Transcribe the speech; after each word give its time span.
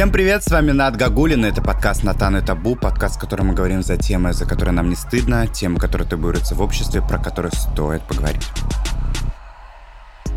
Всем 0.00 0.12
привет, 0.12 0.42
с 0.42 0.50
вами 0.50 0.70
Над 0.70 0.96
Гагулин, 0.96 1.44
это 1.44 1.60
подкаст 1.60 2.04
«Натан 2.04 2.38
и 2.38 2.40
табу», 2.40 2.74
подкаст, 2.74 3.16
в 3.16 3.18
котором 3.18 3.48
мы 3.48 3.54
говорим 3.54 3.82
за 3.82 3.98
темы, 3.98 4.32
за 4.32 4.46
которые 4.46 4.72
нам 4.72 4.88
не 4.88 4.96
стыдно, 4.96 5.46
темы, 5.46 5.78
которые 5.78 6.08
табуируются 6.08 6.54
в 6.54 6.62
обществе, 6.62 7.02
про 7.02 7.18
которые 7.18 7.52
стоит 7.52 8.00
поговорить. 8.04 8.48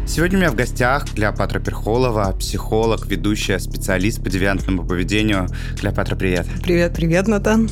Сегодня 0.05 0.37
у 0.37 0.41
меня 0.41 0.51
в 0.51 0.55
гостях 0.55 1.05
Клеопатра 1.09 1.61
Перхолова, 1.61 2.35
психолог, 2.37 3.07
ведущая, 3.07 3.57
специалист 3.57 4.21
по 4.21 4.29
девиантному 4.29 4.85
поведению. 4.85 5.47
Клеопатра, 5.79 6.17
привет. 6.17 6.45
Привет, 6.61 6.93
привет, 6.93 7.29
Натан. 7.29 7.69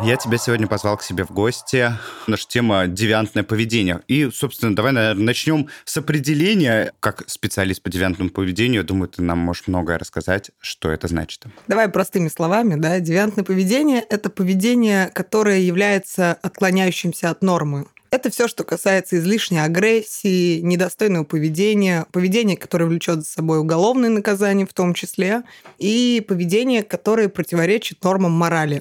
Я 0.00 0.16
тебя 0.16 0.38
сегодня 0.38 0.68
позвал 0.68 0.96
к 0.96 1.02
себе 1.02 1.24
в 1.24 1.32
гости. 1.32 1.92
Наша 2.28 2.46
тема– 2.46 2.86
девиантное 2.86 3.42
поведение. 3.42 4.00
И, 4.06 4.30
собственно, 4.30 4.74
давай, 4.74 4.92
наверное, 4.92 5.24
начнем 5.24 5.68
с 5.84 5.96
определения. 5.96 6.92
Как 7.00 7.24
специалист 7.26 7.82
по 7.82 7.90
девиантному 7.90 8.30
поведению, 8.30 8.84
думаю, 8.84 9.08
ты 9.08 9.22
нам 9.22 9.38
можешь 9.38 9.66
многое 9.66 9.98
рассказать, 9.98 10.52
что 10.60 10.90
это 10.92 11.08
значит. 11.08 11.46
Давай 11.66 11.88
простыми 11.88 12.28
словами. 12.28 12.80
Да? 12.80 13.00
Девиантное 13.00 13.44
поведение– 13.44 14.00
это 14.08 14.30
поведение, 14.30 15.08
которое 15.14 15.58
является 15.60 16.32
отклоняющимся 16.42 17.30
от 17.30 17.42
нормы. 17.42 17.86
Это 18.10 18.30
все, 18.30 18.46
что 18.46 18.62
касается 18.62 19.18
излишней 19.18 19.58
агрессии, 19.58 20.60
недостойного 20.60 21.24
поведения, 21.24 22.06
поведения, 22.12 22.56
которое 22.56 22.86
влечет 22.86 23.16
за 23.16 23.24
собой 23.24 23.58
уголовное 23.58 24.10
наказание 24.10 24.66
в 24.66 24.72
том 24.72 24.94
числе, 24.94 25.42
и 25.78 26.24
поведение, 26.26 26.84
которое 26.84 27.28
противоречит 27.28 28.02
нормам 28.04 28.32
морали. 28.32 28.80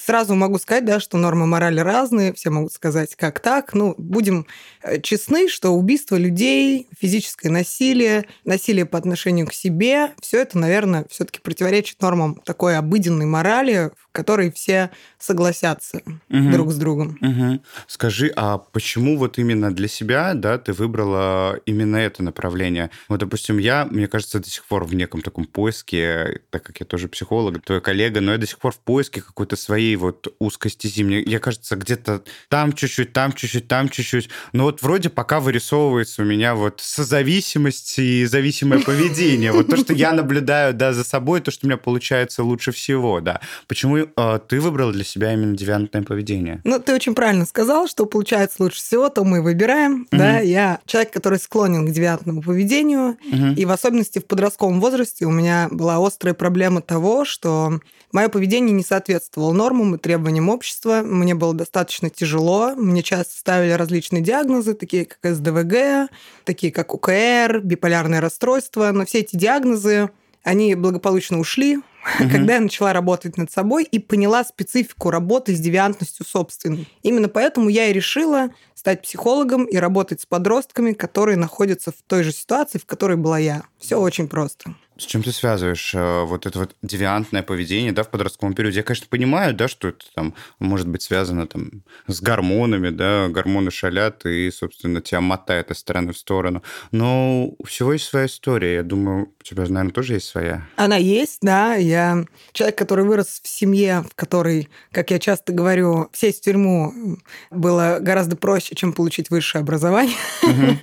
Сразу 0.00 0.34
могу 0.34 0.58
сказать, 0.58 0.84
да, 0.84 1.00
что 1.00 1.18
нормы 1.18 1.46
морали 1.46 1.80
разные, 1.80 2.32
все 2.32 2.50
могут 2.50 2.72
сказать, 2.72 3.14
как 3.16 3.40
так. 3.40 3.74
Ну, 3.74 3.94
будем 3.98 4.46
э, 4.82 5.00
честны, 5.00 5.48
что 5.48 5.70
убийство 5.70 6.16
людей, 6.16 6.88
физическое 6.98 7.50
насилие, 7.50 8.26
насилие 8.44 8.86
по 8.86 8.98
отношению 8.98 9.46
к 9.46 9.52
себе, 9.52 10.12
все 10.20 10.42
это, 10.42 10.58
наверное, 10.58 11.06
все-таки 11.10 11.40
противоречит 11.40 12.00
нормам 12.00 12.40
такой 12.44 12.76
обыденной 12.76 13.26
морали, 13.26 13.90
в 13.96 14.12
которой 14.12 14.52
все 14.52 14.90
согласятся 15.18 16.02
угу. 16.06 16.50
друг 16.50 16.72
с 16.72 16.76
другом. 16.76 17.18
Угу. 17.20 17.62
Скажи, 17.86 18.32
а 18.36 18.58
почему 18.58 19.16
вот 19.16 19.38
именно 19.38 19.74
для 19.74 19.88
себя, 19.88 20.34
да, 20.34 20.58
ты 20.58 20.72
выбрала 20.72 21.58
именно 21.66 21.96
это 21.96 22.22
направление? 22.22 22.90
Вот, 23.08 23.20
допустим, 23.20 23.58
я, 23.58 23.86
мне 23.86 24.08
кажется, 24.08 24.38
до 24.38 24.48
сих 24.50 24.64
пор 24.64 24.84
в 24.84 24.94
неком 24.94 25.22
таком 25.22 25.44
поиске, 25.44 26.40
так 26.50 26.62
как 26.62 26.80
я 26.80 26.86
тоже 26.86 27.08
психолог, 27.08 27.62
твой 27.64 27.80
коллега, 27.80 28.20
но 28.20 28.32
я 28.32 28.38
до 28.38 28.46
сих 28.46 28.58
пор 28.58 28.72
в 28.72 28.78
поиске 28.78 29.20
какой-то 29.22 29.56
своей 29.62 29.96
вот 29.96 30.34
узкости 30.38 30.86
зимней. 30.86 31.22
Я, 31.26 31.38
кажется, 31.38 31.76
где-то 31.76 32.22
там 32.48 32.72
чуть-чуть, 32.72 33.12
там 33.12 33.32
чуть-чуть, 33.32 33.68
там 33.68 33.88
чуть-чуть. 33.88 34.28
Но 34.52 34.64
вот 34.64 34.82
вроде 34.82 35.08
пока 35.08 35.40
вырисовывается 35.40 36.22
у 36.22 36.24
меня 36.24 36.54
вот 36.54 36.80
созависимость 36.80 37.98
и 37.98 38.24
зависимое 38.26 38.80
поведение. 38.84 39.52
Вот 39.52 39.68
то, 39.68 39.76
что 39.76 39.92
я 39.92 40.12
наблюдаю, 40.12 40.74
да, 40.74 40.92
за 40.92 41.04
собой, 41.04 41.40
то, 41.40 41.50
что 41.50 41.66
у 41.66 41.68
меня 41.68 41.76
получается 41.76 42.42
лучше 42.42 42.72
всего, 42.72 43.20
да. 43.20 43.40
Почему 43.68 43.98
э, 43.98 44.40
ты 44.48 44.60
выбрал 44.60 44.92
для 44.92 45.04
себя 45.04 45.32
именно 45.32 45.56
девиантное 45.56 46.02
поведение? 46.02 46.60
Ну, 46.64 46.78
ты 46.78 46.94
очень 46.94 47.14
правильно 47.14 47.46
сказал, 47.46 47.88
что 47.88 48.06
получается 48.06 48.62
лучше 48.62 48.78
всего, 48.78 49.08
то 49.08 49.24
мы 49.24 49.42
выбираем, 49.42 50.06
mm 50.10 50.18
да. 50.18 50.40
Я 50.40 50.80
человек, 50.86 51.12
который 51.12 51.38
склонен 51.38 51.86
к 51.86 51.90
девиантному 51.90 52.42
поведению, 52.42 53.16
mm 53.32 53.54
и 53.54 53.64
в 53.64 53.70
особенности 53.70 54.18
в 54.18 54.26
подростковом 54.26 54.80
возрасте 54.80 55.26
у 55.26 55.30
меня 55.30 55.68
была 55.70 56.04
острая 56.04 56.34
проблема 56.34 56.80
того, 56.80 57.24
что 57.24 57.80
мое 58.12 58.28
поведение 58.28 58.72
не 58.72 58.84
соответствовало 58.84 59.51
соответствовал 59.52 59.54
нормам 59.54 59.94
и 59.94 59.98
требованиям 59.98 60.48
общества. 60.48 61.02
Мне 61.04 61.34
было 61.34 61.54
достаточно 61.54 62.10
тяжело. 62.10 62.74
Мне 62.74 63.02
часто 63.02 63.38
ставили 63.38 63.72
различные 63.72 64.22
диагнозы, 64.22 64.74
такие 64.74 65.06
как 65.06 65.34
СДВГ, 65.34 66.10
такие 66.44 66.72
как 66.72 66.94
УКР, 66.94 67.60
биполярное 67.62 68.20
расстройство. 68.20 68.90
Но 68.92 69.04
все 69.04 69.20
эти 69.20 69.36
диагнозы, 69.36 70.10
они 70.42 70.74
благополучно 70.74 71.38
ушли, 71.38 71.76
угу. 71.76 72.30
когда 72.30 72.54
я 72.54 72.60
начала 72.60 72.92
работать 72.92 73.36
над 73.36 73.50
собой 73.50 73.84
и 73.84 73.98
поняла 73.98 74.44
специфику 74.44 75.10
работы 75.10 75.54
с 75.54 75.60
девиантностью 75.60 76.26
собственной. 76.26 76.88
Именно 77.02 77.28
поэтому 77.28 77.68
я 77.68 77.88
и 77.88 77.92
решила 77.92 78.50
стать 78.82 79.02
психологом 79.02 79.64
и 79.64 79.76
работать 79.76 80.22
с 80.22 80.26
подростками, 80.26 80.92
которые 80.92 81.36
находятся 81.36 81.92
в 81.92 82.02
той 82.04 82.24
же 82.24 82.32
ситуации, 82.32 82.78
в 82.78 82.84
которой 82.84 83.16
была 83.16 83.38
я. 83.38 83.62
Все 83.78 83.94
очень 83.94 84.26
просто. 84.26 84.74
С 84.98 85.04
чем 85.04 85.22
ты 85.22 85.32
связываешь 85.32 85.94
э, 85.94 86.24
вот 86.24 86.44
это 86.46 86.58
вот 86.58 86.76
девиантное 86.82 87.42
поведение, 87.42 87.92
да, 87.92 88.02
в 88.02 88.10
подростковом 88.10 88.54
периоде? 88.54 88.78
Я, 88.78 88.82
конечно, 88.82 89.06
понимаю, 89.08 89.54
да, 89.54 89.66
что 89.66 89.88
это 89.88 90.04
там 90.14 90.34
может 90.58 90.86
быть 90.86 91.02
связано 91.02 91.46
там 91.46 91.82
с 92.06 92.20
гормонами, 92.20 92.90
да, 92.90 93.28
гормоны 93.28 93.70
шалят 93.70 94.26
и, 94.26 94.50
собственно, 94.50 95.00
тебя 95.00 95.20
мотает 95.22 95.70
из 95.70 95.78
стороны 95.78 96.12
в 96.12 96.18
сторону. 96.18 96.62
Но 96.90 97.54
у 97.58 97.64
всего 97.64 97.94
есть 97.94 98.04
своя 98.04 98.26
история. 98.26 98.74
Я 98.74 98.82
думаю, 98.82 99.32
у 99.40 99.42
тебя, 99.42 99.62
наверное, 99.62 99.92
тоже 99.92 100.14
есть 100.14 100.28
своя. 100.28 100.68
Она 100.76 100.96
есть, 100.96 101.38
да. 101.40 101.74
Я 101.74 102.26
человек, 102.52 102.76
который 102.76 103.04
вырос 103.04 103.40
в 103.42 103.48
семье, 103.48 104.04
в 104.08 104.14
которой, 104.14 104.68
как 104.92 105.10
я 105.10 105.18
часто 105.18 105.52
говорю, 105.52 106.10
сесть 106.12 106.40
в 106.40 106.44
тюрьму 106.44 107.18
было 107.50 107.96
гораздо 108.00 108.36
проще, 108.36 108.71
чем 108.74 108.92
получить 108.92 109.30
высшее 109.30 109.62
образование. 109.62 110.16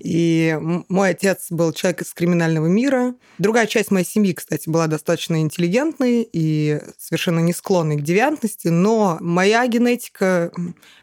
И 0.00 0.58
мой 0.88 1.10
отец 1.10 1.46
был 1.50 1.72
человек 1.72 2.02
из 2.02 2.12
криминального 2.12 2.66
мира. 2.66 3.14
Другая 3.38 3.66
часть 3.66 3.90
моей 3.90 4.06
семьи, 4.06 4.32
кстати, 4.32 4.68
была 4.68 4.86
достаточно 4.86 5.40
интеллигентной 5.40 6.28
и 6.32 6.80
совершенно 6.98 7.40
не 7.40 7.52
склонной 7.52 7.96
к 7.96 8.02
девиантности, 8.02 8.68
но 8.68 9.18
моя 9.20 9.66
генетика 9.66 10.52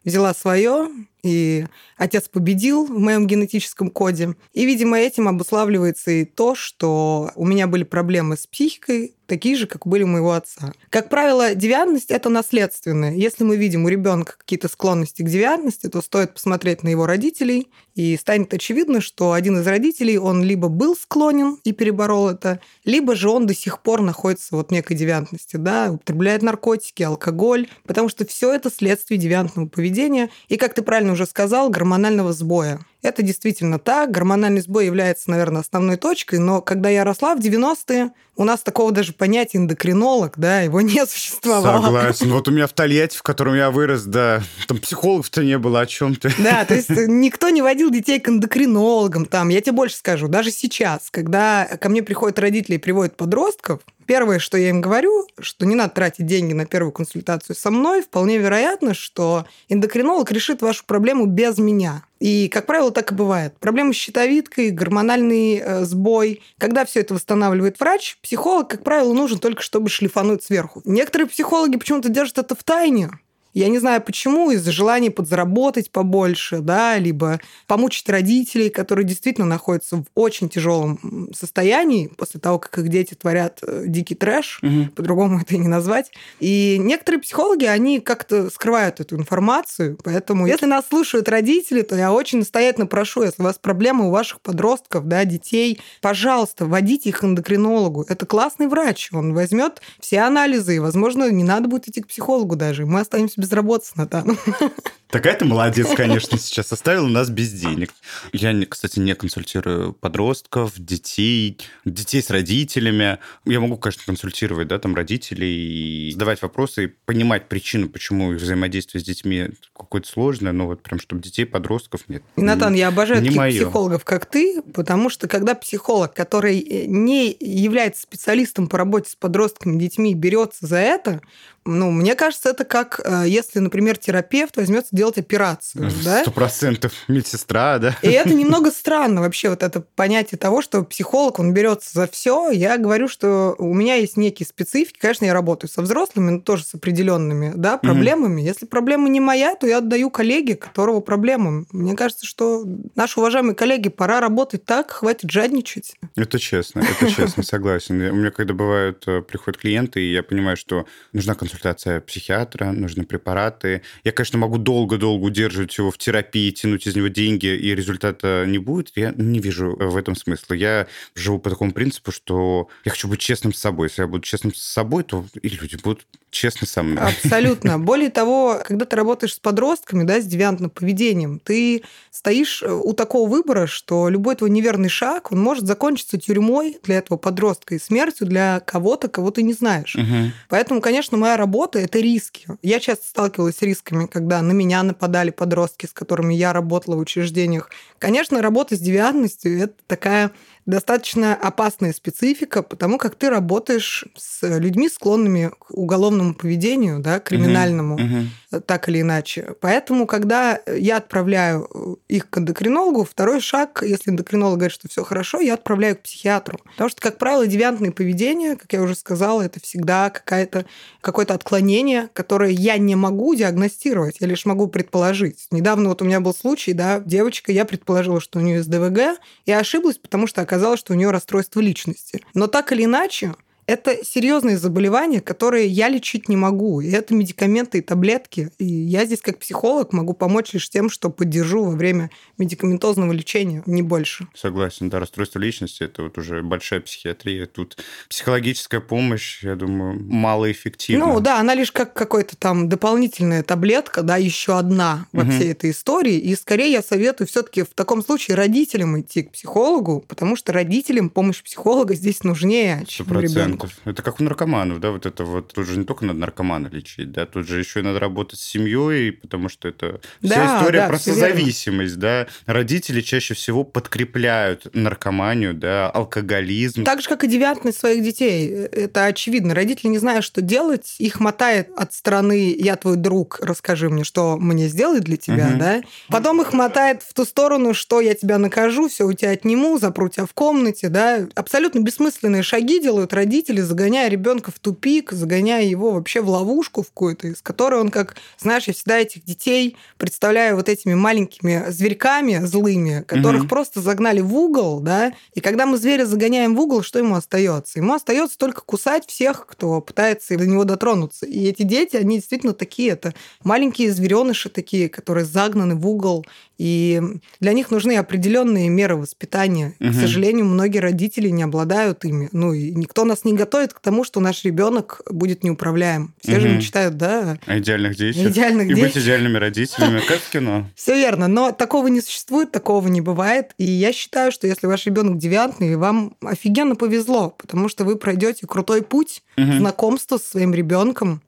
взяла 0.04 0.34
свое, 0.34 0.90
и 1.24 1.66
отец 1.98 2.30
победил 2.30 2.86
в 2.86 3.00
моем 3.00 3.26
генетическом 3.26 3.90
коде. 3.90 4.36
И, 4.54 4.66
видимо, 4.66 5.00
этим 5.00 5.28
обуславливается 5.28 6.12
и 6.12 6.24
то, 6.24 6.54
что 6.54 7.32
у 7.36 7.46
меня 7.46 7.66
были 7.66 7.84
проблемы 7.84 8.38
с 8.38 8.46
психикой, 8.46 9.15
такие 9.26 9.56
же, 9.56 9.68
как 9.68 9.86
были 9.88 10.04
у 10.04 10.08
моего 10.08 10.34
отца. 10.34 10.74
Как 10.90 11.10
правило, 11.10 11.56
девиантность– 11.56 12.10
это 12.12 12.30
наследственное. 12.30 13.14
Если 13.14 13.44
мы 13.44 13.58
видим 13.58 13.86
у 13.86 13.88
ребенка 13.88 14.36
какие-то 14.38 14.68
склонности 14.68 15.22
к 15.22 15.30
девиантности, 15.30 15.88
то 15.88 16.02
стоит 16.02 16.34
посмотреть 16.34 16.84
на 16.84 16.90
его 16.90 17.06
родителей, 17.06 17.70
и 17.96 18.18
станет 18.18 18.54
очевидно, 18.54 19.00
что 19.00 19.32
один 19.32 19.60
из 19.60 19.68
родителей, 19.68 20.18
он 20.18 20.44
либо 20.44 20.68
был 20.68 20.96
склонен 20.96 21.58
и 21.64 21.72
переборол 21.72 22.30
это, 22.30 22.60
либо 22.84 23.16
же 23.16 23.30
он 23.30 23.48
до 23.48 23.56
сих 23.56 23.82
пор 23.82 24.02
находится 24.02 24.56
вот 24.56 24.70
в 24.70 24.72
некой 24.72 24.98
девиантности, 24.98 25.56
да, 25.56 25.92
употребляет 25.92 26.42
наркотики, 26.42 27.04
алкоголь, 27.04 27.68
потому 27.86 28.10
что 28.10 28.26
все 28.26 28.54
это 28.54 28.70
следствие 28.70 29.18
девиантного 29.18 29.68
поведения. 29.68 30.30
И, 30.50 30.58
как 30.58 30.74
ты 30.74 30.82
правильно 30.82 31.14
уже 31.14 31.26
сказал, 31.26 31.70
гормонального 31.70 32.34
сбоя. 32.34 32.80
Это 33.06 33.22
действительно 33.22 33.78
так. 33.78 34.10
Гормональный 34.10 34.62
сбой 34.62 34.88
является, 34.88 35.30
наверное, 35.30 35.62
основной 35.62 35.96
точкой, 35.96 36.40
но 36.40 36.62
когда 36.62 36.90
я 36.90 37.04
росла 37.04 37.36
в 37.36 37.40
90-е, 37.40 38.12
у 38.36 38.44
нас 38.44 38.62
такого 38.62 38.92
даже 38.92 39.14
понятия 39.14 39.60
эндокринолог, 39.60 40.34
да, 40.38 40.62
его 40.62 40.82
не 40.82 41.06
существовало. 41.06 41.84
Согласен. 41.84 42.32
Вот 42.32 42.48
у 42.48 42.52
меня 42.52 42.66
в 42.66 42.74
Тольятти, 42.74 43.18
в 43.18 43.22
котором 43.22 43.54
я 43.54 43.70
вырос, 43.70 44.06
да, 44.06 44.42
там 44.68 44.80
психологов-то 44.80 45.44
не 45.44 45.60
было, 45.60 45.82
о 45.82 45.86
чем 45.86 46.16
ты. 46.16 46.34
Да, 46.40 46.66
то 46.66 46.74
есть 46.74 46.90
никто 46.90 47.50
не 47.50 47.62
водил 47.62 47.92
детей 47.92 48.20
к 48.20 48.28
эндокринологам. 48.28 49.28
Там, 49.28 49.50
я 49.50 49.62
тебе 49.62 49.74
больше 49.74 49.98
скажу, 49.98 50.28
даже 50.28 50.50
сейчас, 50.50 51.10
когда 51.12 51.66
ко 51.80 51.90
мне 51.90 52.02
приходят 52.02 52.40
родители 52.40 52.76
и 52.76 52.80
приводят 52.80 53.16
подростков, 53.16 53.82
Первое, 54.06 54.40
что 54.40 54.58
я 54.58 54.70
им 54.70 54.82
говорю, 54.82 55.28
что 55.40 55.66
не 55.66 55.76
надо 55.76 55.94
тратить 55.94 56.26
деньги 56.26 56.54
на 56.54 56.66
первую 56.66 56.92
консультацию 56.92 57.56
со 57.56 57.72
мной. 57.72 58.02
Вполне 58.02 58.38
вероятно, 58.38 58.94
что 58.94 59.46
эндокринолог 59.70 60.32
решит 60.32 60.62
вашу 60.62 60.86
проблему 60.86 61.26
без 61.26 61.58
меня. 61.58 62.04
И, 62.20 62.48
как 62.48 62.66
правило, 62.66 62.92
так 62.92 63.12
и 63.12 63.16
бывает. 63.16 63.58
Проблемы 63.60 63.94
с 63.94 63.98
щитовидкой, 63.98 64.72
гормональный 64.72 65.58
э, 65.58 65.84
сбой. 65.86 66.42
Когда 66.58 66.86
все 66.86 67.02
это 67.02 67.14
восстанавливает 67.14 67.80
врач, 67.80 68.18
психолог, 68.22 68.70
как 68.70 68.84
правило, 68.84 69.14
нужен 69.14 69.40
только, 69.40 69.62
чтобы 69.62 69.90
шлифануть 69.90 70.44
сверху. 70.44 70.82
Некоторые 70.86 71.28
психологи 71.28 71.78
почему-то 71.78 72.10
держат 72.10 72.38
это 72.38 72.56
в 72.56 72.64
тайне. 72.64 73.10
Я 73.56 73.70
не 73.70 73.80
знаю 73.80 74.02
почему, 74.02 74.52
из-за 74.52 74.74
желания 74.74 75.10
подзаработать 75.10 75.90
побольше, 75.90 76.60
да, 76.60 76.98
либо 76.98 77.40
помучить 77.68 78.08
родителей, 78.10 78.70
которые 78.70 79.06
действительно 79.06 79.48
находятся 79.48 79.96
в 79.96 80.04
очень 80.14 80.50
тяжелом 80.50 81.32
состоянии 81.34 82.08
после 82.08 82.42
того, 82.42 82.60
как 82.60 82.78
их 82.78 82.90
дети 82.90 83.14
творят 83.14 83.60
э, 83.66 83.86
дикий 83.88 84.14
трэш, 84.14 84.60
угу. 84.62 84.90
по-другому 84.94 85.40
это 85.42 85.56
и 85.56 85.58
не 85.58 85.70
назвать. 85.70 86.12
И 86.42 86.78
некоторые 86.82 87.22
психологи, 87.22 87.64
они 87.64 88.02
как-то 88.02 88.50
скрывают 88.50 89.00
эту 89.00 89.16
информацию, 89.16 89.98
поэтому 90.04 90.48
если 90.48 90.66
нас 90.66 90.88
слушают 90.90 91.30
родители, 91.30 91.82
то 91.82 91.96
я 91.96 92.12
очень 92.12 92.40
настоятельно 92.40 92.88
прошу, 92.88 93.24
если 93.24 93.42
у 93.42 93.46
вас 93.46 93.58
проблемы 93.58 94.08
у 94.08 94.12
ваших 94.12 94.42
подростков, 94.42 95.08
да, 95.08 95.24
детей, 95.24 95.80
пожалуйста, 96.02 96.66
водите 96.66 97.08
их 97.08 97.20
к 97.20 97.24
эндокринологу. 97.24 98.06
Это 98.10 98.26
классный 98.26 98.68
врач, 98.68 99.12
он 99.14 99.34
возьмет 99.34 99.82
все 100.02 100.20
анализы, 100.20 100.76
и, 100.76 100.80
возможно, 100.80 101.32
не 101.32 101.46
надо 101.46 101.70
будет 101.70 101.88
идти 101.88 102.02
к 102.02 102.08
психологу 102.08 102.58
даже, 102.58 102.86
мы 102.86 103.00
останемся 103.00 103.45
безработицы, 103.46 103.94
Натан. 103.96 104.38
Такая 105.16 105.38
ты 105.38 105.46
молодец, 105.46 105.88
конечно, 105.96 106.38
сейчас 106.38 106.74
оставил 106.74 107.08
нас 107.08 107.30
без 107.30 107.54
денег. 107.54 107.92
Я, 108.34 108.54
кстати, 108.66 109.00
не 109.00 109.16
консультирую 109.16 109.94
подростков, 109.94 110.74
детей, 110.76 111.58
детей 111.86 112.22
с 112.22 112.30
родителями. 112.30 113.20
Я 113.46 113.62
могу, 113.62 113.78
конечно, 113.78 114.04
консультировать, 114.06 114.68
да, 114.68 114.78
там, 114.78 114.94
родителей 114.94 116.10
и 116.10 116.12
задавать 116.12 116.42
вопросы 116.42 116.84
и 116.84 116.88
понимать 116.88 117.48
причину, 117.48 117.88
почему 117.88 118.34
их 118.34 118.42
взаимодействие 118.42 119.02
с 119.02 119.06
детьми 119.06 119.52
какое-то 119.74 120.10
сложное, 120.10 120.52
но 120.52 120.68
вот 120.68 120.84
прям, 120.84 121.00
чтобы 121.00 121.22
детей, 121.22 121.46
подростков 121.46 122.10
нет. 122.10 122.22
Натан, 122.36 122.74
я 122.74 122.90
обожаю 122.90 123.22
не 123.22 123.28
таких 123.28 123.40
мое. 123.40 123.52
психологов, 123.52 124.04
как 124.04 124.26
ты, 124.26 124.62
потому 124.74 125.10
что 125.10 125.30
когда 125.30 125.56
психолог, 125.56 126.14
который 126.14 126.60
не 126.88 127.34
является 127.40 128.02
специалистом 128.02 128.68
по 128.68 128.78
работе 128.78 129.12
с 129.12 129.16
подростками, 129.16 129.80
детьми, 129.80 130.14
берется 130.14 130.68
за 130.68 130.80
это, 130.80 131.22
ну, 131.68 131.90
мне 131.90 132.14
кажется, 132.16 132.50
это 132.50 132.64
как 132.64 133.02
э, 133.04 133.24
если, 133.28 133.58
например, 133.58 133.98
терапевт 133.98 134.56
возьмется 134.56 134.96
делать 134.96 135.05
операцию. 135.18 135.90
Сто 135.90 136.32
процентов 136.32 136.94
медсестра, 137.08 137.80
да? 137.80 137.96
И 138.02 138.10
это 138.10 138.34
немного 138.34 138.72
странно 138.72 139.22
вообще, 139.22 139.50
вот 139.50 139.64
это 139.64 139.82
понятие 139.82 140.38
того, 140.38 140.62
что 140.62 140.84
психолог, 140.84 141.40
он 141.40 141.54
берется 141.54 141.90
за 141.94 142.08
все. 142.08 142.52
Я 142.52 142.78
говорю, 142.78 143.08
что 143.08 143.56
у 143.58 143.74
меня 143.74 143.96
есть 143.96 144.18
некие 144.18 144.46
специфики. 144.48 144.98
Конечно, 145.00 145.26
я 145.26 145.34
работаю 145.34 145.70
со 145.70 145.82
взрослыми, 145.82 146.32
но 146.32 146.40
тоже 146.40 146.64
с 146.64 146.74
определенными 146.76 147.54
да, 147.56 147.78
проблемами. 147.78 148.42
Угу. 148.42 148.48
Если 148.48 148.66
проблема 148.66 149.10
не 149.10 149.20
моя, 149.20 149.56
то 149.56 149.68
я 149.68 149.80
отдаю 149.80 150.10
коллеге, 150.10 150.56
которого 150.56 151.02
проблема. 151.02 151.66
Мне 151.72 151.96
кажется, 151.96 152.26
что 152.26 152.66
наши 152.96 153.20
уважаемые 153.20 153.56
коллеги, 153.56 153.90
пора 153.90 154.20
работать 154.20 154.66
так, 154.66 154.92
хватит 154.92 155.32
жадничать. 155.32 155.96
Это 156.16 156.40
честно, 156.40 156.80
это 156.82 157.12
честно, 157.12 157.44
согласен. 157.44 158.02
У 158.02 158.16
меня 158.16 158.32
когда 158.32 158.54
бывают, 158.54 159.04
э, 159.08 159.22
приходят 159.22 159.60
клиенты, 159.60 160.02
и 160.02 160.12
я 160.12 160.24
понимаю, 160.24 160.58
что 160.58 160.86
нужна 161.14 161.36
консультация 161.36 162.02
психиатра, 162.02 162.72
нужны 162.72 163.06
препараты. 163.06 163.82
Я, 164.04 164.12
конечно, 164.12 164.38
могу 164.40 164.58
долго-долго 164.86 165.26
удерживать 165.26 165.76
его 165.78 165.90
в 165.90 165.98
терапии, 165.98 166.52
тянуть 166.52 166.86
из 166.86 166.96
него 166.96 167.08
деньги, 167.08 167.48
и 167.48 167.74
результата 167.74 168.46
не 168.48 168.60
будет. 168.60 168.92
Я 168.96 169.14
не 169.18 169.40
вижу 169.40 169.76
в 169.80 169.98
этом 169.98 170.16
смысла. 170.16 170.54
Я 170.54 170.88
живу 171.16 171.40
по 171.40 171.50
такому 171.50 171.72
принципу, 171.72 172.12
что 172.12 172.68
я 172.84 172.92
хочу 172.92 173.08
быть 173.08 173.20
честным 173.20 173.54
с 173.54 173.60
собой. 173.60 173.88
Если 173.88 174.04
я 174.04 174.08
буду 174.08 174.24
честным 174.24 174.54
с 174.54 174.62
собой, 174.62 175.04
то 175.04 175.26
и 175.42 175.50
люди 175.50 175.78
будут 175.82 176.06
честно 176.36 176.68
со 176.68 176.84
мной. 176.84 177.04
Абсолютно. 177.04 177.80
Более 177.86 178.10
того, 178.10 178.62
когда 178.64 178.86
ты 178.86 178.96
работаешь 178.96 179.34
с 179.34 179.40
подростками, 179.40 180.04
да, 180.04 180.20
с 180.20 180.26
девиантным 180.26 180.70
поведением, 180.70 181.40
ты 181.40 181.84
стоишь 182.12 182.62
э, 182.62 182.72
у 182.72 182.94
такого 182.94 183.30
выбора, 183.30 183.68
что 183.68 184.10
любой 184.10 184.36
твой 184.36 184.50
неверный 184.50 184.90
шаг, 184.90 185.32
он 185.32 185.42
может 185.42 185.66
закончиться 185.66 186.18
тюрьмой 186.18 186.78
для 186.84 186.98
этого 186.98 187.18
подростка 187.18 187.76
и 187.76 187.80
смертью 187.80 188.28
для 188.28 188.60
кого-то, 188.60 189.08
кого 189.08 189.32
ты 189.32 189.44
не 189.44 189.54
знаешь. 189.54 189.96
Угу. 189.96 190.32
Поэтому, 190.50 190.82
конечно, 190.82 191.18
моя 191.18 191.38
работа– 191.38 191.80
это 191.80 192.00
риски. 192.00 192.48
Я 192.62 192.80
часто 192.80 193.08
сталкивалась 193.08 193.58
с 193.58 193.62
рисками, 193.62 194.06
когда 194.06 194.42
на 194.42 194.52
меня 194.52 194.75
нападали 194.84 195.32
подростки, 195.32 195.86
с 195.86 195.94
которыми 195.94 196.34
я 196.34 196.54
работала 196.54 196.96
в 196.96 197.00
учреждениях. 197.00 197.70
Конечно, 198.00 198.42
работа 198.42 198.76
с 198.76 198.80
девиантностью– 198.80 199.60
это 199.64 199.76
такая 199.88 200.32
достаточно 200.66 201.36
опасная 201.36 201.94
специфика, 201.94 202.64
потому 202.64 202.98
как 202.98 203.16
ты 203.16 203.30
работаешь 203.30 204.06
с 204.16 204.42
людьми, 204.58 204.90
склонными 204.90 205.52
к 205.58 205.72
уголовному 205.72 206.34
поведению, 206.34 207.00
да, 207.00 207.20
криминальному, 207.20 207.98
uh-huh. 207.98 208.26
Uh-huh. 208.52 208.62
так 208.62 208.90
или 208.90 209.02
иначе. 209.02 209.54
Поэтому, 209.62 210.08
когда 210.08 210.60
я 210.68 210.98
отправляю 210.98 212.00
их 212.08 212.30
к 212.30 212.38
эндокринологу, 212.38 213.04
второй 213.04 213.42
шаг, 213.42 213.84
если 213.86 214.12
эндокринолог 214.12 214.58
говорит, 214.58 214.74
что 214.74 214.88
все 214.88 215.04
хорошо, 215.04 215.40
я 215.40 215.54
отправляю 215.54 215.98
к 215.98 216.02
психиатру. 216.02 216.60
Потому 216.72 216.90
что, 216.90 217.02
как 217.02 217.18
правило, 217.18 217.46
девиантное 217.46 217.92
поведение, 217.92 218.56
как 218.56 218.74
я 218.74 218.82
уже 218.82 218.96
сказала, 218.96 219.44
это 219.44 219.60
всегда 219.60 220.10
какая-то, 220.10 220.66
какое-то 221.02 221.36
отклонение, 221.36 222.10
которое 222.14 222.52
я 222.52 222.78
не 222.78 222.96
могу 222.96 223.36
диагностировать, 223.36 224.18
я 224.20 224.28
лишь 224.28 224.46
могу 224.46 224.68
предположить. 224.68 225.48
Недавно 225.52 225.90
вот 225.90 226.02
у 226.02 226.06
меня 226.06 226.20
был 226.20 226.34
случай, 226.34 226.74
да, 226.74 227.00
девочка, 227.00 227.52
я 227.52 227.66
предположила, 227.66 228.20
что 228.20 228.40
у 228.40 228.42
нее 228.42 228.64
СДВГ, 228.64 229.20
и 229.46 229.52
ошиблась, 229.52 229.98
потому 229.98 230.26
что, 230.28 230.42
оказалось, 230.56 230.80
что 230.80 230.94
у 230.94 230.96
нее 230.96 231.12
расстройство 231.12 231.60
личности. 231.60 232.22
Но 232.34 232.48
так 232.48 232.72
или 232.72 232.86
иначе, 232.86 233.36
это 233.68 234.04
серьезные 234.04 234.58
заболевания, 234.58 235.22
которые 235.22 235.68
я 235.68 235.90
лечить 235.90 236.30
не 236.30 236.36
могу. 236.36 236.82
И 236.82 236.92
это 236.92 237.14
медикаменты 237.16 237.80
и 237.80 237.82
таблетки. 237.82 238.52
И 238.60 238.66
я 238.66 239.06
здесь 239.06 239.22
как 239.22 239.40
психолог 239.40 239.92
могу 239.92 240.14
помочь 240.14 240.54
лишь 240.54 240.70
тем, 240.70 240.90
что 240.90 241.10
поддержу 241.10 241.64
во 241.64 241.72
время 241.72 242.12
медикаментозного 242.38 243.12
лечения, 243.12 243.64
не 243.66 243.82
больше. 243.82 244.28
Согласен, 244.36 244.90
да, 244.90 245.00
расстройство 245.00 245.40
личности– 245.40 245.84
это 245.84 246.04
вот 246.04 246.18
уже 246.18 246.44
большая 246.44 246.82
психиатрия. 246.82 247.48
Тут 247.48 247.78
психологическая 248.10 248.82
помощь, 248.82 249.44
я 249.44 249.56
думаю, 249.56 250.00
малоэффективна. 250.00 251.08
Ну 251.08 251.20
да, 251.20 251.40
она 251.40 251.56
лишь 251.56 251.72
как 251.72 251.94
какой-то 251.94 252.36
там 252.38 252.70
дополнительная 252.70 253.42
таблетка, 253.42 254.04
да, 254.04 254.18
еще 254.18 254.60
одна 254.60 255.08
во 255.12 255.24
угу. 255.24 255.32
всей 255.32 255.52
этой 255.52 255.72
истории. 255.72 256.16
И 256.16 256.36
скорее 256.36 256.72
я 256.72 256.84
советую 256.84 257.28
все 257.28 257.42
таки 257.42 257.64
в 257.64 257.74
таком 257.74 258.04
случае 258.04 258.36
родителям 258.36 259.00
идти 259.00 259.24
к 259.24 259.32
психологу, 259.32 260.02
потому 260.08 260.36
что 260.36 260.54
родителям 260.54 261.10
помощь 261.10 261.42
психолога 261.42 261.96
здесь 261.96 262.24
нужнее, 262.24 262.84
чем 262.88 263.08
ребенку 263.20 263.55
ребенков. 263.56 263.80
Это 263.86 264.02
как 264.02 264.20
у 264.20 264.24
наркоманов, 264.24 264.80
да, 264.80 264.92
вот 264.92 265.06
это 265.06 265.24
вот. 265.24 265.54
Тут 265.54 265.68
же 265.68 265.78
не 265.78 265.86
только 265.86 266.06
надо 266.06 266.20
наркомана 266.20 266.68
лечить, 266.68 267.12
да, 267.12 267.26
тут 267.26 267.48
же 267.48 267.60
еще 267.60 267.80
и 267.80 267.84
надо 267.84 268.00
работать 268.00 268.40
с 268.40 268.44
семьей, 268.44 269.12
потому 269.12 269.50
что 269.50 269.68
это 269.68 270.02
да, 270.22 270.30
вся 270.30 270.58
история 270.58 270.80
да, 270.82 270.88
про 270.88 271.00
созависимость, 271.00 271.98
да. 271.98 272.28
Родители 272.46 273.02
чаще 273.02 273.34
всего 273.34 273.64
подкрепляют 273.64 274.74
наркоманию, 274.74 275.54
да, 275.54 275.90
алкоголизм. 275.90 276.84
Так 276.84 277.02
же, 277.02 277.10
как 277.10 277.24
и 277.24 277.28
девиантность 277.28 277.80
своих 277.80 278.04
детей. 278.04 278.50
Это 278.50 279.06
очевидно. 279.06 279.54
Родители 279.54 279.88
не 279.88 279.98
знают, 279.98 280.26
что 280.26 280.42
делать, 280.42 280.96
их 281.00 281.20
мотает 281.20 281.70
от 281.76 281.94
стороны 281.94 282.56
«я 282.58 282.76
твой 282.76 282.98
друг, 282.98 283.40
расскажи 283.42 283.90
мне, 283.90 284.04
что 284.04 284.38
мне 284.38 284.68
сделать 284.68 285.04
для 285.04 285.18
тебя», 285.18 285.50
угу. 285.50 285.60
да. 285.60 285.82
Потом 286.10 286.42
их 286.42 286.54
мотает 286.54 287.02
в 287.04 287.14
ту 287.14 287.26
сторону, 287.26 287.74
что 287.74 288.02
я 288.02 288.14
тебя 288.14 288.38
накажу, 288.38 288.90
все 288.90 289.06
у 289.06 289.14
тебя 289.14 289.32
отниму, 289.32 289.78
запру 289.78 290.10
тебя 290.10 290.26
в 290.26 290.34
комнате, 290.34 290.90
да. 290.90 291.28
Абсолютно 291.36 291.80
бессмысленные 291.80 292.44
шаги 292.44 292.80
делают 292.80 293.14
родители, 293.14 293.45
родители, 293.46 293.62
загоняя 293.62 294.10
ребенка 294.10 294.52
в 294.52 294.60
тупик, 294.60 295.12
загоняя 295.12 295.64
его 295.64 295.92
вообще 295.92 296.22
в 296.22 296.30
ловушку 296.30 296.82
в 296.82 296.88
какую-то, 296.88 297.28
из 297.28 297.42
которой 297.42 297.80
он, 297.80 297.90
как, 297.90 298.16
знаешь, 298.40 298.64
я 298.68 298.74
всегда 298.74 298.98
этих 298.98 299.24
детей 299.24 299.78
представляю 299.98 300.56
вот 300.56 300.70
этими 300.70 300.96
маленькими 300.96 301.66
зверьками 301.70 302.44
злыми, 302.46 303.04
которых 303.08 303.44
угу. 303.44 303.50
просто 303.50 303.82
загнали 303.82 304.22
в 304.22 304.34
угол, 304.36 304.80
да, 304.80 305.14
и 305.34 305.42
когда 305.42 305.66
мы 305.66 305.78
зверя 305.78 306.06
загоняем 306.06 306.56
в 306.56 306.60
угол, 306.60 306.82
что 306.82 307.00
ему 307.00 307.16
остается? 307.16 307.80
Ему 307.80 307.94
остается 307.94 308.38
только 308.38 308.62
кусать 308.62 309.06
всех, 309.08 309.46
кто 309.46 309.82
пытается 309.82 310.38
до 310.38 310.48
него 310.48 310.64
дотронуться. 310.64 311.26
И 311.26 311.46
эти 311.46 311.64
дети, 311.64 311.98
они 311.98 312.18
действительно 312.18 312.54
такие, 312.54 312.92
это 312.92 313.14
маленькие 313.44 313.92
звереныши 313.92 314.50
такие, 314.50 314.90
которые 314.90 315.26
загнаны 315.26 315.76
в 315.76 315.88
угол, 315.88 316.26
и 316.58 317.02
для 317.40 317.54
них 317.54 317.70
нужны 317.70 317.98
определенные 317.98 318.70
меры 318.70 318.96
воспитания. 318.96 319.76
Угу. 319.80 319.90
К 319.90 319.94
сожалению, 319.94 320.46
многие 320.46 320.80
родители 320.80 321.30
не 321.30 321.44
обладают 321.44 322.06
ими. 322.06 322.30
Ну 322.32 322.54
и 322.54 322.72
никто 322.72 323.04
нас 323.06 323.26
не 323.26 323.34
готовит 323.36 323.74
к 323.74 323.80
тому, 323.80 324.04
что 324.04 324.20
наш 324.20 324.44
ребенок 324.44 325.02
будет 325.10 325.44
неуправляем. 325.44 326.14
Все 326.22 326.34
угу. 326.34 326.42
же 326.42 326.50
мечтают, 326.50 326.98
да? 326.98 327.38
О 327.46 327.60
идеальных 327.60 327.96
детях. 327.96 328.32
Идеальных 328.32 328.68
и 328.68 328.74
детях. 328.74 328.94
быть 328.94 329.04
идеальными 329.04 329.38
родителями, 329.38 330.00
как 330.00 330.20
в 330.20 330.30
кино. 330.30 330.68
Все 330.76 330.96
верно, 330.96 331.28
но 331.28 331.52
такого 331.52 331.88
не 331.88 332.02
существует, 332.02 332.52
такого 332.52 332.88
не 332.88 333.02
бывает. 333.02 333.52
И 333.58 333.66
я 333.66 333.94
считаю, 333.94 334.32
что 334.32 334.48
если 334.48 334.68
ваш 334.68 334.86
ребенок 334.86 335.18
девиантный, 335.18 335.76
вам 335.76 336.16
офигенно 336.22 336.76
повезло, 336.76 337.30
потому 337.30 337.70
что 337.70 337.84
вы 337.84 337.96
пройдете 337.96 338.48
крутой 338.48 338.82
путь 338.82 339.24
угу. 339.38 339.54
знакомства 339.54 340.18
со 340.18 340.30
своим 340.30 340.54
ребенком 340.54 341.22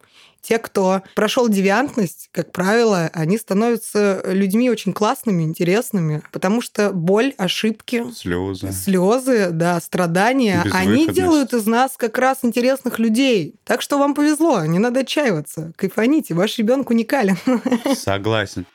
те, 0.47 0.59
кто 0.59 1.01
прошел 1.13 1.49
девиантность, 1.49 2.29
как 2.31 2.53
правило, 2.53 3.09
они 3.11 3.37
становятся 3.37 4.21
людьми 4.25 4.69
очень 4.69 4.93
классными, 4.93 5.43
интересными, 5.43 6.23
потому 6.31 6.61
что 6.61 6.91
боль, 6.91 7.33
ошибки, 7.37 8.05
слезы, 8.13 8.71
слезы, 8.71 9.49
да, 9.51 9.77
страдания, 9.81 10.63
они 10.71 11.09
делают 11.09 11.53
из 11.53 11.65
нас 11.65 11.97
как 11.97 12.17
раз 12.17 12.39
интересных 12.43 12.97
людей. 12.97 13.55
Так 13.65 13.81
что 13.81 13.97
вам 13.97 14.15
повезло, 14.15 14.63
не 14.63 14.79
надо 14.79 15.01
отчаиваться, 15.01 15.73
кайфаните, 15.75 16.33
ваш 16.33 16.57
ребенок 16.57 16.91
уникален. 16.91 17.37
Согласен. 17.95 18.65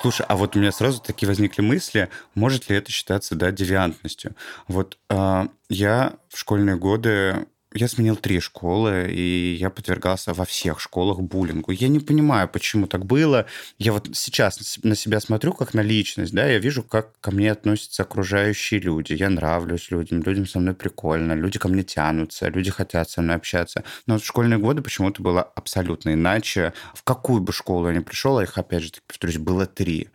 Слушай, 0.00 0.26
а 0.28 0.36
вот 0.36 0.56
у 0.56 0.58
меня 0.58 0.72
сразу 0.72 1.00
такие 1.00 1.28
возникли 1.28 1.62
мысли, 1.62 2.08
может 2.34 2.68
ли 2.68 2.76
это 2.76 2.90
считаться, 2.90 3.36
да, 3.36 3.52
девиантностью? 3.52 4.34
Вот 4.66 4.98
э, 5.10 5.46
я 5.68 6.14
в 6.28 6.38
школьные 6.38 6.76
годы 6.76 7.46
я 7.74 7.86
сменил 7.88 8.16
три 8.16 8.40
школы, 8.40 9.10
и 9.10 9.56
я 9.60 9.68
подвергался 9.70 10.32
во 10.32 10.44
всех 10.44 10.80
школах 10.80 11.20
буллингу. 11.20 11.70
Я 11.70 11.88
не 11.88 12.00
понимаю, 12.00 12.48
почему 12.48 12.86
так 12.86 13.04
было. 13.04 13.46
Я 13.78 13.92
вот 13.92 14.08
сейчас 14.14 14.78
на 14.82 14.94
себя 14.94 15.20
смотрю 15.20 15.52
как 15.52 15.74
на 15.74 15.80
личность, 15.80 16.32
да, 16.32 16.46
я 16.46 16.58
вижу, 16.58 16.82
как 16.82 17.20
ко 17.20 17.30
мне 17.30 17.52
относятся 17.52 18.02
окружающие 18.02 18.80
люди. 18.80 19.12
Я 19.12 19.28
нравлюсь 19.28 19.90
людям, 19.90 20.22
людям 20.22 20.46
со 20.46 20.58
мной 20.60 20.74
прикольно, 20.74 21.34
люди 21.34 21.58
ко 21.58 21.68
мне 21.68 21.82
тянутся, 21.82 22.48
люди 22.48 22.70
хотят 22.70 23.10
со 23.10 23.20
мной 23.20 23.36
общаться. 23.36 23.84
Но 24.06 24.14
вот 24.14 24.22
в 24.22 24.26
школьные 24.26 24.58
годы 24.58 24.82
почему-то 24.82 25.22
было 25.22 25.42
абсолютно 25.42 26.14
иначе. 26.14 26.72
В 26.94 27.02
какую 27.02 27.42
бы 27.42 27.52
школу 27.52 27.88
я 27.88 27.94
ни 27.94 28.00
пришел, 28.00 28.38
а 28.38 28.42
их, 28.42 28.56
опять 28.56 28.82
же, 28.82 28.92
повторюсь, 29.06 29.38
было 29.38 29.66
три 29.66 30.08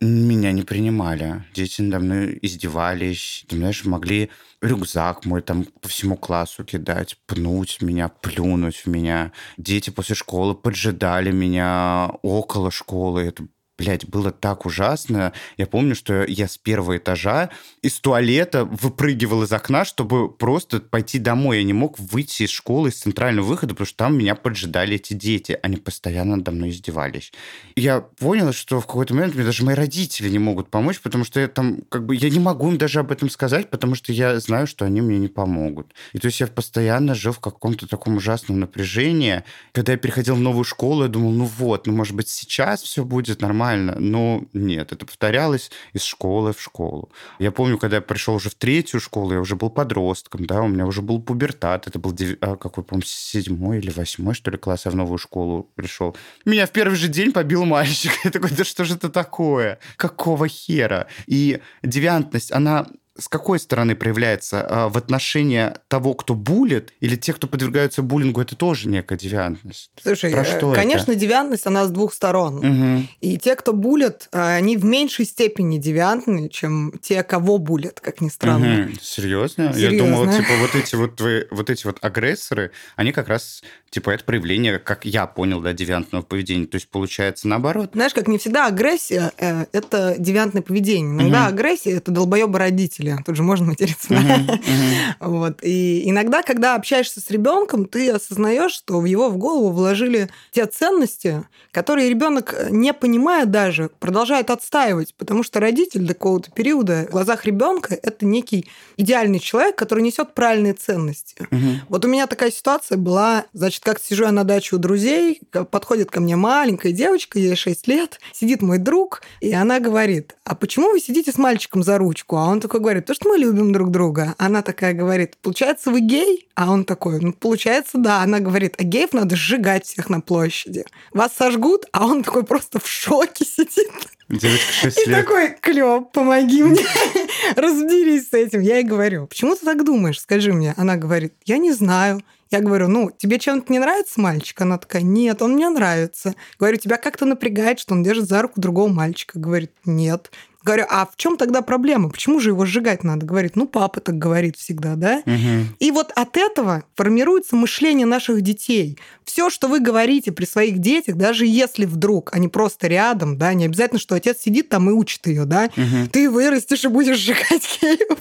Меня 0.00 0.50
не 0.50 0.62
принимали. 0.62 1.44
Дети 1.54 1.80
надо 1.80 2.04
мной 2.04 2.38
издевались. 2.42 3.44
Ты 3.48 3.56
знаешь, 3.56 3.84
могли 3.84 4.30
рюкзак 4.60 5.24
мой 5.24 5.40
там 5.40 5.64
по 5.64 5.88
всему 5.88 6.16
классу 6.16 6.64
кидать, 6.64 7.16
пнуть 7.26 7.80
меня, 7.80 8.08
плюнуть 8.08 8.76
в 8.78 8.86
меня. 8.88 9.32
Дети 9.56 9.90
после 9.90 10.16
школы 10.16 10.54
поджидали 10.56 11.30
меня 11.30 12.10
около 12.22 12.72
школы. 12.72 13.22
Это 13.22 13.46
Блять, 13.76 14.06
было 14.08 14.30
так 14.30 14.66
ужасно. 14.66 15.32
Я 15.56 15.66
помню, 15.66 15.96
что 15.96 16.24
я 16.24 16.46
с 16.46 16.56
первого 16.56 16.96
этажа 16.96 17.50
из 17.82 17.98
туалета 17.98 18.64
выпрыгивал 18.64 19.42
из 19.42 19.52
окна, 19.52 19.84
чтобы 19.84 20.30
просто 20.30 20.78
пойти 20.78 21.18
домой. 21.18 21.58
Я 21.58 21.64
не 21.64 21.72
мог 21.72 21.98
выйти 21.98 22.44
из 22.44 22.50
школы, 22.50 22.90
из 22.90 23.00
центрального 23.00 23.44
выхода, 23.44 23.74
потому 23.74 23.86
что 23.86 23.96
там 23.96 24.16
меня 24.16 24.36
поджидали 24.36 24.94
эти 24.94 25.14
дети. 25.14 25.58
Они 25.60 25.76
постоянно 25.76 26.36
надо 26.36 26.52
мной 26.52 26.70
издевались. 26.70 27.32
Я 27.74 28.00
понял, 28.00 28.52
что 28.52 28.80
в 28.80 28.86
какой-то 28.86 29.12
момент 29.14 29.34
мне 29.34 29.44
даже 29.44 29.64
мои 29.64 29.74
родители 29.74 30.28
не 30.28 30.38
могут 30.38 30.70
помочь, 30.70 31.00
потому 31.00 31.24
что 31.24 31.40
я 31.40 31.48
там, 31.48 31.82
как 31.88 32.06
бы, 32.06 32.14
я 32.14 32.30
не 32.30 32.38
могу 32.38 32.70
им 32.70 32.78
даже 32.78 33.00
об 33.00 33.10
этом 33.10 33.28
сказать, 33.28 33.70
потому 33.70 33.96
что 33.96 34.12
я 34.12 34.38
знаю, 34.38 34.68
что 34.68 34.84
они 34.84 35.00
мне 35.00 35.18
не 35.18 35.28
помогут. 35.28 35.94
И 36.12 36.18
то 36.20 36.26
есть 36.26 36.38
я 36.38 36.46
постоянно 36.46 37.16
жил 37.16 37.32
в 37.32 37.40
каком-то 37.40 37.88
таком 37.88 38.18
ужасном 38.18 38.60
напряжении. 38.60 39.42
Когда 39.72 39.92
я 39.92 39.98
переходил 39.98 40.36
в 40.36 40.40
новую 40.40 40.64
школу, 40.64 41.02
я 41.02 41.08
думал, 41.08 41.32
ну 41.32 41.44
вот, 41.44 41.88
ну 41.88 41.92
может 41.92 42.14
быть 42.14 42.28
сейчас 42.28 42.80
все 42.80 43.04
будет 43.04 43.40
нормально, 43.40 43.63
нормально, 43.64 43.96
но 43.98 44.44
нет, 44.52 44.92
это 44.92 45.06
повторялось 45.06 45.70
из 45.92 46.02
школы 46.02 46.52
в 46.52 46.60
школу. 46.60 47.10
Я 47.38 47.50
помню, 47.50 47.78
когда 47.78 47.96
я 47.96 48.02
пришел 48.02 48.34
уже 48.34 48.50
в 48.50 48.54
третью 48.54 49.00
школу, 49.00 49.32
я 49.32 49.40
уже 49.40 49.56
был 49.56 49.70
подростком, 49.70 50.46
да, 50.46 50.62
у 50.62 50.68
меня 50.68 50.86
уже 50.86 51.02
был 51.02 51.22
пубертат, 51.22 51.86
это 51.86 51.98
был 51.98 52.12
дев... 52.12 52.36
а, 52.40 52.56
какой, 52.56 52.84
по-моему, 52.84 53.04
седьмой 53.06 53.78
или 53.78 53.90
восьмой, 53.90 54.34
что 54.34 54.50
ли, 54.50 54.58
класс, 54.58 54.84
я 54.84 54.90
в 54.90 54.96
новую 54.96 55.18
школу 55.18 55.70
пришел. 55.74 56.16
Меня 56.44 56.66
в 56.66 56.70
первый 56.70 56.96
же 56.96 57.08
день 57.08 57.32
побил 57.32 57.64
мальчик. 57.64 58.12
Я 58.24 58.30
такой, 58.30 58.50
да 58.50 58.64
что 58.64 58.84
же 58.84 58.94
это 58.94 59.08
такое? 59.08 59.78
Какого 59.96 60.48
хера? 60.48 61.06
И 61.26 61.60
девиантность, 61.82 62.52
она 62.52 62.86
с 63.16 63.28
какой 63.28 63.60
стороны 63.60 63.94
проявляется? 63.94 64.66
А, 64.68 64.88
в 64.88 64.96
отношении 64.96 65.72
того, 65.88 66.14
кто 66.14 66.34
булит, 66.34 66.92
или 67.00 67.14
тех, 67.14 67.36
кто 67.36 67.46
подвергаются 67.46 68.02
буллингу, 68.02 68.40
это 68.40 68.56
тоже 68.56 68.88
некая 68.88 69.16
девиантность? 69.16 69.90
Слушай, 70.02 70.32
Про 70.32 70.44
что 70.44 70.72
конечно, 70.72 71.12
это? 71.12 71.20
девиантность, 71.20 71.66
она 71.66 71.86
с 71.86 71.90
двух 71.90 72.12
сторон. 72.12 72.58
Угу. 72.58 73.06
И 73.20 73.38
те, 73.38 73.54
кто 73.54 73.72
булит, 73.72 74.28
а, 74.32 74.54
они 74.54 74.76
в 74.76 74.84
меньшей 74.84 75.26
степени 75.26 75.78
девиантны, 75.78 76.48
чем 76.48 76.92
те, 77.00 77.22
кого 77.22 77.58
булят, 77.58 78.00
как 78.00 78.20
ни 78.20 78.28
странно. 78.28 78.86
Угу. 78.86 78.94
Серьезно? 79.00 79.72
Серьезно? 79.72 79.96
Я 79.96 80.04
думал, 80.04 80.24
типа, 80.32 80.52
вот 80.60 80.74
эти 80.74 80.96
вот, 80.96 81.16
твои, 81.16 81.44
вот 81.52 81.70
эти 81.70 81.86
вот 81.86 81.98
агрессоры, 82.00 82.72
они 82.96 83.12
как 83.12 83.28
раз, 83.28 83.62
типа, 83.90 84.10
это 84.10 84.24
проявление, 84.24 84.80
как 84.80 85.04
я 85.04 85.26
понял, 85.26 85.60
да, 85.60 85.72
девиантного 85.72 86.22
поведения. 86.22 86.66
То 86.66 86.76
есть, 86.76 86.88
получается, 86.88 87.46
наоборот. 87.46 87.90
Знаешь, 87.94 88.12
как 88.12 88.26
не 88.26 88.38
всегда 88.38 88.66
агрессия 88.66 89.32
э,– 89.38 89.66
это 89.72 90.16
девиантное 90.18 90.62
поведение. 90.62 91.12
Иногда 91.14 91.42
угу. 91.44 91.54
агрессия– 91.54 91.90
это 91.92 92.10
долбоебы 92.10 92.58
родители 92.58 93.03
родители. 93.04 93.24
Тут 93.24 93.36
же 93.36 93.42
можно 93.42 93.66
материться. 93.66 94.08
Uh-huh, 94.08 94.46
uh-huh. 94.48 95.14
Вот. 95.20 95.58
И 95.62 96.08
иногда, 96.08 96.42
когда 96.42 96.74
общаешься 96.74 97.20
с 97.20 97.30
ребенком, 97.30 97.86
ты 97.86 98.10
осознаешь, 98.10 98.72
что 98.72 99.00
в 99.00 99.04
его 99.04 99.28
в 99.28 99.36
голову 99.36 99.70
вложили 99.70 100.28
те 100.52 100.66
ценности, 100.66 101.44
которые 101.70 102.08
ребенок, 102.08 102.54
не 102.70 102.92
понимая 102.92 103.46
даже, 103.46 103.90
продолжает 104.00 104.50
отстаивать, 104.50 105.14
потому 105.16 105.42
что 105.42 105.60
родитель 105.60 106.06
до 106.06 106.14
какого-то 106.14 106.50
периода 106.50 107.06
в 107.08 107.12
глазах 107.12 107.44
ребенка 107.44 107.98
это 108.02 108.26
некий 108.26 108.66
идеальный 108.96 109.38
человек, 109.38 109.76
который 109.76 110.02
несет 110.02 110.34
правильные 110.34 110.74
ценности. 110.74 111.36
Uh-huh. 111.38 111.76
Вот 111.88 112.04
у 112.04 112.08
меня 112.08 112.26
такая 112.26 112.50
ситуация 112.50 112.98
была, 112.98 113.44
значит, 113.52 113.82
как 113.82 114.00
сижу 114.00 114.24
я 114.24 114.32
на 114.32 114.44
даче 114.44 114.76
у 114.76 114.78
друзей, 114.78 115.40
подходит 115.70 116.10
ко 116.10 116.20
мне 116.20 116.36
маленькая 116.36 116.92
девочка, 116.92 117.38
ей 117.38 117.56
6 117.56 117.88
лет, 117.88 118.20
сидит 118.32 118.62
мой 118.62 118.78
друг, 118.78 119.22
и 119.40 119.52
она 119.52 119.80
говорит, 119.80 120.36
а 120.44 120.54
почему 120.54 120.90
вы 120.90 121.00
сидите 121.00 121.32
с 121.32 121.38
мальчиком 121.38 121.82
за 121.82 121.98
ручку? 121.98 122.36
А 122.36 122.46
он 122.46 122.60
такой 122.60 122.80
говорит, 122.80 122.93
говорит, 122.94 123.06
то, 123.06 123.14
что 123.14 123.28
мы 123.28 123.38
любим 123.38 123.72
друг 123.72 123.90
друга. 123.90 124.34
Она 124.38 124.62
такая 124.62 124.92
говорит, 124.94 125.36
получается, 125.42 125.90
вы 125.90 126.00
гей? 126.00 126.48
А 126.54 126.70
он 126.70 126.84
такой, 126.84 127.18
ну, 127.20 127.32
получается, 127.32 127.98
да. 127.98 128.22
Она 128.22 128.38
говорит, 128.38 128.74
а 128.78 128.84
геев 128.84 129.12
надо 129.12 129.34
сжигать 129.34 129.84
всех 129.84 130.08
на 130.08 130.20
площади. 130.20 130.84
Вас 131.12 131.32
сожгут, 131.36 131.86
а 131.92 132.06
он 132.06 132.22
такой 132.22 132.44
просто 132.44 132.78
в 132.78 132.86
шоке 132.86 133.44
сидит. 133.44 133.90
Девочка 134.28 134.72
6 134.72 134.96
лет. 134.98 135.08
И 135.08 135.10
такой, 135.10 135.56
Клёп, 135.60 136.12
помоги 136.12 136.62
мне, 136.62 136.84
разберись 137.56 138.28
с 138.28 138.32
этим. 138.32 138.60
Я 138.60 138.76
ей 138.76 138.84
говорю, 138.84 139.26
почему 139.26 139.54
ты 139.56 139.64
так 139.64 139.84
думаешь, 139.84 140.20
скажи 140.20 140.52
мне. 140.52 140.74
Она 140.76 140.96
говорит, 140.96 141.34
я 141.44 141.58
не 141.58 141.72
знаю. 141.72 142.22
Я 142.50 142.60
говорю, 142.60 142.86
ну, 142.86 143.10
тебе 143.10 143.40
чем-то 143.40 143.72
не 143.72 143.80
нравится 143.80 144.20
мальчик? 144.20 144.60
Она 144.60 144.78
такая, 144.78 145.02
нет, 145.02 145.42
он 145.42 145.54
мне 145.54 145.68
нравится. 145.68 146.34
Говорю, 146.58 146.76
тебя 146.76 146.98
как-то 146.98 147.24
напрягает, 147.24 147.80
что 147.80 147.94
он 147.94 148.04
держит 148.04 148.28
за 148.28 148.42
руку 148.42 148.60
другого 148.60 148.88
мальчика? 148.88 149.40
Говорит, 149.40 149.72
нет. 149.84 150.30
Говорю, 150.64 150.86
а 150.88 151.04
в 151.04 151.16
чем 151.16 151.36
тогда 151.36 151.60
проблема? 151.60 152.08
Почему 152.08 152.40
же 152.40 152.50
его 152.50 152.64
сжигать 152.64 153.04
надо? 153.04 153.26
Говорит, 153.26 153.54
ну, 153.54 153.66
папа 153.66 154.00
так 154.00 154.16
говорит 154.16 154.56
всегда, 154.56 154.94
да? 154.94 155.22
Угу. 155.26 155.76
И 155.78 155.90
вот 155.90 156.10
от 156.16 156.38
этого 156.38 156.84
формируется 156.96 157.54
мышление 157.54 158.06
наших 158.06 158.40
детей. 158.40 158.98
Все, 159.24 159.50
что 159.50 159.68
вы 159.68 159.80
говорите 159.80 160.32
при 160.32 160.46
своих 160.46 160.78
детях, 160.78 161.16
даже 161.16 161.44
если 161.44 161.84
вдруг 161.84 162.34
они 162.34 162.48
просто 162.48 162.86
рядом, 162.88 163.36
да, 163.36 163.52
не 163.52 163.66
обязательно, 163.66 164.00
что 164.00 164.14
отец 164.14 164.40
сидит 164.40 164.70
там 164.70 164.88
и 164.88 164.92
учит 164.92 165.26
ее, 165.26 165.44
да, 165.44 165.70
угу. 165.76 166.08
ты 166.10 166.30
вырастешь 166.30 166.84
и 166.84 166.88
будешь 166.88 167.18
сжигать 167.18 167.78
Киев. 167.80 168.18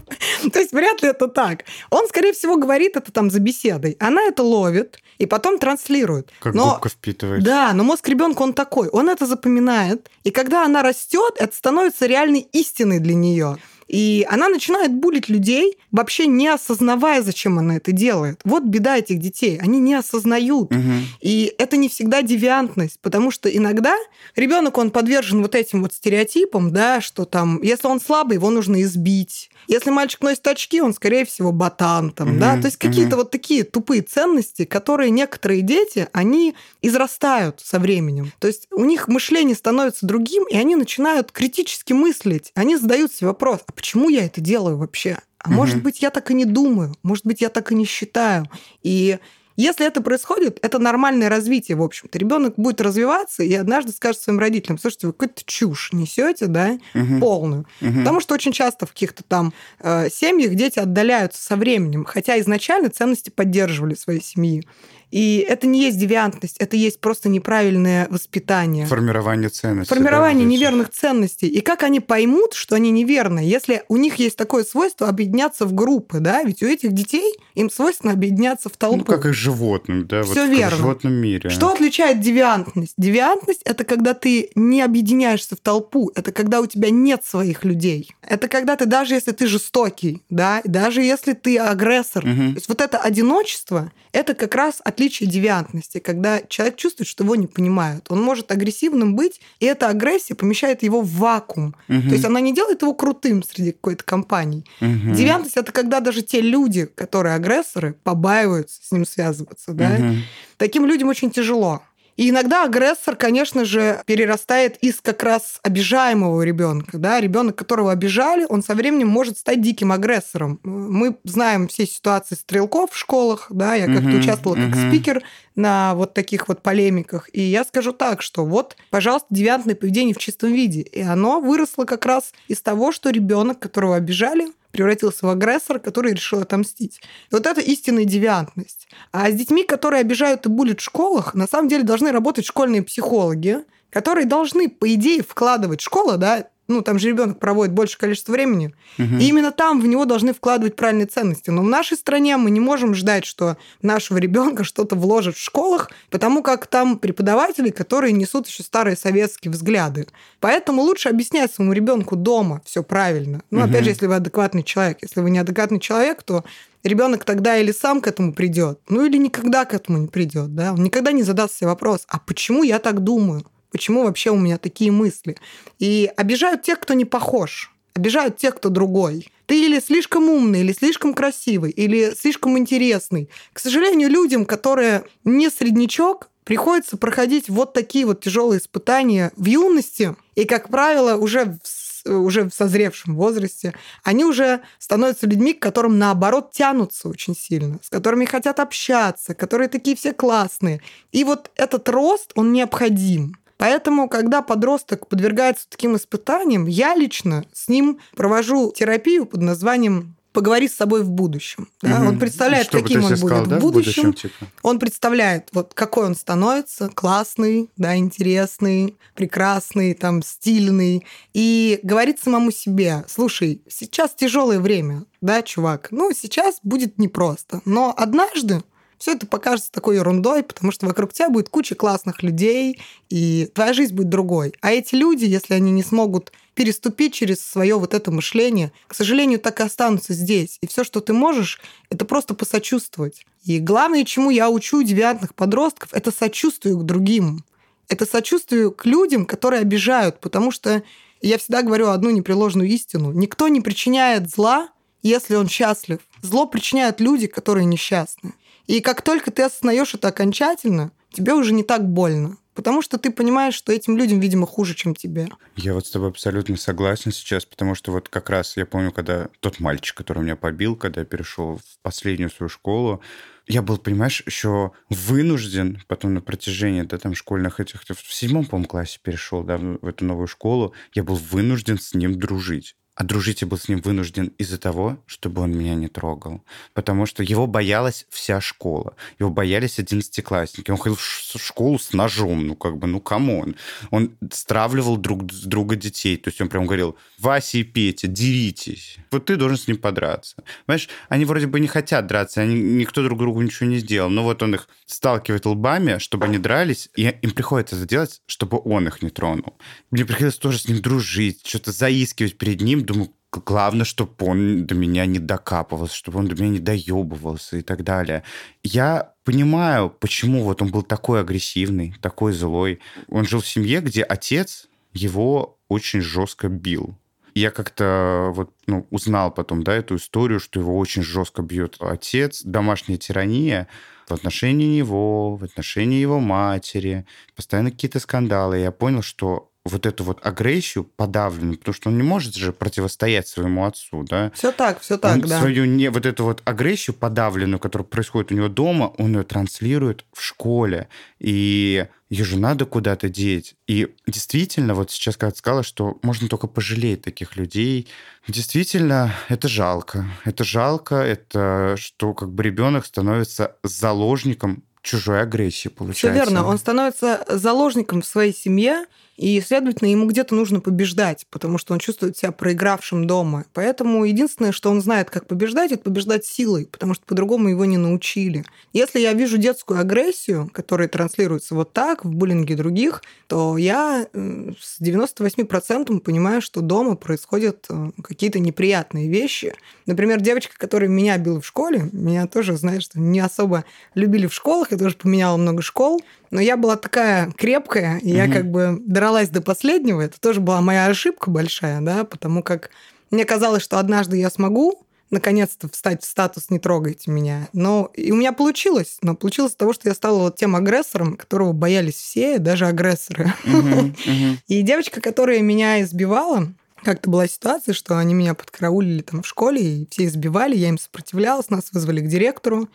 То 0.52 0.60
есть 0.60 0.74
вряд 0.74 1.02
ли 1.02 1.10
это 1.10 1.30
так. 1.30 1.64
Он, 1.90 2.08
скорее 2.08 2.34
всего, 2.34 2.58
говорит 2.58 2.98
это 2.98 3.12
там 3.12 3.32
за 3.32 3.40
беседой. 3.40 3.96
Она 4.00 4.22
это 4.24 4.44
ловит 4.44 5.00
и 5.18 5.26
потом 5.26 5.60
транслирует. 5.60 6.30
Как 6.40 6.54
но, 6.54 6.72
губка 6.72 6.90
впитывает. 6.90 7.44
Да, 7.44 7.72
но 7.74 7.84
мозг 7.84 8.08
ребенка 8.08 8.42
он 8.42 8.54
такой, 8.54 8.90
он 8.90 9.10
это 9.10 9.26
запоминает, 9.26 10.10
и 10.24 10.32
когда 10.32 10.66
она 10.66 10.82
растет, 10.84 11.36
это 11.38 11.56
становится 11.56 12.06
реально 12.06 12.33
реальной 12.34 12.48
истиной 12.52 13.00
для 13.00 13.14
нее. 13.14 13.58
И 13.88 14.26
она 14.30 14.50
начинает 14.50 14.94
булить 14.94 15.30
людей, 15.30 15.78
вообще 15.92 16.28
не 16.28 16.48
осознавая, 16.48 17.22
зачем 17.22 17.60
она 17.60 17.78
это 17.78 17.92
делает. 17.92 18.40
Вот 18.44 18.64
беда 18.64 18.98
этих 18.98 19.20
детей. 19.20 19.60
Они 19.62 19.80
не 19.80 19.94
осознают. 19.94 20.72
Угу. 20.72 20.92
И 21.22 21.54
это 21.58 21.78
не 21.78 21.90
всегда 21.90 22.22
девиантность, 22.22 23.00
потому 23.02 23.32
что 23.32 23.50
иногда 23.50 23.96
ребенок, 24.36 24.78
он 24.78 24.92
подвержен 24.92 25.42
вот 25.42 25.56
этим 25.56 25.82
вот 25.82 25.94
стереотипам, 25.94 26.72
да, 26.72 27.02
что 27.02 27.26
там, 27.26 27.62
если 27.62 27.88
он 27.88 28.00
слабый, 28.00 28.36
его 28.36 28.50
нужно 28.50 28.82
избить. 28.82 29.50
Если 29.68 29.90
мальчик 29.90 30.22
носит 30.22 30.46
очки, 30.48 30.82
он, 30.82 30.94
скорее 30.94 31.26
всего, 31.26 31.52
ботан 31.52 32.12
там, 32.12 32.32
угу. 32.32 32.40
да. 32.40 32.58
То 32.60 32.68
есть 32.68 32.78
какие-то 32.78 33.16
угу. 33.16 33.24
вот 33.24 33.32
такие 33.32 33.64
тупые 33.64 34.02
ценности, 34.02 34.66
которые 34.66 35.10
некоторые 35.10 35.62
дети, 35.62 36.08
они 36.12 36.56
израстают 36.82 37.62
со 37.64 37.80
временем. 37.80 38.32
То 38.40 38.48
есть 38.48 38.68
у 38.72 38.86
них 38.86 39.08
мышление 39.08 39.56
становится 39.56 40.06
другим, 40.06 40.46
и 40.50 40.56
они 40.56 40.76
начинают 40.76 41.32
критически 41.32 41.94
мыслить. 41.94 42.52
Они 42.56 42.76
задают 42.76 43.14
себе 43.14 43.28
вопрос, 43.28 43.60
а 43.66 43.72
почему 43.76 44.10
я 44.10 44.26
это 44.26 44.42
делаю 44.42 44.78
вообще? 44.78 45.18
А 45.40 45.50
угу. 45.50 45.56
может 45.56 45.82
быть, 45.84 46.02
я 46.02 46.10
так 46.10 46.32
и 46.32 46.34
не 46.34 46.46
думаю, 46.46 46.96
может 47.04 47.26
быть, 47.26 47.42
я 47.42 47.50
так 47.50 47.72
и 47.72 47.76
не 47.76 47.86
считаю. 47.86 48.50
И 48.82 49.20
если 49.56 49.86
это 49.86 50.02
происходит, 50.02 50.58
это 50.64 50.80
нормальное 50.80 51.30
развитие, 51.30 51.78
в 51.78 51.84
общем-то. 51.84 52.18
Ребенок 52.18 52.56
будет 52.58 52.82
развиваться 52.82 53.44
и 53.44 53.54
однажды 53.54 53.92
скажет 53.92 54.22
своим 54.22 54.40
родителям, 54.40 54.80
слушайте, 54.80 55.08
вы 55.08 55.14
какую-то 55.14 55.44
чушь 55.46 55.90
несете, 55.94 56.48
да, 56.48 56.80
угу. 56.96 57.20
полную. 57.20 57.66
Угу. 57.82 58.00
Потому 58.00 58.20
что 58.20 58.34
очень 58.34 58.52
часто 58.52 58.86
в 58.86 58.92
каких-то 58.92 59.24
там 59.24 59.54
э, 59.80 60.10
семьях 60.10 60.56
дети 60.56 60.80
отдаляются 60.80 61.42
со 61.44 61.56
временем, 61.56 62.04
хотя 62.06 62.40
изначально 62.40 62.90
ценности 62.90 63.30
поддерживали 63.30 63.94
своей 63.94 64.22
семьи. 64.22 64.66
И 65.14 65.46
это 65.48 65.68
не 65.68 65.84
есть 65.84 66.00
девиантность, 66.00 66.58
это 66.58 66.76
есть 66.76 67.00
просто 67.00 67.30
неправильное 67.30 68.08
воспитание. 68.10 68.88
Формирование 68.88 69.50
ценностей. 69.50 69.94
Формирование 69.94 70.44
да, 70.44 70.52
неверных 70.52 70.90
ценностей. 70.90 71.48
И 71.48 71.62
как 71.62 71.84
они 71.84 72.00
поймут, 72.00 72.56
что 72.56 72.76
они 72.76 72.90
неверные, 72.90 73.48
если 73.48 73.84
у 73.90 73.98
них 73.98 74.16
есть 74.16 74.38
такое 74.38 74.64
свойство 74.64 75.08
объединяться 75.08 75.68
в 75.68 75.74
группы, 75.74 76.20
да? 76.20 76.42
Ведь 76.42 76.64
у 76.64 76.66
этих 76.66 76.94
детей 76.94 77.36
им 77.54 77.70
свойственно 77.70 78.14
объединяться 78.14 78.70
в 78.70 78.78
толпу. 78.78 78.98
Ну, 78.98 79.06
как 79.06 79.28
и 79.28 79.34
животным, 79.34 80.08
да? 80.08 80.24
Все 80.24 80.48
вот 80.48 80.50
верно. 80.50 80.78
в 80.78 80.80
животном 80.80 81.14
мире. 81.14 81.52
Что 81.52 81.72
отличает 81.72 82.20
девиантность? 82.20 82.96
Девиантность– 82.98 83.62
это 83.66 83.84
когда 83.84 84.16
ты 84.16 84.50
не 84.56 84.82
объединяешься 84.82 85.56
в 85.56 85.60
толпу, 85.60 86.12
это 86.16 86.32
когда 86.32 86.60
у 86.60 86.66
тебя 86.66 86.90
нет 86.90 87.24
своих 87.24 87.64
людей. 87.64 88.10
Это 88.24 88.48
когда 88.48 88.76
ты, 88.76 88.88
даже 88.88 89.14
если 89.14 89.32
ты 89.32 89.46
жестокий, 89.46 90.24
да, 90.32 90.62
даже 90.64 91.04
если 91.04 91.34
ты 91.34 91.60
агрессор, 91.60 92.26
угу. 92.26 92.36
то 92.36 92.56
есть 92.56 92.68
вот 92.68 92.82
это 92.82 92.98
одиночество– 92.98 93.92
это 94.12 94.34
как 94.34 94.56
раз 94.56 94.76
отличие 94.84 95.03
девиантности, 95.10 96.00
когда 96.00 96.42
человек 96.42 96.76
чувствует, 96.76 97.08
что 97.08 97.24
его 97.24 97.36
не 97.36 97.48
понимают. 97.48 98.06
Он 98.10 98.22
может 98.22 98.52
агрессивным 98.52 99.16
быть, 99.16 99.42
и 99.60 99.66
эта 99.66 99.90
агрессия 99.90 100.36
помещает 100.36 100.84
его 100.84 101.02
в 101.02 101.10
вакуум. 101.12 101.76
Угу. 101.90 102.02
То 102.02 102.12
есть 102.14 102.26
она 102.26 102.40
не 102.40 102.54
делает 102.54 102.82
его 102.82 102.94
крутым 102.94 103.44
среди 103.44 103.72
какой-то 103.72 104.04
компании. 104.04 104.66
Угу. 104.82 105.16
Девиантность 105.16 105.58
это 105.58 105.72
когда 105.72 106.00
даже 106.00 106.22
те 106.22 106.42
люди, 106.42 106.86
которые 106.86 107.36
агрессоры, 107.36 107.96
побаиваются 108.04 108.80
с 108.84 108.92
ним 108.92 109.06
связываться. 109.06 109.74
Да? 109.74 109.96
Угу. 109.96 110.16
Таким 110.58 110.86
людям 110.86 111.10
очень 111.10 111.32
тяжело. 111.32 111.82
И 112.16 112.30
иногда 112.30 112.64
агрессор, 112.66 113.16
конечно 113.16 113.66
же, 113.66 114.02
перерастает 114.06 114.78
из 114.78 115.02
как 115.02 115.24
раз 115.24 115.60
обижаемого 115.64 116.42
ребенка. 116.44 116.98
Да? 116.98 117.20
Ребенок, 117.20 117.56
которого 117.56 117.92
обижали, 117.92 118.46
он 118.50 118.64
со 118.64 118.76
временем 118.76 119.08
может 119.08 119.38
стать 119.38 119.62
диким 119.62 119.92
агрессором. 119.92 120.60
Мы 120.64 121.18
знаем 121.24 121.68
все 121.68 121.86
ситуации 121.86 122.36
стрелков 122.36 122.92
в 122.92 122.98
школах. 122.98 123.48
Да? 123.50 123.76
Я 123.76 123.88
как-то 123.88 124.10
uh-huh, 124.10 124.20
участвовала 124.20 124.58
как 124.58 124.76
спикер 124.76 125.24
на 125.56 125.96
вот 125.96 126.14
таких 126.14 126.48
вот 126.48 126.62
полемиках. 126.62 127.30
И 127.34 127.42
я 127.42 127.64
скажу 127.64 127.94
так, 127.94 128.22
что 128.22 128.46
вот, 128.46 128.76
пожалуйста, 128.90 129.28
девиантное 129.30 129.76
поведение 129.76 130.14
в 130.14 130.20
чистом 130.20 130.54
виде. 130.54 130.82
И 130.82 131.02
оно 131.02 131.40
выросло 131.40 131.86
как 131.86 132.06
раз 132.06 132.34
из 132.48 132.62
того, 132.62 132.92
что 132.92 133.10
ребенок, 133.10 133.60
которого 133.60 133.96
обижали, 133.96 134.48
превратился 134.74 135.26
в 135.26 135.30
агрессора, 135.30 135.80
который 135.80 136.14
решил 136.14 136.40
отомстить. 136.40 137.00
И 137.32 137.36
вот 137.36 137.46
это 137.46 137.62
истинная 137.62 138.06
девиантность. 138.06 138.90
А 139.12 139.30
с 139.30 139.36
детьми, 139.36 139.64
которые 139.64 140.02
обижают 140.02 140.46
и 140.46 140.50
булят 140.50 140.82
в 140.82 140.84
школах, 140.84 141.36
на 141.36 141.48
самом 141.48 141.70
деле 141.70 141.84
должны 141.84 142.12
работать 142.12 142.46
школьные 142.46 142.82
психологи, 142.82 143.60
которые 143.92 144.26
должны, 144.26 144.70
по 144.70 144.92
идее, 144.94 145.24
вкладывать 145.24 145.80
школа, 145.80 146.18
да, 146.18 146.48
ну, 146.68 146.82
там 146.82 146.98
же 146.98 147.10
ребенок 147.10 147.40
проводит 147.40 147.74
больше 147.74 147.98
количества 147.98 148.32
времени, 148.32 148.74
угу. 148.98 149.18
и 149.20 149.26
именно 149.26 149.52
там 149.52 149.82
в 149.82 149.88
него 149.88 150.06
должны 150.06 150.34
вкладывать 150.34 150.76
правильные 150.76 151.08
ценности. 151.08 151.50
Но 151.50 151.62
в 151.62 151.68
нашей 151.68 151.98
стране 151.98 152.38
мы 152.38 152.52
не 152.52 152.60
можем 152.60 152.96
ждать, 152.96 153.26
что 153.26 153.58
нашего 153.82 154.18
ребенка 154.18 154.64
что-то 154.64 154.96
вложат 154.96 155.36
в 155.36 155.44
школах, 155.44 155.92
потому 156.10 156.42
как 156.42 156.68
там 156.68 156.98
преподаватели, 156.98 157.70
которые 157.70 158.14
несут 158.14 158.48
еще 158.48 158.64
старые 158.64 158.96
советские 158.96 159.52
взгляды. 159.52 160.08
Поэтому 160.40 160.82
лучше 160.82 161.10
объяснять 161.10 161.54
своему 161.54 161.74
ребенку 161.74 162.16
дома 162.16 162.62
все 162.66 162.84
правильно. 162.84 163.42
Ну, 163.52 163.60
угу. 163.60 163.70
опять 163.70 163.84
же, 163.84 163.90
если 163.90 164.08
вы 164.08 164.16
адекватный 164.16 164.64
человек. 164.64 165.00
Если 165.02 165.20
вы 165.20 165.30
неадекватный 165.30 165.80
человек, 165.80 166.24
то 166.24 166.44
ребенок 166.84 167.24
тогда 167.26 167.58
или 167.58 167.72
сам 167.72 168.02
к 168.02 168.08
этому 168.08 168.34
придет, 168.34 168.80
ну 168.88 169.06
или 169.06 169.18
никогда 169.18 169.66
к 169.66 169.74
этому 169.74 169.98
не 169.98 170.08
придет, 170.08 170.54
да, 170.54 170.74
он 170.74 170.84
никогда 170.84 171.12
не 171.12 171.24
задаст 171.24 171.56
себе 171.56 171.68
вопрос, 171.68 172.04
а 172.08 172.20
почему 172.20 172.64
я 172.64 172.80
так 172.80 173.02
думаю? 173.02 173.46
Почему 173.74 174.04
вообще 174.04 174.30
у 174.30 174.38
меня 174.38 174.60
такие 174.60 174.92
мысли? 174.92 175.36
И 175.80 176.10
обижают 176.16 176.62
тех, 176.62 176.80
кто 176.80 176.94
не 176.94 177.06
похож. 177.06 177.74
Обижают 177.96 178.38
тех, 178.38 178.56
кто 178.56 178.70
другой. 178.70 179.28
Ты 179.48 179.66
или 179.66 179.80
слишком 179.80 180.30
умный, 180.30 180.60
или 180.60 180.74
слишком 180.74 181.16
красивый, 181.16 181.72
или 181.72 182.14
слишком 182.16 182.56
интересный. 182.60 183.32
К 183.52 183.58
созналению, 183.58 184.10
людям, 184.10 184.46
которые 184.46 185.06
не 185.24 185.50
среднячок, 185.50 186.30
приходится 186.44 186.98
проходить 186.98 187.50
вот 187.50 187.74
такие 187.74 188.06
вот 188.06 188.22
тяжелые 188.22 188.60
испытания 188.60 189.32
в 189.36 189.46
юности. 189.46 190.16
И, 190.36 190.46
как 190.46 190.70
правило, 190.70 191.16
уже 191.16 191.58
в, 192.06 192.10
уже 192.10 192.44
в 192.44 192.54
созревшем 192.54 193.16
возрасте, 193.16 193.74
они 194.04 194.24
уже 194.24 194.62
становятся 194.78 195.26
людьми, 195.26 195.54
к 195.54 195.62
которым, 195.64 195.98
наоборот, 195.98 196.52
тянутся 196.52 197.10
очень 197.10 197.36
сильно, 197.36 197.80
с 197.82 197.90
которыми 197.90 198.26
хотят 198.26 198.60
общаться, 198.60 199.34
которые 199.34 199.68
такие 199.68 199.96
все 199.96 200.14
классные. 200.14 200.80
И 201.12 201.24
вот 201.24 201.50
этот 201.56 201.90
рост, 201.90 202.34
он 202.36 202.52
необходим. 202.54 203.36
Поэтому, 203.64 204.10
когда 204.10 204.42
подросток 204.42 205.08
подвергается 205.08 205.70
таким 205.70 205.96
испытаниям, 205.96 206.66
я 206.66 206.96
лично 206.96 207.46
с 207.54 207.70
ним 207.70 208.00
провожу 208.14 208.74
терапию 208.76 209.26
под 209.26 209.40
названием 209.40 210.18
поговори 210.34 210.68
с 210.68 210.76
собой 210.76 211.02
в 211.02 211.10
будущем. 211.10 211.70
Да? 211.82 212.02
Угу. 212.02 212.10
Он 212.10 212.20
представляет, 212.20 212.68
Что 212.68 212.82
каким 212.82 213.06
он 213.06 213.16
сказал, 213.16 213.40
будет 213.40 213.50
да, 213.50 213.60
в 213.60 213.62
будущем. 213.62 214.02
В 214.02 214.06
будущем 214.08 214.14
типа? 214.14 214.52
Он 214.64 214.80
представляет, 214.80 215.48
вот 215.54 215.74
какой 215.74 216.08
он 216.08 216.16
становится, 216.16 216.90
классный, 216.90 217.70
да, 217.78 217.96
интересный, 217.96 218.98
прекрасный, 219.16 219.94
там, 219.94 220.24
стильный. 220.24 221.06
И 221.34 221.80
говорит 221.84 222.20
самому 222.20 222.52
себе, 222.52 223.06
слушай, 223.08 223.62
сейчас 223.70 224.14
тяжелое 224.14 224.60
время, 224.60 225.06
да, 225.22 225.42
чувак, 225.42 225.88
ну, 225.92 226.12
сейчас 226.14 226.58
будет 226.64 226.98
непросто, 226.98 227.62
но 227.64 227.94
однажды 227.96 228.62
все 229.04 229.16
это 229.16 229.28
покажется 229.28 229.70
такой 229.70 229.98
ерундой, 229.98 230.44
потому 230.44 230.72
что 230.72 230.86
вокруг 230.86 231.12
тебя 231.12 231.28
будет 231.28 231.50
куча 231.50 231.76
классных 231.76 232.24
людей, 232.24 232.80
и 233.10 233.50
твоя 233.54 233.74
жизнь 233.74 233.94
будет 233.94 234.08
другой. 234.08 234.54
А 234.62 234.72
эти 234.72 234.96
люди, 234.96 235.26
если 235.26 235.56
они 235.56 235.72
не 235.72 235.84
смогут 235.84 236.32
переступить 236.54 237.14
через 237.14 237.42
свое 237.42 237.78
вот 237.78 237.94
это 237.94 238.12
мышление, 238.12 238.72
к 238.88 238.96
сожалению, 238.96 239.42
так 239.42 239.60
и 239.60 239.64
останутся 239.64 240.14
здесь. 240.14 240.58
И 240.62 240.68
все, 240.68 240.86
что 240.86 241.02
ты 241.02 241.12
можешь, 241.12 241.60
это 241.90 242.06
просто 242.06 242.34
посочувствовать. 242.34 243.26
И 243.44 243.60
главное, 243.60 244.06
чему 244.06 244.30
я 244.30 244.50
учу 244.50 244.82
девиантных 244.84 245.36
подростков, 245.36 245.90
это 245.92 246.10
сочувствие 246.10 246.78
к 246.78 246.84
другим. 246.84 247.44
Это 247.90 248.06
сочувствие 248.06 248.72
к 248.72 248.86
людям, 248.86 249.26
которые 249.26 249.60
обижают, 249.60 250.22
потому 250.22 250.50
что 250.50 250.82
я 251.20 251.38
всегда 251.40 251.62
говорю 251.62 251.90
одну 251.90 252.10
непреложную 252.10 252.70
истину. 252.70 253.12
Никто 253.12 253.50
не 253.50 253.60
причиняет 253.60 254.30
зла, 254.30 254.70
если 255.02 255.36
он 255.36 255.50
счастлив. 255.50 256.00
Зло 256.22 256.46
причиняют 256.46 257.02
люди, 257.02 257.28
которые 257.28 257.66
несчастны. 257.66 258.32
И 258.68 258.80
как 258.82 259.02
только 259.02 259.32
ты 259.32 259.44
осознаешь 259.44 259.94
это 259.94 260.08
окончательно, 260.08 260.92
тебе 261.12 261.34
уже 261.34 261.54
не 261.54 261.64
так 261.64 261.88
больно. 261.88 262.38
Потому 262.54 262.84
что 262.84 263.00
ты 263.00 263.12
понимаешь, 263.12 263.56
что 263.56 263.74
этим 263.74 263.98
людям, 263.98 264.20
видимо, 264.20 264.46
хуже, 264.46 264.76
чем 264.76 264.94
тебе. 264.94 265.28
Я 265.56 265.74
вот 265.74 265.88
с 265.88 265.92
тобой 265.92 266.10
абсолютно 266.10 266.56
согласен 266.56 267.12
сейчас, 267.12 267.46
потому 267.46 267.74
что 267.74 267.92
вот 267.92 268.10
как 268.10 268.30
раз 268.30 268.58
я 268.58 268.66
помню, 268.68 268.92
когда 268.92 269.30
тот 269.40 269.60
мальчик, 269.60 269.98
который 269.98 270.22
меня 270.22 270.36
побил, 270.36 270.76
когда 270.76 271.02
я 271.02 271.06
перешел 271.06 271.58
в 271.58 271.82
последнюю 271.82 272.30
свою 272.30 272.50
школу, 272.50 273.02
я 273.48 273.62
был, 273.62 273.78
понимаешь, 273.78 274.24
еще 274.26 274.72
вынужден 274.90 275.82
потом 275.88 276.14
на 276.14 276.22
протяжении 276.22 276.84
да, 276.84 276.98
там, 276.98 277.16
школьных 277.16 277.60
этих... 277.60 277.84
В 277.84 278.14
седьмом, 278.14 278.46
по-моему, 278.46 278.68
классе 278.68 279.00
перешел 279.02 279.44
да, 279.44 279.58
в 279.58 279.86
эту 279.86 280.06
новую 280.06 280.28
школу. 280.28 280.74
Я 280.94 281.04
был 281.04 281.16
вынужден 281.16 281.80
с 281.80 281.94
ним 281.94 282.18
дружить. 282.18 282.76
А 282.96 283.04
дружить 283.04 283.42
я 283.42 283.48
был 283.48 283.58
с 283.58 283.68
ним 283.68 283.82
вынужден 283.82 284.28
из-за 284.38 284.58
того, 284.60 285.00
чтобы 285.08 285.42
он 285.42 285.52
меня 285.52 285.74
не 285.74 285.88
трогал. 285.88 286.44
Потому 286.74 287.06
что 287.06 287.24
его 287.24 287.48
боялась 287.48 288.06
вся 288.10 288.40
школа. 288.40 288.96
Его 289.20 289.32
боялись 289.32 289.80
одиннадцатиклассники. 289.80 290.70
Он 290.70 290.78
ходил 290.78 290.96
в 290.96 291.38
школу 291.40 291.80
с 291.80 291.94
ножом. 291.94 292.46
Ну, 292.46 292.56
как 292.56 292.78
бы, 292.78 292.88
ну, 292.88 293.00
come 293.00 293.32
on. 293.32 293.56
Он 293.90 294.16
стравливал 294.32 294.98
друг 294.98 295.32
с 295.32 295.44
друга 295.44 295.76
детей. 295.76 296.18
То 296.18 296.30
есть 296.30 296.40
он 296.40 296.50
прям 296.50 296.66
говорил, 296.66 296.96
Вася 297.18 297.58
и 297.58 297.64
Петя, 297.64 298.08
деритесь. 298.08 298.98
Вот 299.12 299.26
ты 299.26 299.38
должен 299.38 299.58
с 299.58 299.68
ним 299.68 299.78
подраться. 299.78 300.36
Понимаешь, 300.66 300.90
они 301.10 301.26
вроде 301.26 301.48
бы 301.48 301.60
не 301.60 301.68
хотят 301.68 302.06
драться, 302.08 302.42
они, 302.42 302.56
никто 302.56 303.02
друг 303.02 303.18
другу 303.18 303.42
ничего 303.42 303.70
не 303.70 303.80
сделал. 303.80 304.10
Но 304.10 304.24
вот 304.24 304.44
он 304.44 304.56
их 304.56 304.68
сталкивает 304.86 305.46
лбами, 305.46 305.98
чтобы 305.98 306.26
они 306.26 306.38
дрались, 306.38 306.90
и 306.96 307.04
им 307.22 307.32
приходится 307.32 307.76
это 307.76 307.86
делать, 307.86 308.22
чтобы 308.28 308.62
он 308.64 308.88
их 308.88 309.02
не 309.02 309.10
тронул. 309.10 309.58
Мне 309.90 310.06
приходилось 310.06 310.38
тоже 310.38 310.60
с 310.60 310.68
ним 310.68 310.82
дружить, 310.82 311.46
что-то 311.46 311.72
заискивать 311.72 312.38
перед 312.38 312.62
ним, 312.62 312.83
думаю, 312.84 313.10
главное, 313.32 313.86
чтобы 313.86 314.14
он 314.20 314.66
до 314.66 314.76
меня 314.76 315.06
не 315.06 315.20
докапывался, 315.20 315.96
чтобы 315.96 316.20
он 316.20 316.28
до 316.28 316.36
меня 316.36 316.50
не 316.50 316.60
доебывался 316.60 317.58
и 317.58 317.62
так 317.62 317.84
далее. 317.84 318.24
Я 318.64 319.14
понимаю, 319.24 319.90
почему 319.90 320.44
вот 320.44 320.62
он 320.62 320.70
был 320.70 320.84
такой 320.84 321.22
агрессивный, 321.22 321.96
такой 322.02 322.34
злой. 322.34 322.80
Он 323.10 323.26
жил 323.26 323.42
в 323.42 323.48
семье, 323.48 323.82
где 323.82 324.04
отец 324.04 324.68
его 324.94 325.58
очень 325.68 326.02
жестко 326.02 326.50
бил. 326.50 326.96
Я 327.36 327.50
как-то 327.50 328.32
вот 328.36 328.52
ну, 328.68 328.86
узнал 328.92 329.32
потом, 329.32 329.64
да, 329.64 329.74
эту 329.74 329.96
историю, 329.96 330.40
что 330.40 330.60
его 330.60 330.78
очень 330.78 331.02
жестко 331.02 331.42
бьет 331.42 331.78
отец, 331.80 332.44
домашняя 332.44 332.98
тирания 332.98 333.68
в 334.08 334.14
отношении 334.14 334.78
него, 334.78 335.36
в 335.36 335.44
отношении 335.44 336.00
его 336.00 336.20
матери, 336.20 337.08
постоянно 337.36 337.72
какие-то 337.72 338.00
скандалы. 338.00 338.60
Я 338.60 338.72
понял, 338.72 339.02
что 339.02 339.52
вот 339.66 339.86
эту 339.86 340.04
вот 340.04 340.20
агрессию 340.26 340.84
подавленную, 340.84 341.58
потому 341.58 341.74
что 341.74 341.90
он 341.90 341.98
не 341.98 342.04
может 342.04 342.36
же 342.36 342.52
противостоять 342.52 343.28
своему 343.28 343.66
отцу, 343.66 344.04
да? 344.04 344.32
Все 344.36 344.52
так, 344.52 344.82
все 344.82 344.98
так, 344.98 345.16
он 345.16 345.22
да. 345.22 345.40
Свою 345.40 345.66
не, 345.66 345.90
вот 345.90 346.06
эту 346.06 346.26
вот 346.26 346.42
агрессию 346.44 346.94
подавленную, 346.94 347.60
которая 347.60 347.86
происходит 347.86 348.32
у 348.32 348.36
него 348.36 348.50
дома, 348.50 348.94
он 348.98 349.16
ее 349.16 349.24
транслирует 349.24 350.06
в 350.12 350.22
школе. 350.22 350.90
И 351.20 351.88
ее 352.10 352.26
же 352.26 352.38
надо 352.38 352.66
куда-то 352.66 353.08
деть. 353.08 353.56
И 353.66 353.88
действительно, 354.06 354.76
вот 354.76 354.92
сейчас, 354.92 355.16
ты 355.16 355.30
сказала, 355.32 355.64
что 355.64 355.98
можно 356.04 356.28
только 356.28 356.48
пожалеть 356.48 357.02
таких 357.02 357.38
людей, 357.38 357.88
действительно, 358.28 359.16
это 359.30 359.48
жалко. 359.48 360.06
Это 360.26 360.44
жалко, 360.44 360.96
это 360.96 361.76
что 361.78 362.14
как 362.14 362.34
бы 362.34 362.44
ребенок 362.44 362.86
становится 362.86 363.56
заложником 363.64 364.64
чужой 364.84 365.22
агрессии, 365.22 365.70
получается. 365.70 366.10
Все 366.10 366.14
верно. 366.14 366.46
Он 366.46 366.58
становится 366.58 367.26
заложником 367.30 368.02
в 368.02 368.06
своей 368.06 368.36
семье, 368.36 368.86
и, 369.16 369.40
следовательно, 369.42 369.90
ему 369.90 370.08
где-то 370.08 370.34
нужно 370.34 370.60
побеждать, 370.60 371.28
потому 371.30 371.58
что 371.58 371.74
он 371.74 371.80
чувствует 371.80 372.18
себя 372.18 372.32
проигравшим 372.32 373.06
дома. 373.06 373.46
Поэтому 373.54 374.06
единственное, 374.06 374.52
что 374.52 374.72
он 374.72 374.82
знает, 374.82 375.12
как 375.12 375.28
побеждать, 375.28 375.72
это 375.72 375.84
побеждать 375.84 376.26
силой, 376.26 376.66
потому 376.66 376.96
что 376.96 377.06
по-другому 377.06 377.50
его 377.50 377.66
не 377.66 377.78
научили. 377.78 378.44
Если 378.74 379.00
я 379.00 379.14
вижу 379.14 379.38
детскую 379.38 379.80
агрессию, 379.80 380.50
которая 380.52 380.88
транслируется 380.88 381.54
вот 381.54 381.74
так 381.74 382.04
в 382.04 382.10
буллинге 382.10 382.56
других, 382.56 383.04
то 383.28 383.58
я 383.58 384.08
э, 384.12 384.52
с 384.60 384.82
98% 384.82 386.00
понимаю, 386.00 386.42
что 386.42 386.62
дома 386.62 386.96
происходят 386.96 387.68
э, 387.70 387.92
какие-то 388.02 388.40
неприятные 388.40 389.10
вещи. 389.10 389.54
Например, 389.86 390.20
девочка, 390.22 390.56
которая 390.58 390.90
меня 390.90 391.18
била 391.20 391.40
в 391.40 391.46
школе, 391.46 391.90
меня 391.92 392.26
тоже, 392.26 392.58
знаешь, 392.58 392.90
не 392.96 393.20
особо 393.20 393.64
любили 393.94 394.26
в 394.26 394.34
школах, 394.34 394.72
я 394.72 394.78
тоже 394.78 394.96
поменяла 394.96 395.38
много 395.38 395.62
школ, 395.62 396.02
но 396.34 396.42
я 396.42 396.58
была 396.58 396.78
такая 396.78 397.32
крепкая, 397.38 398.00
и 398.00 398.10
угу. 398.10 398.18
я 398.18 398.28
как 398.28 398.50
бы 398.50 398.78
дралась 398.82 399.30
до 399.30 399.40
последнего. 399.40 400.02
Это 400.02 400.20
тоже 400.20 400.42
была 400.42 400.62
моя 400.62 400.88
ошибка 400.88 401.30
большая, 401.30 401.80
да, 401.80 402.04
потому 402.04 402.42
как 402.42 402.72
мне 403.12 403.24
казалось, 403.24 403.62
что 403.62 403.78
однажды 403.78 404.18
я 404.18 404.32
смогу, 404.32 404.84
наконец-то 405.12 405.70
встать 405.70 406.02
в 406.02 406.08
статус 406.08 406.50
«не 406.50 406.58
трогайте 406.58 407.12
меня». 407.12 407.50
Но 407.54 407.92
и 407.94 408.12
у 408.12 408.16
меня 408.16 408.34
получилось. 408.34 408.98
Но 409.04 409.16
получилось 409.16 409.52
от 409.52 409.60
того, 409.60 409.74
что 409.74 409.88
я 409.88 409.94
стала 409.94 410.18
вот 410.18 410.36
тем 410.36 410.56
агрессором, 410.56 411.18
которого 411.18 411.52
боялись 411.52 411.98
все, 411.98 412.40
даже 412.40 412.66
агрессоры. 412.66 413.32
И 414.48 414.64
девочка, 414.64 415.02
которая 415.02 415.40
меня 415.42 415.84
избивала, 415.84 416.52
как-то 416.84 417.12
была 417.12 417.28
ситуация, 417.28 417.74
что 417.74 418.00
они 418.00 418.16
меня 418.16 418.34
подкараулили 418.34 419.04
там 419.04 419.22
в 419.22 419.28
школе, 419.28 419.62
и 419.62 419.88
все 419.92 420.06
избивали, 420.06 420.56
я 420.56 420.70
им 420.70 420.80
сопротивлялась, 420.80 421.52
нас 421.52 421.72
вызвали 421.72 422.02
к 422.02 422.08
директору. 422.08 422.68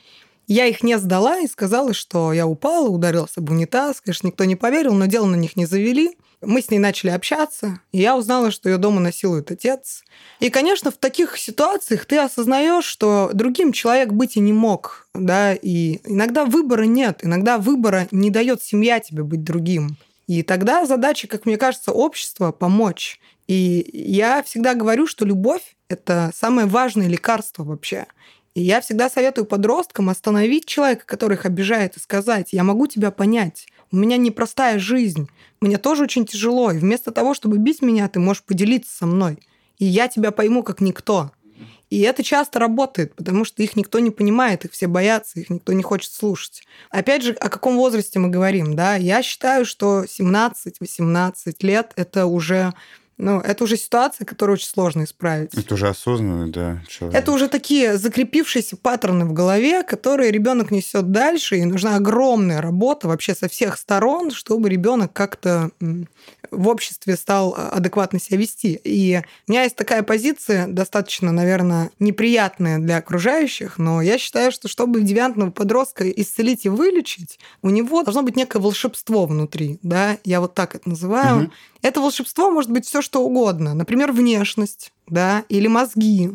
Я 0.48 0.64
их 0.64 0.82
не 0.82 0.98
сдала 0.98 1.38
и 1.40 1.46
сказала, 1.46 1.92
что 1.92 2.32
я 2.32 2.46
упала, 2.46 2.88
ударилась 2.88 3.36
об 3.36 3.50
унитаз. 3.50 4.00
Конечно, 4.00 4.28
никто 4.28 4.44
не 4.44 4.56
поверил, 4.56 4.94
но 4.94 5.04
дело 5.04 5.26
на 5.26 5.36
них 5.36 5.56
не 5.56 5.66
завели. 5.66 6.16
Мы 6.40 6.62
с 6.62 6.70
ней 6.70 6.78
начали 6.78 7.10
общаться, 7.10 7.80
и 7.92 7.98
я 7.98 8.16
узнала, 8.16 8.50
что 8.50 8.70
ее 8.70 8.78
дома 8.78 9.00
насилует 9.00 9.50
отец. 9.50 10.04
И, 10.40 10.48
конечно, 10.48 10.90
в 10.90 10.96
таких 10.96 11.36
ситуациях 11.36 12.06
ты 12.06 12.16
осознаешь, 12.16 12.84
что 12.84 13.30
другим 13.34 13.72
человек 13.72 14.12
быть 14.12 14.36
и 14.36 14.40
не 14.40 14.52
мог, 14.52 15.08
да, 15.14 15.52
и 15.52 16.00
иногда 16.04 16.44
выбора 16.44 16.84
нет, 16.84 17.20
иногда 17.22 17.58
выбора 17.58 18.06
не 18.10 18.30
дает 18.30 18.62
семья 18.62 19.00
тебе 19.00 19.24
быть 19.24 19.42
другим. 19.42 19.98
И 20.28 20.42
тогда 20.42 20.86
задача, 20.86 21.26
как 21.26 21.44
мне 21.44 21.56
кажется, 21.56 21.92
общества 21.92 22.52
помочь. 22.52 23.20
И 23.48 23.90
я 23.92 24.42
всегда 24.44 24.74
говорю, 24.74 25.06
что 25.06 25.24
любовь– 25.24 25.76
это 25.88 26.30
самое 26.34 26.68
важное 26.68 27.08
лекарство 27.08 27.64
вообще. 27.64 28.06
И 28.54 28.62
я 28.62 28.80
всегда 28.80 29.08
советую 29.08 29.44
подросткам 29.44 30.08
остановить 30.08 30.66
человека, 30.66 31.04
который 31.06 31.34
их 31.34 31.46
обижает, 31.46 31.96
и 31.96 32.00
сказать, 32.00 32.48
я 32.52 32.64
могу 32.64 32.86
тебя 32.86 33.10
понять, 33.10 33.66
у 33.90 33.96
меня 33.96 34.16
непростая 34.16 34.78
жизнь, 34.78 35.28
мне 35.60 35.78
тоже 35.78 36.04
очень 36.04 36.26
тяжело, 36.26 36.70
и 36.72 36.78
вместо 36.78 37.10
того, 37.10 37.34
чтобы 37.34 37.58
бить 37.58 37.82
меня, 37.82 38.08
ты 38.08 38.20
можешь 38.20 38.42
поделиться 38.42 38.94
со 38.96 39.06
мной, 39.06 39.38
и 39.78 39.84
я 39.84 40.08
тебя 40.08 40.30
пойму 40.30 40.62
как 40.62 40.80
никто. 40.80 41.30
И 41.90 42.00
это 42.00 42.22
часто 42.22 42.58
работает, 42.58 43.14
потому 43.14 43.44
что 43.44 43.62
их 43.62 43.74
никто 43.74 43.98
не 43.98 44.10
понимает, 44.10 44.64
их 44.64 44.72
все 44.72 44.88
боятся, 44.88 45.40
их 45.40 45.48
никто 45.48 45.72
не 45.72 45.82
хочет 45.82 46.12
слушать. 46.12 46.62
Опять 46.90 47.22
же, 47.22 47.32
о 47.32 47.48
каком 47.48 47.76
возрасте 47.76 48.18
мы 48.18 48.28
говорим, 48.28 48.76
да? 48.76 48.96
Я 48.96 49.22
считаю, 49.22 49.64
что 49.64 50.04
17-18 50.04 51.54
лет– 51.60 51.92
это 51.96 52.26
уже 52.26 52.74
ну, 53.18 53.40
это 53.40 53.64
уже 53.64 53.76
ситуация, 53.76 54.24
которую 54.24 54.54
очень 54.54 54.68
сложно 54.68 55.02
исправить. 55.02 55.52
Это 55.52 55.74
уже 55.74 55.88
осознанно, 55.88 56.50
да, 56.52 56.82
человек. 56.88 57.20
Это 57.20 57.32
уже 57.32 57.48
такие 57.48 57.98
закрепившиеся 57.98 58.76
паттерны 58.76 59.24
в 59.24 59.32
голове, 59.32 59.82
которые 59.82 60.30
ребенок 60.30 60.70
несет 60.70 61.10
дальше, 61.10 61.56
и 61.56 61.64
нужна 61.64 61.96
огромная 61.96 62.60
работа 62.60 63.08
вообще 63.08 63.34
со 63.34 63.48
всех 63.48 63.76
сторон, 63.76 64.30
чтобы 64.30 64.68
ребенок 64.68 65.12
как-то 65.12 65.70
в 66.50 66.68
обществе 66.68 67.16
стал 67.16 67.54
адекватно 67.56 68.20
себя 68.20 68.38
вести. 68.38 68.80
И 68.84 69.20
у 69.48 69.50
меня 69.50 69.64
есть 69.64 69.76
такая 69.76 70.02
позиция, 70.04 70.68
достаточно, 70.68 71.32
наверное, 71.32 71.90
неприятная 71.98 72.78
для 72.78 72.98
окружающих, 72.98 73.78
но 73.78 74.00
я 74.00 74.18
считаю, 74.18 74.52
что 74.52 74.68
чтобы 74.68 75.02
девиантного 75.02 75.50
подростка 75.50 76.08
исцелить 76.08 76.66
и 76.66 76.68
вылечить, 76.68 77.38
у 77.62 77.70
него 77.70 78.02
должно 78.02 78.22
быть 78.22 78.36
некое 78.36 78.60
волшебство 78.60 79.26
внутри, 79.26 79.80
да, 79.82 80.18
я 80.24 80.40
вот 80.40 80.54
так 80.54 80.76
это 80.76 80.88
называю. 80.88 81.44
Угу. 81.44 81.52
Это 81.82 82.00
волшебство 82.00 82.50
может 82.50 82.70
быть 82.70 82.86
все 82.86 83.02
что 83.08 83.24
угодно. 83.24 83.72
Например, 83.72 84.12
внешность, 84.12 84.92
да, 85.06 85.44
или 85.48 85.66
мозги, 85.66 86.30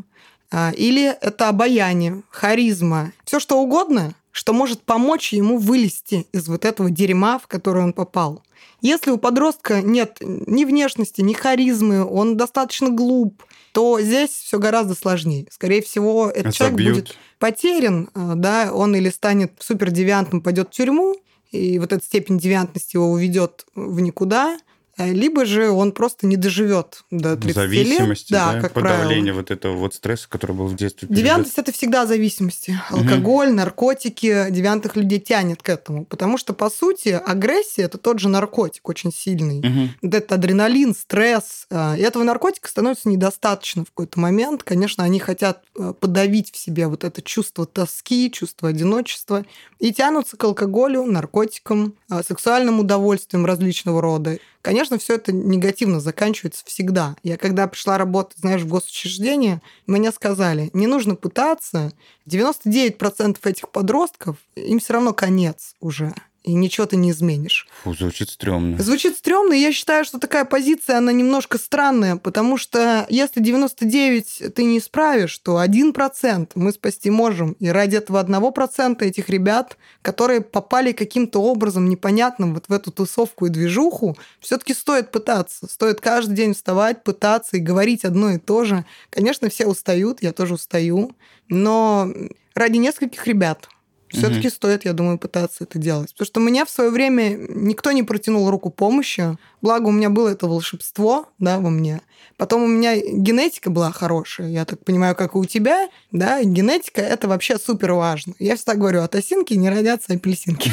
а, 0.52 0.72
или 0.76 1.16
это 1.22 1.50
обаяние, 1.50 2.24
харизма, 2.32 3.12
все 3.26 3.40
что 3.40 3.62
угодно, 3.62 4.16
что 4.32 4.54
может 4.54 4.82
помочь 4.82 5.34
ему 5.34 5.60
вылезти 5.60 6.26
из 6.34 6.48
вот 6.48 6.66
этого 6.66 6.90
дерьма, 6.90 7.38
в 7.38 7.46
которое 7.46 7.82
он 7.84 7.94
попал. 7.94 8.42
Если 8.82 9.12
у 9.12 9.20
подростка 9.20 9.84
нет 9.84 10.18
ни 10.22 10.66
внешности, 10.66 11.22
ни 11.22 11.34
харизмы, 11.34 12.04
он 12.04 12.38
достаточно 12.38 12.90
глуп, 12.90 13.44
то 13.72 14.02
здесь 14.02 14.32
все 14.32 14.58
гораздо 14.58 14.96
сложнее. 14.96 15.46
Скорее 15.52 15.84
всего, 15.84 16.28
этот 16.28 16.56
человек 16.56 16.78
будет 16.78 17.18
потерян, 17.38 18.10
а, 18.16 18.34
да, 18.34 18.72
он 18.74 18.96
или 18.96 19.12
станет 19.12 19.52
супердевиантным, 19.60 20.42
пойдет 20.42 20.70
в 20.70 20.72
тюрьму, 20.72 21.16
и 21.52 21.78
вот 21.78 21.94
эта 21.94 22.04
степень 22.04 22.40
девиантности 22.40 22.96
его 22.96 23.12
уведет 23.12 23.68
в 23.76 24.00
никуда– 24.00 24.58
либо 24.98 25.46
же 25.46 25.70
он 25.70 25.92
просто 25.92 26.28
не 26.28 26.38
доживет 26.38 27.04
до 27.10 27.36
30 27.36 27.56
зависимости, 27.56 28.32
лет. 28.32 28.42
Да, 28.42 28.54
да 28.54 28.62
как 28.62 28.74
подавление 28.74 29.34
правило. 29.34 29.38
вот 29.38 29.52
этого 29.52 29.76
вот 29.76 29.96
стресса, 29.96 30.28
который 30.30 30.56
был 30.56 30.68
в 30.68 30.76
детстве. 30.76 31.08
Девиантность– 31.10 31.58
это 31.58 31.72
всегда 31.72 32.06
зависимости. 32.06 32.80
Алкоголь, 32.90 33.48
угу. 33.48 33.56
наркотики, 33.56 34.48
девиантных 34.52 34.96
людей 34.96 35.20
тянет 35.20 35.64
к 35.64 35.70
этому. 35.70 36.06
Потому 36.06 36.38
что, 36.38 36.54
по 36.54 36.70
сути, 36.70 37.10
агрессия– 37.10 37.82
это 37.84 37.98
тот 37.98 38.20
же 38.20 38.30
наркотик 38.30 38.88
очень 38.88 39.12
сильный. 39.12 39.60
Угу. 39.60 40.12
Это 40.14 40.36
адреналин, 40.36 40.94
стресс. 40.94 41.66
Э, 41.72 41.98
и 41.98 42.02
этого 42.02 42.24
наркотика 42.24 42.70
становится 42.70 43.10
недостаточно 43.10 43.86
в 43.86 43.88
какой-то 43.88 44.20
момент. 44.20 44.62
Конечно, 44.62 45.04
они 45.04 45.20
хотят 45.20 45.64
э, 45.76 45.94
подавить 46.00 46.52
в 46.52 46.58
себе 46.58 46.86
вот 46.88 47.04
это 47.04 47.24
чувство 47.24 47.66
тоски, 47.66 48.32
чувство 48.32 48.70
одиночества 48.70 49.44
и 49.80 49.92
тянутся 49.92 50.38
к 50.38 50.44
алкоголю, 50.44 51.04
наркотикам, 51.06 51.96
сексуальным 52.26 52.80
удовольствиям 52.80 53.46
различного 53.46 54.02
рода. 54.02 54.38
Конечно, 54.64 54.98
все 54.98 55.16
это 55.16 55.34
негативно 55.34 56.00
заканчивается 56.00 56.64
всегда. 56.66 57.18
Я 57.22 57.36
когда 57.36 57.68
пришла 57.68 57.98
работать, 57.98 58.38
знаешь, 58.38 58.62
в 58.62 58.68
госучреждение, 58.68 59.62
мне 59.88 60.10
сказали, 60.14 60.70
не 60.72 60.88
нужно 60.88 61.16
пытаться. 61.16 61.92
99% 62.30 63.38
этих 63.44 63.70
подростков, 63.70 64.38
им 64.56 64.80
все 64.80 64.94
равно 64.94 65.14
конец 65.14 65.76
уже 65.82 66.16
и 66.44 66.54
ничего 66.54 66.86
ты 66.86 66.98
не 66.98 67.12
изменишь. 67.12 67.68
Фу, 67.84 67.94
звучит 67.94 68.30
стрёмно. 68.30 68.82
Звучит 68.82 69.18
стрёмно, 69.18 69.54
и 69.54 69.62
я 69.62 69.72
считаю, 69.72 70.04
что 70.04 70.20
такая 70.20 70.44
позиция, 70.44 70.98
она 70.98 71.12
немножко 71.12 71.58
странная, 71.58 72.18
потому 72.18 72.58
что 72.58 73.06
если 73.10 73.42
99 73.42 74.54
ты 74.54 74.64
не 74.66 74.80
исправишь, 74.80 75.38
то 75.38 75.64
1% 75.64 76.52
мы 76.56 76.72
спасти 76.74 77.10
можем. 77.10 77.54
И 77.60 77.70
ради 77.70 77.96
этого 77.96 78.22
1% 78.22 79.04
этих 79.04 79.30
ребят, 79.30 79.78
которые 80.02 80.42
попали 80.42 80.92
каким-то 80.92 81.42
образом 81.42 81.88
непонятным 81.88 82.54
вот 82.54 82.66
в 82.68 82.74
эту 82.74 82.92
тусовку 82.92 83.46
и 83.46 83.50
движуху, 83.50 84.18
все 84.40 84.58
таки 84.58 84.74
стоит 84.74 85.12
пытаться. 85.12 85.68
Стоит 85.68 86.02
каждый 86.02 86.36
день 86.36 86.54
вставать, 86.54 87.04
пытаться 87.04 87.58
и 87.58 87.62
говорить 87.62 88.04
одно 88.04 88.32
и 88.32 88.38
то 88.38 88.66
же. 88.66 88.86
Конечно, 89.10 89.50
все 89.50 89.66
устают, 89.66 90.22
я 90.22 90.34
тоже 90.34 90.56
устаю, 90.56 91.16
но 91.48 92.12
ради 92.54 92.78
нескольких 92.78 93.26
ребят– 93.28 93.70
все-таки 94.14 94.48
угу. 94.48 94.56
стоит, 94.56 94.86
я 94.86 94.94
думаю, 94.94 95.18
пытаться 95.18 95.64
это 95.64 95.80
делать. 95.80 96.14
Потому 96.14 96.26
что 96.26 96.40
мне 96.40 96.66
в 96.66 96.70
свое 96.70 96.90
время 96.90 97.36
никто 97.50 97.92
не 97.92 98.04
протянул 98.04 98.50
руку 98.50 98.70
помощи. 98.70 99.38
Благо, 99.64 99.88
у 99.88 99.92
меня 99.92 100.10
было 100.10 100.28
это 100.28 100.46
волшебство, 100.46 101.30
да, 101.40 101.58
во 101.58 101.70
мне. 101.70 102.02
Потом 102.36 102.64
у 102.64 102.68
меня 102.68 102.98
генетика 102.98 103.70
была 103.70 103.94
хорошая, 103.94 104.50
я 104.50 104.66
так 104.66 104.84
понимаю, 104.84 105.16
как 105.16 105.36
и 105.36 105.38
у 105.38 105.46
тебя, 105.46 105.88
да, 106.12 106.44
генетика– 106.44 107.00
это 107.02 107.30
вообще 107.30 107.58
супер 107.58 107.94
важно. 107.94 108.34
Я 108.40 108.58
всегда 108.58 108.76
говорю, 108.76 109.02
от 109.04 109.16
осинки 109.16 109.54
не 109.54 109.70
родятся 109.70 110.14
апельсинки. 110.14 110.70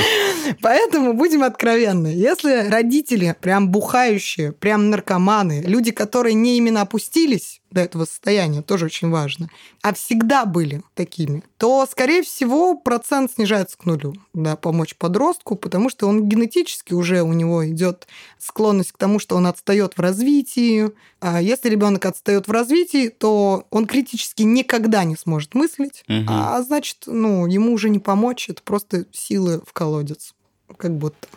Поэтому 0.62 1.14
будем 1.14 1.42
откровенны. 1.42 2.06
Если 2.06 2.68
родители 2.68 3.34
прям 3.40 3.70
бухающие, 3.70 4.52
прям 4.52 4.90
наркоманы, 4.90 5.62
люди, 5.66 5.90
которые 5.90 6.34
не 6.34 6.56
именно 6.56 6.82
опустились 6.82 7.60
до 7.70 7.80
этого 7.80 8.04
состояния, 8.04 8.62
тоже 8.62 8.86
очень 8.86 9.10
важно, 9.10 9.48
а 9.82 9.94
всегда 9.94 10.44
были 10.44 10.82
такими, 10.94 11.42
то, 11.56 11.86
скорее 11.90 12.22
всего, 12.22 12.76
процент 12.76 13.32
снижается 13.32 13.78
к 13.78 13.86
нулю, 13.86 14.14
да, 14.34 14.56
помочь 14.56 14.96
подростку, 14.96 15.56
потому 15.56 15.88
что 15.88 16.08
он 16.08 16.28
генетически 16.28 16.94
уже 16.94 17.22
у 17.22 17.32
него 17.32 17.68
идет 17.68 18.06
склонность 18.38 18.92
к 18.92 18.98
тому, 18.98 19.18
что 19.18 19.36
он 19.36 19.46
отстает 19.46 19.94
в 19.96 20.00
развитии. 20.00 20.90
А 21.20 21.40
если 21.40 21.68
ребенок 21.68 22.06
отстает 22.06 22.48
в 22.48 22.50
развитии, 22.50 23.08
то 23.08 23.66
он 23.70 23.86
критически 23.86 24.42
никогда 24.42 25.04
не 25.04 25.16
сможет 25.16 25.54
мыслить, 25.54 26.04
угу. 26.08 26.24
а 26.28 26.62
значит, 26.62 27.04
ну, 27.06 27.46
ему 27.46 27.72
уже 27.72 27.90
не 27.90 27.98
помочь, 27.98 28.48
это 28.48 28.62
просто 28.62 29.06
силы 29.12 29.62
в 29.66 29.72
колодец, 29.72 30.34
как 30.76 30.96
будто. 30.96 31.28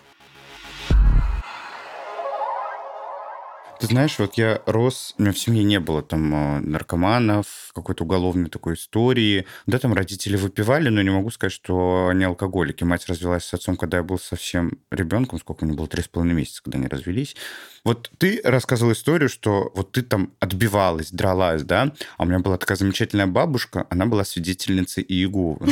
Ты 3.83 3.87
знаешь, 3.87 4.17
вот 4.17 4.35
я 4.35 4.61
рос, 4.65 5.13
у 5.17 5.21
меня 5.23 5.33
в 5.33 5.37
семье 5.37 5.61
не 5.61 5.77
было 5.77 6.01
там 6.01 6.33
э, 6.33 6.59
наркоманов, 6.61 7.45
какой-то 7.75 8.05
уголовной 8.05 8.49
такой 8.49 8.75
истории. 8.75 9.45
Да, 9.65 9.77
там 9.77 9.93
родители 9.93 10.37
выпивали, 10.37 10.87
но 10.87 11.01
не 11.01 11.09
могу 11.09 11.31
сказать, 11.31 11.51
что 11.51 12.07
они 12.09 12.23
алкоголики. 12.23 12.85
Мать 12.85 13.05
развелась 13.07 13.43
с 13.43 13.53
отцом, 13.53 13.75
когда 13.75 13.97
я 13.97 14.03
был 14.03 14.17
совсем 14.17 14.77
ребенком, 14.89 15.37
сколько 15.37 15.65
мне 15.65 15.73
было, 15.73 15.89
три 15.89 16.01
с 16.01 16.07
половиной 16.07 16.35
месяца, 16.35 16.63
когда 16.63 16.77
они 16.77 16.87
развелись. 16.87 17.35
Вот 17.83 18.09
ты 18.17 18.39
рассказывал 18.45 18.93
историю, 18.93 19.27
что 19.27 19.69
вот 19.75 19.91
ты 19.91 20.01
там 20.01 20.31
отбивалась, 20.39 21.11
дралась, 21.11 21.63
да? 21.63 21.91
А 22.15 22.23
у 22.23 22.25
меня 22.25 22.39
была 22.39 22.57
такая 22.57 22.77
замечательная 22.77 23.27
бабушка, 23.27 23.85
она 23.89 24.05
была 24.05 24.23
свидетельницей 24.23 25.03
Иеговы. 25.05 25.67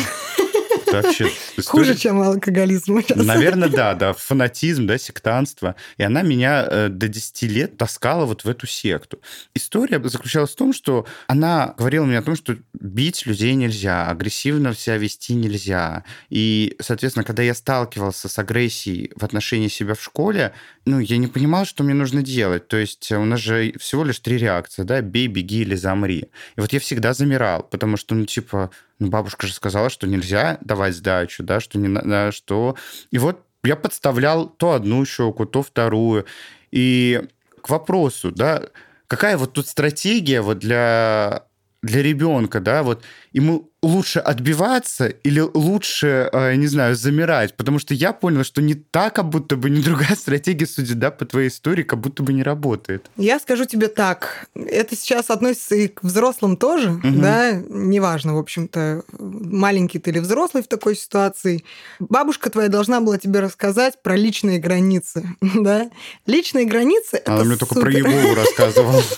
Вообще... 0.91 1.29
Хуже, 1.65 1.95
чем 1.95 2.21
алкоголизм. 2.21 3.01
Наверное, 3.15 3.69
да, 3.69 3.93
да, 3.93 4.13
фанатизм, 4.13 4.87
да, 4.87 4.97
сектанство. 4.97 5.75
И 5.97 6.03
она 6.03 6.21
меня 6.21 6.65
э, 6.69 6.89
до 6.89 7.07
10 7.07 7.41
лет 7.43 7.77
таскала 7.77 8.25
вот 8.25 8.43
в 8.43 8.49
эту 8.49 8.67
секту. 8.67 9.21
История 9.53 10.01
заключалась 10.03 10.51
в 10.51 10.55
том, 10.55 10.73
что 10.73 11.05
она 11.27 11.73
говорила 11.77 12.05
мне 12.05 12.17
о 12.17 12.21
том, 12.21 12.35
что 12.35 12.57
бить 12.73 13.25
людей 13.25 13.53
нельзя, 13.55 14.07
агрессивно 14.07 14.73
себя 14.73 14.97
вести 14.97 15.33
нельзя. 15.33 16.03
И, 16.29 16.75
соответственно, 16.79 17.23
когда 17.23 17.43
я 17.43 17.53
сталкивался 17.53 18.27
с 18.27 18.39
агрессией 18.39 19.11
в 19.15 19.23
отношении 19.23 19.67
себя 19.67 19.95
в 19.95 20.01
школе, 20.01 20.53
ну, 20.85 20.99
я 20.99 21.17
не 21.17 21.27
понимал, 21.27 21.65
что 21.65 21.83
мне 21.83 21.93
нужно 21.93 22.21
делать. 22.21 22.67
То 22.67 22.77
есть 22.77 23.11
у 23.11 23.25
нас 23.25 23.39
же 23.39 23.73
всего 23.79 24.03
лишь 24.03 24.19
три 24.19 24.37
реакции, 24.37 24.83
да, 24.83 25.01
бей, 25.01 25.27
беги 25.27 25.61
или 25.61 25.75
замри. 25.75 26.29
И 26.55 26.61
вот 26.61 26.73
я 26.73 26.79
всегда 26.79 27.13
замирал, 27.13 27.63
потому 27.63 27.97
что, 27.97 28.15
ну, 28.15 28.25
типа, 28.25 28.71
ну, 29.01 29.09
бабушка 29.09 29.47
же 29.47 29.53
сказала, 29.53 29.89
что 29.89 30.05
нельзя 30.05 30.59
давать 30.61 30.95
сдачу, 30.95 31.43
да, 31.43 31.59
что 31.59 31.79
не 31.79 31.87
надо, 31.87 32.31
что... 32.31 32.75
И 33.09 33.17
вот 33.17 33.43
я 33.63 33.75
подставлял 33.75 34.47
то 34.47 34.73
одну 34.73 35.03
щеку, 35.05 35.45
то 35.45 35.63
вторую. 35.63 36.25
И 36.69 37.21
к 37.61 37.69
вопросу, 37.69 38.31
да, 38.31 38.61
какая 39.07 39.37
вот 39.37 39.53
тут 39.53 39.67
стратегия 39.67 40.41
вот 40.41 40.59
для 40.59 41.45
для 41.81 42.03
ребенка, 42.03 42.59
да, 42.59 42.83
вот 42.83 43.03
ему 43.31 43.71
лучше 43.83 44.19
отбиваться 44.19 45.07
или 45.07 45.39
лучше, 45.39 46.29
э, 46.31 46.55
не 46.55 46.67
знаю, 46.67 46.95
замирать? 46.95 47.55
Потому 47.55 47.79
что 47.79 47.93
я 47.93 48.13
понял, 48.13 48.43
что 48.43 48.61
не 48.61 48.75
так, 48.75 49.15
как 49.15 49.29
будто 49.29 49.55
бы, 49.55 49.69
не 49.69 49.81
другая 49.81 50.15
стратегия, 50.15 50.67
судя, 50.67 50.95
да, 50.95 51.11
по 51.11 51.25
твоей 51.25 51.47
истории, 51.47 51.83
как 51.83 51.99
будто 51.99 52.21
бы 52.21 52.33
не 52.33 52.43
работает. 52.43 53.09
Я 53.17 53.39
скажу 53.39 53.65
тебе 53.65 53.87
так. 53.87 54.47
Это 54.55 54.95
сейчас 54.95 55.29
относится 55.29 55.75
и 55.75 55.87
к 55.87 56.03
взрослым 56.03 56.57
тоже, 56.57 56.91
угу. 56.91 57.01
да, 57.03 57.53
неважно, 57.53 58.35
в 58.35 58.39
общем-то, 58.39 59.03
маленький 59.17 59.99
ты 59.99 60.11
или 60.11 60.19
взрослый 60.19 60.61
в 60.61 60.67
такой 60.67 60.95
ситуации. 60.95 61.63
Бабушка 61.99 62.49
твоя 62.49 62.69
должна 62.69 63.01
была 63.01 63.17
тебе 63.17 63.39
рассказать 63.39 64.01
про 64.03 64.15
личные 64.15 64.59
границы, 64.59 65.27
да. 65.41 65.89
Личные 66.27 66.65
границы... 66.65 67.21
Она 67.25 67.43
мне 67.45 67.55
только 67.55 67.75
про 67.75 67.91
Егову 67.91 68.35
рассказывала. 68.35 69.01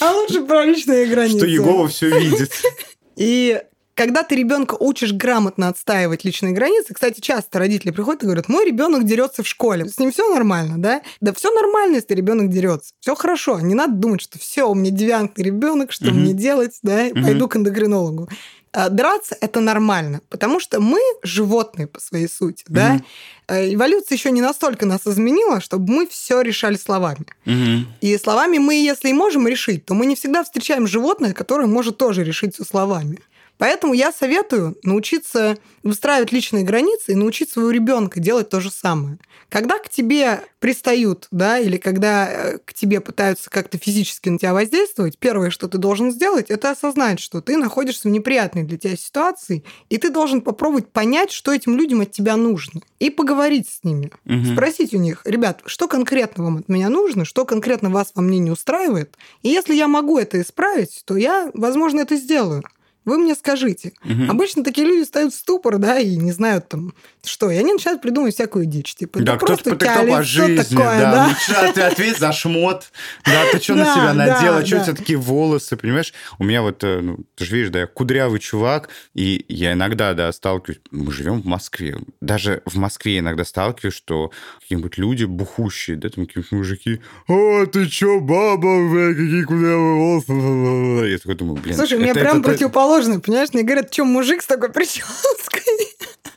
А 0.00 0.12
лучше 0.12 0.42
про 0.44 0.64
личные 0.64 1.06
границы. 1.06 1.38
Что 1.38 1.46
Егова 1.46 1.88
все 1.88 2.18
видит. 2.20 2.52
И 3.16 3.60
когда 3.96 4.22
ты 4.22 4.36
ребенка 4.36 4.76
учишь 4.78 5.12
грамотно 5.12 5.68
отстаивать 5.68 6.22
личные 6.22 6.52
границы, 6.52 6.92
кстати, 6.92 7.20
часто 7.20 7.58
родители 7.58 7.90
приходят 7.90 8.22
и 8.22 8.26
говорят, 8.26 8.48
мой 8.48 8.66
ребенок 8.66 9.04
дерется 9.04 9.42
в 9.42 9.48
школе, 9.48 9.88
с 9.88 9.98
ним 9.98 10.12
все 10.12 10.32
нормально, 10.32 10.74
да? 10.76 11.00
Да 11.22 11.32
все 11.32 11.50
нормально, 11.50 11.96
если 11.96 12.14
ребенок 12.14 12.50
дерется, 12.50 12.92
все 13.00 13.14
хорошо, 13.14 13.58
не 13.58 13.74
надо 13.74 13.94
думать, 13.94 14.20
что 14.20 14.38
все, 14.38 14.68
у 14.68 14.74
меня 14.74 14.90
девиантный 14.90 15.44
ребенок, 15.44 15.92
что 15.92 16.12
мне 16.12 16.34
делать, 16.34 16.78
да, 16.82 17.06
пойду 17.14 17.48
к 17.48 17.56
эндокринологу. 17.56 18.28
А, 18.76 18.90
драться 18.90 19.34
это 19.40 19.60
нормально, 19.60 20.20
потому 20.28 20.60
что 20.60 20.80
мы 20.80 21.00
животные 21.22 21.86
по 21.86 21.98
своей 21.98 22.28
сути, 22.28 22.62
mm-hmm. 22.64 23.00
да. 23.48 23.72
Эволюция 23.72 24.16
еще 24.16 24.30
не 24.30 24.42
настолько 24.42 24.84
нас 24.84 25.06
изменила, 25.06 25.60
чтобы 25.60 25.90
мы 25.90 26.06
все 26.06 26.42
решали 26.42 26.76
словами. 26.76 27.24
Mm-hmm. 27.46 27.84
И 28.02 28.18
словами 28.18 28.58
мы, 28.58 28.74
если 28.74 29.08
и 29.08 29.14
можем 29.14 29.48
решить, 29.48 29.86
то 29.86 29.94
мы 29.94 30.04
не 30.04 30.14
всегда 30.14 30.44
встречаем 30.44 30.86
животное, 30.86 31.32
которое 31.32 31.66
может 31.66 31.96
тоже 31.96 32.22
решить 32.22 32.54
все 32.54 32.64
словами. 32.64 33.18
Поэтому 33.58 33.94
я 33.94 34.12
советую 34.12 34.76
научиться 34.82 35.56
выстраивать 35.82 36.32
личные 36.32 36.64
границы 36.64 37.12
и 37.12 37.14
научить 37.14 37.50
своего 37.50 37.70
ребенка 37.70 38.20
делать 38.20 38.48
то 38.48 38.60
же 38.60 38.70
самое. 38.70 39.18
Когда 39.48 39.78
к 39.78 39.88
тебе 39.88 40.42
пристают, 40.58 41.28
да, 41.30 41.58
или 41.58 41.76
когда 41.76 42.28
э, 42.28 42.58
к 42.64 42.74
тебе 42.74 43.00
пытаются 43.00 43.48
как-то 43.48 43.78
физически 43.78 44.28
на 44.28 44.38
тебя 44.38 44.52
воздействовать, 44.52 45.18
первое, 45.18 45.50
что 45.50 45.68
ты 45.68 45.78
должен 45.78 46.10
сделать, 46.10 46.50
это 46.50 46.72
осознать, 46.72 47.20
что 47.20 47.40
ты 47.40 47.56
находишься 47.56 48.08
в 48.08 48.10
неприятной 48.10 48.64
для 48.64 48.76
тебя 48.76 48.96
ситуации, 48.96 49.64
и 49.88 49.98
ты 49.98 50.10
должен 50.10 50.40
попробовать 50.40 50.90
понять, 50.90 51.30
что 51.30 51.52
этим 51.52 51.76
людям 51.76 52.00
от 52.00 52.10
тебя 52.10 52.36
нужно, 52.36 52.80
и 52.98 53.10
поговорить 53.10 53.68
с 53.68 53.84
ними, 53.84 54.10
угу. 54.24 54.52
спросить 54.52 54.92
у 54.92 54.98
них, 54.98 55.22
ребят, 55.24 55.62
что 55.66 55.86
конкретно 55.86 56.44
вам 56.44 56.56
от 56.58 56.68
меня 56.68 56.88
нужно, 56.88 57.24
что 57.24 57.44
конкретно 57.44 57.90
вас 57.90 58.10
во 58.14 58.22
мне 58.22 58.40
не 58.40 58.50
устраивает, 58.50 59.16
и 59.42 59.48
если 59.48 59.74
я 59.74 59.86
могу 59.86 60.18
это 60.18 60.40
исправить, 60.40 61.02
то 61.04 61.16
я, 61.16 61.50
возможно, 61.54 62.00
это 62.00 62.16
сделаю. 62.16 62.64
Вы 63.06 63.18
мне 63.18 63.36
скажите. 63.36 63.92
Угу. 64.04 64.28
Обычно 64.28 64.64
такие 64.64 64.84
люди 64.84 65.04
стоят 65.04 65.32
в 65.32 65.36
ступор, 65.36 65.78
да, 65.78 65.98
и 66.00 66.16
не 66.16 66.32
знают 66.32 66.68
там, 66.68 66.92
что. 67.24 67.50
И 67.50 67.56
они 67.56 67.72
начинают 67.72 68.02
придумывать 68.02 68.34
всякую 68.34 68.66
дичь. 68.66 68.96
Типа, 68.96 69.20
да, 69.20 69.36
кто-то 69.36 69.70
потыкал 69.70 70.06
по 70.08 70.22
жизни, 70.24 70.56
такое, 70.56 71.00
да. 71.00 71.12
да. 71.12 71.26
Лучше 71.28 71.72
ты 71.72 71.82
ответь 71.82 72.18
за 72.18 72.32
шмот. 72.32 72.90
Да, 73.24 73.44
ты 73.52 73.60
что 73.60 73.76
на 73.76 73.84
себя 73.84 74.12
надела, 74.12 74.66
что 74.66 74.80
у 74.80 74.84
тебя 74.84 74.94
такие 74.94 75.18
волосы, 75.18 75.76
понимаешь? 75.76 76.12
У 76.40 76.44
меня 76.44 76.62
вот, 76.62 76.82
э, 76.82 77.00
ну, 77.00 77.18
ты 77.36 77.44
же 77.44 77.54
видишь, 77.56 77.70
да, 77.70 77.80
я 77.80 77.86
кудрявый 77.86 78.40
чувак, 78.40 78.88
и 79.14 79.44
я 79.48 79.74
иногда, 79.74 80.12
да, 80.14 80.32
сталкиваюсь, 80.32 80.80
мы 80.90 81.12
живем 81.12 81.42
в 81.42 81.46
Москве, 81.46 81.98
даже 82.20 82.62
в 82.66 82.76
Москве 82.76 83.20
иногда 83.20 83.44
сталкиваюсь, 83.44 83.94
что 83.94 84.32
какие-нибудь 84.60 84.98
люди 84.98 85.24
бухущие, 85.24 85.96
да, 85.96 86.08
там 86.08 86.26
какие-нибудь 86.26 86.52
мужики, 86.52 87.00
а, 87.28 87.66
ты 87.66 87.86
чё, 87.86 88.18
баба, 88.18 88.90
бля, 88.90 89.10
какие 89.10 89.44
кудрявые 89.44 89.94
волосы. 89.94 91.10
Я 91.12 91.18
такой 91.18 91.34
думаю, 91.36 91.62
блин. 91.62 91.76
Слушай, 91.76 91.98
у 91.98 92.02
меня 92.02 92.14
прям 92.14 92.42
противоположно 92.42 92.95
сложно, 92.96 93.20
понимаешь? 93.20 93.50
Мне 93.52 93.62
говорят, 93.62 93.92
что 93.92 94.04
мужик 94.04 94.42
с 94.42 94.46
такой 94.46 94.70
прической? 94.70 95.62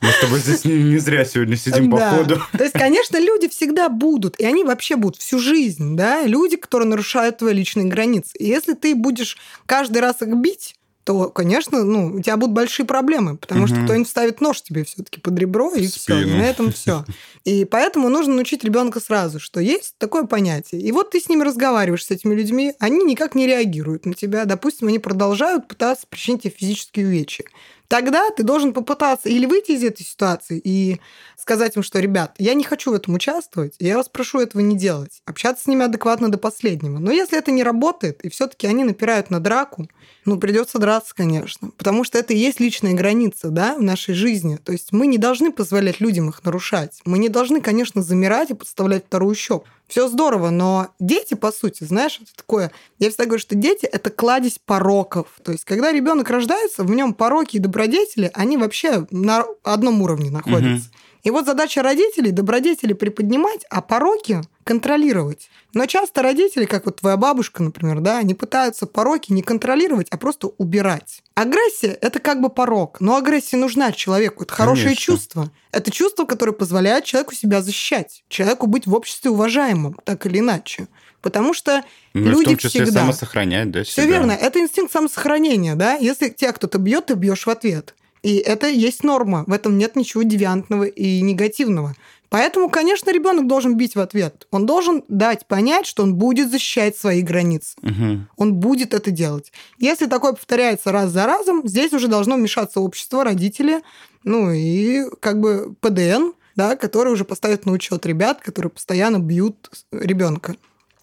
Мы 0.02 0.10
с 0.12 0.20
тобой 0.20 0.38
здесь 0.40 0.64
не, 0.64 0.82
не 0.82 0.98
зря 0.98 1.24
сегодня 1.24 1.56
сидим, 1.56 1.90
да. 1.90 2.10
походу. 2.10 2.42
То 2.56 2.64
есть, 2.64 2.72
конечно, 2.72 3.18
люди 3.18 3.48
всегда 3.48 3.88
будут, 3.90 4.38
и 4.40 4.44
они 4.44 4.64
вообще 4.64 4.96
будут 4.96 5.20
всю 5.20 5.38
жизнь, 5.38 5.94
да, 5.94 6.22
люди, 6.22 6.56
которые 6.56 6.88
нарушают 6.88 7.38
твои 7.38 7.52
личные 7.52 7.86
границы. 7.86 8.30
И 8.38 8.46
если 8.46 8.72
ты 8.72 8.94
будешь 8.94 9.36
каждый 9.66 9.98
раз 9.98 10.22
их 10.22 10.34
бить, 10.36 10.76
то, 11.10 11.28
конечно, 11.28 11.82
ну, 11.82 12.14
у 12.14 12.20
тебя 12.20 12.36
будут 12.36 12.54
большие 12.54 12.86
проблемы, 12.86 13.36
потому 13.36 13.64
угу. 13.64 13.66
что 13.66 13.82
кто-нибудь 13.82 14.08
ставит 14.08 14.40
нож 14.40 14.62
тебе 14.62 14.84
все-таки 14.84 15.18
под 15.18 15.36
ребро, 15.36 15.74
и 15.74 15.88
все, 15.88 16.14
на 16.14 16.42
этом 16.42 16.70
все. 16.70 17.04
И 17.44 17.64
поэтому 17.64 18.08
нужно 18.10 18.34
научить 18.34 18.62
ребенка 18.62 19.00
сразу, 19.00 19.40
что 19.40 19.58
есть 19.60 19.94
такое 19.98 20.24
понятие. 20.24 20.82
И 20.82 20.92
вот 20.92 21.10
ты 21.10 21.20
с 21.20 21.28
ними 21.28 21.42
разговариваешь, 21.42 22.04
с 22.04 22.10
этими 22.12 22.34
людьми, 22.34 22.74
они 22.78 23.02
никак 23.02 23.34
не 23.34 23.46
реагируют 23.46 24.06
на 24.06 24.14
тебя. 24.14 24.44
Допустим, 24.44 24.86
они 24.88 25.00
продолжают 25.00 25.66
пытаться 25.66 26.06
причинить 26.06 26.42
тебе 26.42 26.54
физические 26.56 27.06
увечья. 27.06 27.46
Тогда 27.88 28.30
ты 28.30 28.44
должен 28.44 28.72
попытаться 28.72 29.28
или 29.28 29.46
выйти 29.46 29.72
из 29.72 29.82
этой 29.82 30.04
ситуации 30.04 30.60
и 30.62 31.00
сказать 31.36 31.74
им, 31.76 31.82
что, 31.82 31.98
ребят, 31.98 32.36
я 32.38 32.54
не 32.54 32.62
хочу 32.62 32.92
в 32.92 32.94
этом 32.94 33.14
участвовать, 33.14 33.74
я 33.80 33.96
вас 33.96 34.08
прошу 34.08 34.38
этого 34.38 34.62
не 34.62 34.76
делать. 34.76 35.22
Общаться 35.24 35.64
с 35.64 35.66
ними 35.66 35.84
адекватно 35.84 36.30
до 36.30 36.38
последнего. 36.38 36.98
Но 36.98 37.10
если 37.10 37.36
это 37.36 37.50
не 37.50 37.64
работает, 37.64 38.24
и 38.24 38.28
все-таки 38.28 38.68
они 38.68 38.84
напирают 38.84 39.30
на 39.30 39.40
драку, 39.40 39.88
ну, 40.24 40.38
придется 40.38 40.78
драться, 40.78 41.14
конечно. 41.14 41.70
Потому 41.76 42.04
что 42.04 42.18
это 42.18 42.32
и 42.34 42.36
есть 42.36 42.60
личная 42.60 42.94
граница, 42.94 43.48
да, 43.48 43.74
в 43.76 43.82
нашей 43.82 44.14
жизни. 44.14 44.56
То 44.56 44.72
есть 44.72 44.92
мы 44.92 45.06
не 45.06 45.18
должны 45.18 45.52
позволять 45.52 46.00
людям 46.00 46.28
их 46.28 46.44
нарушать. 46.44 47.00
Мы 47.04 47.18
не 47.18 47.28
должны, 47.28 47.60
конечно, 47.60 48.02
замирать 48.02 48.50
и 48.50 48.54
подставлять 48.54 49.06
вторую 49.06 49.34
щеку. 49.34 49.64
Все 49.88 50.08
здорово, 50.08 50.50
но 50.50 50.90
дети, 51.00 51.34
по 51.34 51.50
сути, 51.50 51.82
знаешь, 51.82 52.20
это 52.22 52.30
такое... 52.36 52.70
Я 53.00 53.08
всегда 53.08 53.24
говорю, 53.24 53.40
что 53.40 53.56
дети— 53.56 53.86
это 53.92 54.10
кладезь 54.10 54.60
пороков. 54.64 55.26
То 55.42 55.50
есть, 55.50 55.64
когда 55.64 55.90
ребенок 55.90 56.30
рождается, 56.30 56.84
в 56.84 56.90
нем 56.90 57.12
пороки 57.12 57.56
и 57.56 57.60
добродетели, 57.60 58.30
они 58.34 58.56
вообще 58.56 59.06
на 59.10 59.44
одном 59.64 60.00
уровне 60.02 60.30
находятся. 60.30 60.88
Угу. 60.90 60.96
И 61.22 61.30
вот 61.30 61.46
задача 61.46 61.82
родителей– 61.82 62.30
добродетели 62.32 62.92
приподнимать, 62.92 63.64
а 63.70 63.82
пороки 63.82 64.40
контролировать. 64.64 65.50
Но 65.74 65.86
часто 65.86 66.22
родители, 66.22 66.64
как 66.64 66.86
вот 66.86 66.96
твоя 66.96 67.16
бабушка, 67.16 67.62
например, 67.62 68.00
да, 68.00 68.18
они 68.18 68.34
пытаются 68.34 68.86
пороки 68.86 69.32
не 69.32 69.42
контролировать, 69.42 70.08
а 70.10 70.16
просто 70.16 70.48
убирать. 70.58 71.22
Агрессия– 71.34 71.88
это 72.00 72.18
как 72.18 72.40
бы 72.40 72.50
порок, 72.50 73.00
но 73.00 73.16
агрессия 73.16 73.56
нужна 73.56 73.92
человеку. 73.92 74.44
Это 74.44 74.52
хорошее 74.52 74.88
Конечно. 74.88 75.04
чувство. 75.04 75.50
Это 75.72 75.90
чувство, 75.90 76.24
которое 76.24 76.52
позволяет 76.52 77.04
человеку 77.04 77.34
себя 77.34 77.62
защищать, 77.62 78.24
человеку 78.28 78.66
быть 78.66 78.86
в 78.86 78.94
обществе 78.94 79.30
уважаемым, 79.30 79.96
так 80.04 80.26
или 80.26 80.38
иначе. 80.38 80.88
Потому 81.22 81.52
что 81.52 81.84
ну, 82.14 82.30
люди 82.30 82.42
в 82.42 82.48
том 82.48 82.56
числе 82.56 82.84
всегда... 82.84 83.00
самосохранять, 83.00 83.70
да, 83.70 83.84
Все 83.84 84.06
верно. 84.06 84.32
Это 84.32 84.58
инстинкт 84.58 84.92
самосохранения, 84.92 85.74
да. 85.74 85.94
Если 85.94 86.30
тебя 86.30 86.52
кто-то 86.52 86.78
бьет, 86.78 87.06
ты 87.06 87.14
бьешь 87.14 87.46
в 87.46 87.50
ответ. 87.50 87.94
И 88.22 88.36
это 88.36 88.68
есть 88.68 89.04
норма. 89.04 89.44
В 89.46 89.52
этом 89.52 89.78
нет 89.78 89.96
ничего 89.96 90.22
девиантного 90.22 90.84
и 90.84 91.20
негативного. 91.20 91.94
Поэтому, 92.30 92.70
конечно, 92.70 93.10
ребенок 93.10 93.48
должен 93.48 93.76
бить 93.76 93.96
в 93.96 94.00
ответ. 94.00 94.46
Он 94.52 94.64
должен 94.64 95.02
дать 95.08 95.46
понять, 95.46 95.84
что 95.84 96.04
он 96.04 96.14
будет 96.14 96.50
защищать 96.50 96.96
свои 96.96 97.22
границы. 97.22 97.76
Угу. 97.82 98.26
Он 98.36 98.54
будет 98.54 98.94
это 98.94 99.10
делать. 99.10 99.52
Если 99.78 100.06
такое 100.06 100.32
повторяется 100.32 100.92
раз 100.92 101.10
за 101.10 101.26
разом, 101.26 101.66
здесь 101.66 101.92
уже 101.92 102.06
должно 102.06 102.36
вмешаться 102.36 102.80
общество, 102.80 103.24
родители, 103.24 103.82
ну 104.22 104.52
и 104.52 105.02
как 105.18 105.40
бы 105.40 105.74
ПДН, 105.80 106.30
да, 106.54 106.76
который 106.76 107.12
уже 107.12 107.24
поставит 107.24 107.66
на 107.66 107.72
учет 107.72 108.06
ребят, 108.06 108.40
которые 108.40 108.70
постоянно 108.70 109.18
бьют 109.18 109.70
ребенка. 109.90 110.54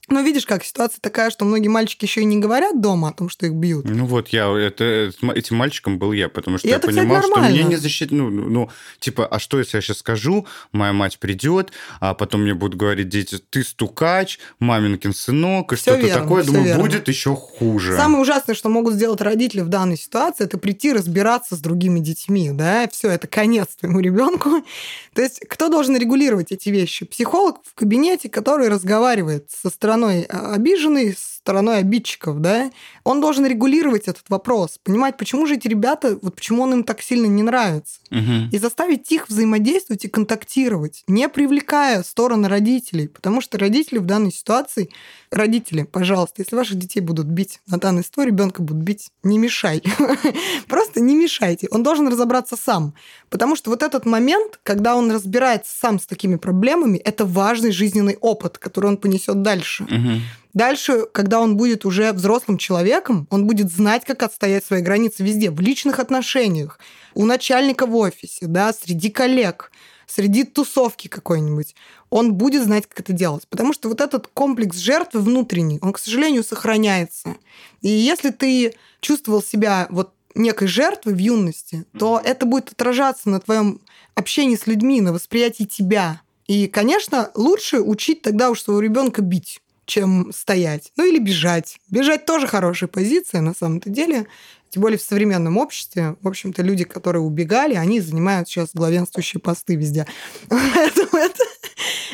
Но 0.10 0.22
видишь, 0.22 0.46
как 0.46 0.64
ситуация 0.64 1.02
такая, 1.02 1.30
что 1.30 1.44
многие 1.44 1.68
мальчики 1.68 2.06
еще 2.06 2.22
и 2.22 2.26
не 2.26 2.38
говорят 2.38 2.80
дома 2.80 3.10
о 3.10 3.12
том, 3.12 3.30
что 3.30 3.46
их 3.46 3.52
бьют. 3.52 3.86
Ну 3.90 4.06
вот 4.06 4.30
я, 4.30 4.48
это, 4.58 5.12
этим 5.36 5.58
мальчиком 5.58 6.00
был 6.00 6.14
я, 6.14 6.30
потому 6.30 6.58
что 6.58 6.68
и 6.68 6.72
я 6.72 6.78
это, 6.78 6.88
понимал, 6.88 7.22
кстати, 7.22 7.32
что 7.32 7.50
мне 7.50 7.64
не 7.64 7.76
защитить, 7.76 8.12
ну, 8.12 8.30
ну, 8.30 8.70
типа, 9.00 9.26
а 9.28 9.38
что, 9.40 9.60
если 9.60 9.78
я 9.78 9.82
сейчас 9.82 9.98
скажу, 9.98 10.48
моя 10.72 10.94
мать 10.94 11.20
придет, 11.20 11.74
а 12.00 12.14
потом 12.14 12.44
мне 12.44 12.54
будут 12.54 12.80
говорить 12.80 13.10
дети, 13.10 13.38
ты 13.50 13.66
стукач, 13.66 14.40
маминкин 14.60 15.14
сынок, 15.14 15.74
и 15.74 15.76
что-то 15.76 16.08
такое, 16.08 16.44
думаю, 16.46 16.64
верно. 16.64 16.84
будет 16.84 17.10
еще 17.10 17.36
хуже. 17.36 17.98
Самое 17.98 18.22
ужасное, 18.22 18.56
что 18.56 18.70
могут 18.70 18.94
сделать 18.94 19.20
родители 19.20 19.60
в 19.60 19.68
данной 19.68 19.98
ситуации, 19.98 20.46
это 20.46 20.58
прийти 20.58 20.94
разбираться 20.94 21.58
с 21.58 21.60
другими 21.60 22.00
детьми, 22.00 22.52
да, 22.54 22.88
все, 22.90 23.10
это 23.10 23.28
конец 23.28 23.68
твоему 23.78 24.00
ребенку. 24.00 24.64
То 25.14 25.22
есть 25.22 25.42
кто 25.50 25.68
должен 25.68 25.98
регулировать 25.98 26.54
эти 26.54 26.70
вещи? 26.70 27.06
Психолог 27.06 27.58
в 27.66 27.76
кабинете, 27.76 28.30
который 28.30 28.70
разговаривает 28.70 29.50
со 29.52 29.70
стороны 29.70 29.97
стороной 29.98 30.26
а, 30.30 30.54
обиженный, 30.54 31.16
стороной 31.48 31.78
обидчиков, 31.78 32.42
да, 32.42 32.72
он 33.06 33.22
должен 33.22 33.46
регулировать 33.46 34.10
этот 34.10 34.26
вопрос, 34.28 34.80
понимать, 34.84 35.16
почему 35.16 35.46
же 35.46 35.56
эти 35.56 35.70
ребята, 35.70 36.20
вот 36.22 36.36
почему 36.36 36.64
он 36.64 36.74
им 36.74 36.84
так 36.84 37.02
сильно 37.02 37.26
не 37.28 37.42
нравится, 37.42 38.02
угу. 38.12 38.50
и 38.52 38.58
заставить 38.58 39.10
их 39.14 39.30
взаимодействовать 39.30 40.04
и 40.04 40.10
контактировать, 40.10 41.06
не 41.08 41.30
привлекая 41.30 42.04
стороны 42.04 42.50
родителей, 42.50 43.08
потому 43.08 43.40
что 43.40 43.58
родители 43.58 44.00
в 44.00 44.06
данной 44.06 44.34
ситуации, 44.34 44.90
родители, 45.32 45.84
пожалуйста, 45.84 46.42
если 46.42 46.58
ваших 46.58 46.78
детей 46.78 47.00
будут 47.00 47.28
бить 47.28 47.62
на 47.68 47.78
данной 47.78 48.02
истории, 48.02 48.32
ребенка 48.32 48.62
будут 48.62 48.84
бить, 48.84 49.12
не 49.24 49.38
мешай, 49.38 49.82
просто 50.68 51.00
не 51.00 51.16
мешайте, 51.16 51.70
он 51.72 51.82
должен 51.82 52.10
разобраться 52.10 52.58
сам, 52.58 52.94
потому 53.30 53.56
что 53.56 53.70
вот 53.70 53.84
этот 53.84 54.06
момент, 54.06 54.60
когда 54.64 54.98
он 54.98 55.10
разбирается 55.12 55.72
сам 55.74 55.98
с 55.98 56.06
такими 56.06 56.36
проблемами, 56.36 56.98
это 56.98 57.24
важный 57.26 57.72
жизненный 57.72 58.18
опыт, 58.20 58.58
который 58.58 58.88
он 58.88 58.98
понесет 58.98 59.42
дальше. 59.42 59.86
Угу. 59.86 60.22
Дальше, 60.58 61.06
когда 61.12 61.40
он 61.40 61.56
будет 61.56 61.86
уже 61.86 62.12
взрослым 62.14 62.58
человеком, 62.58 63.28
он 63.30 63.46
будет 63.46 63.72
знать, 63.72 64.06
как 64.06 64.24
отстоять 64.24 64.66
свои 64.66 64.82
границы 64.82 65.22
везде, 65.22 65.52
в 65.52 65.60
личных 65.60 66.00
отношениях, 66.00 66.80
у 67.14 67.26
начальника 67.26 67.86
в 67.86 67.96
офисе, 67.96 68.48
да, 68.48 68.74
среди 68.74 69.12
коллег, 69.12 69.72
среди 70.08 70.46
тусовки 70.46 71.10
какой-нибудь. 71.10 71.76
Он 72.10 72.34
будет 72.34 72.64
знать, 72.64 72.88
как 72.88 73.02
это 73.02 73.14
делать. 73.14 73.48
Потому 73.48 73.72
что 73.72 73.88
вот 73.88 74.02
этот 74.02 74.30
комплекс 74.30 74.78
жертвы 74.78 75.22
внутренний, 75.22 75.78
он, 75.84 75.94
к 75.94 76.00
сожалению, 76.00 76.44
сохраняется. 76.44 77.36
И 77.84 77.90
если 77.90 78.32
ты 78.32 78.74
чувствовал 79.00 79.44
себя 79.44 79.86
вот 79.92 80.12
некой 80.34 80.68
жертвой 80.68 81.14
в 81.14 81.20
юности, 81.20 81.86
то 82.00 82.20
это 82.26 82.48
будет 82.48 82.72
отражаться 82.72 83.30
на 83.30 83.40
твоем 83.40 83.80
общении 84.16 84.56
с 84.56 84.66
людьми, 84.66 85.02
на 85.02 85.14
восприятии 85.14 85.66
тебя. 85.66 86.20
И, 86.48 86.66
конечно, 86.66 87.30
лучше 87.36 87.80
учить 87.80 88.24
тогда 88.24 88.50
уж 88.50 88.64
своего 88.64 88.82
ребенка 88.82 89.22
бить 89.22 89.62
чем 89.88 90.32
стоять. 90.34 90.92
Ну 90.98 91.06
или 91.06 91.18
бежать. 91.18 91.80
Бежать 91.90 92.26
тоже 92.26 92.46
хорошая 92.46 92.90
позиция 92.90 93.42
на 93.42 93.56
самом-то 93.56 93.90
деле. 93.90 94.28
Тем 94.70 94.82
более 94.82 95.00
в 95.00 95.02
современном 95.02 95.58
обществе, 95.58 96.18
в 96.22 96.28
общем-то, 96.28 96.62
люди, 96.62 96.84
которые 96.84 97.22
убегали, 97.22 97.76
они 97.76 98.02
занимают 98.02 98.50
сейчас 98.50 98.72
главенствующие 98.74 99.40
посты 99.40 99.76
везде. 99.76 100.06
Поэтому 100.50 101.18
это, 101.18 101.44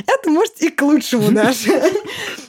это 0.06 0.30
может 0.30 0.62
и 0.62 0.70
к 0.70 0.82
лучшему 0.82 1.32
даже. 1.32 1.70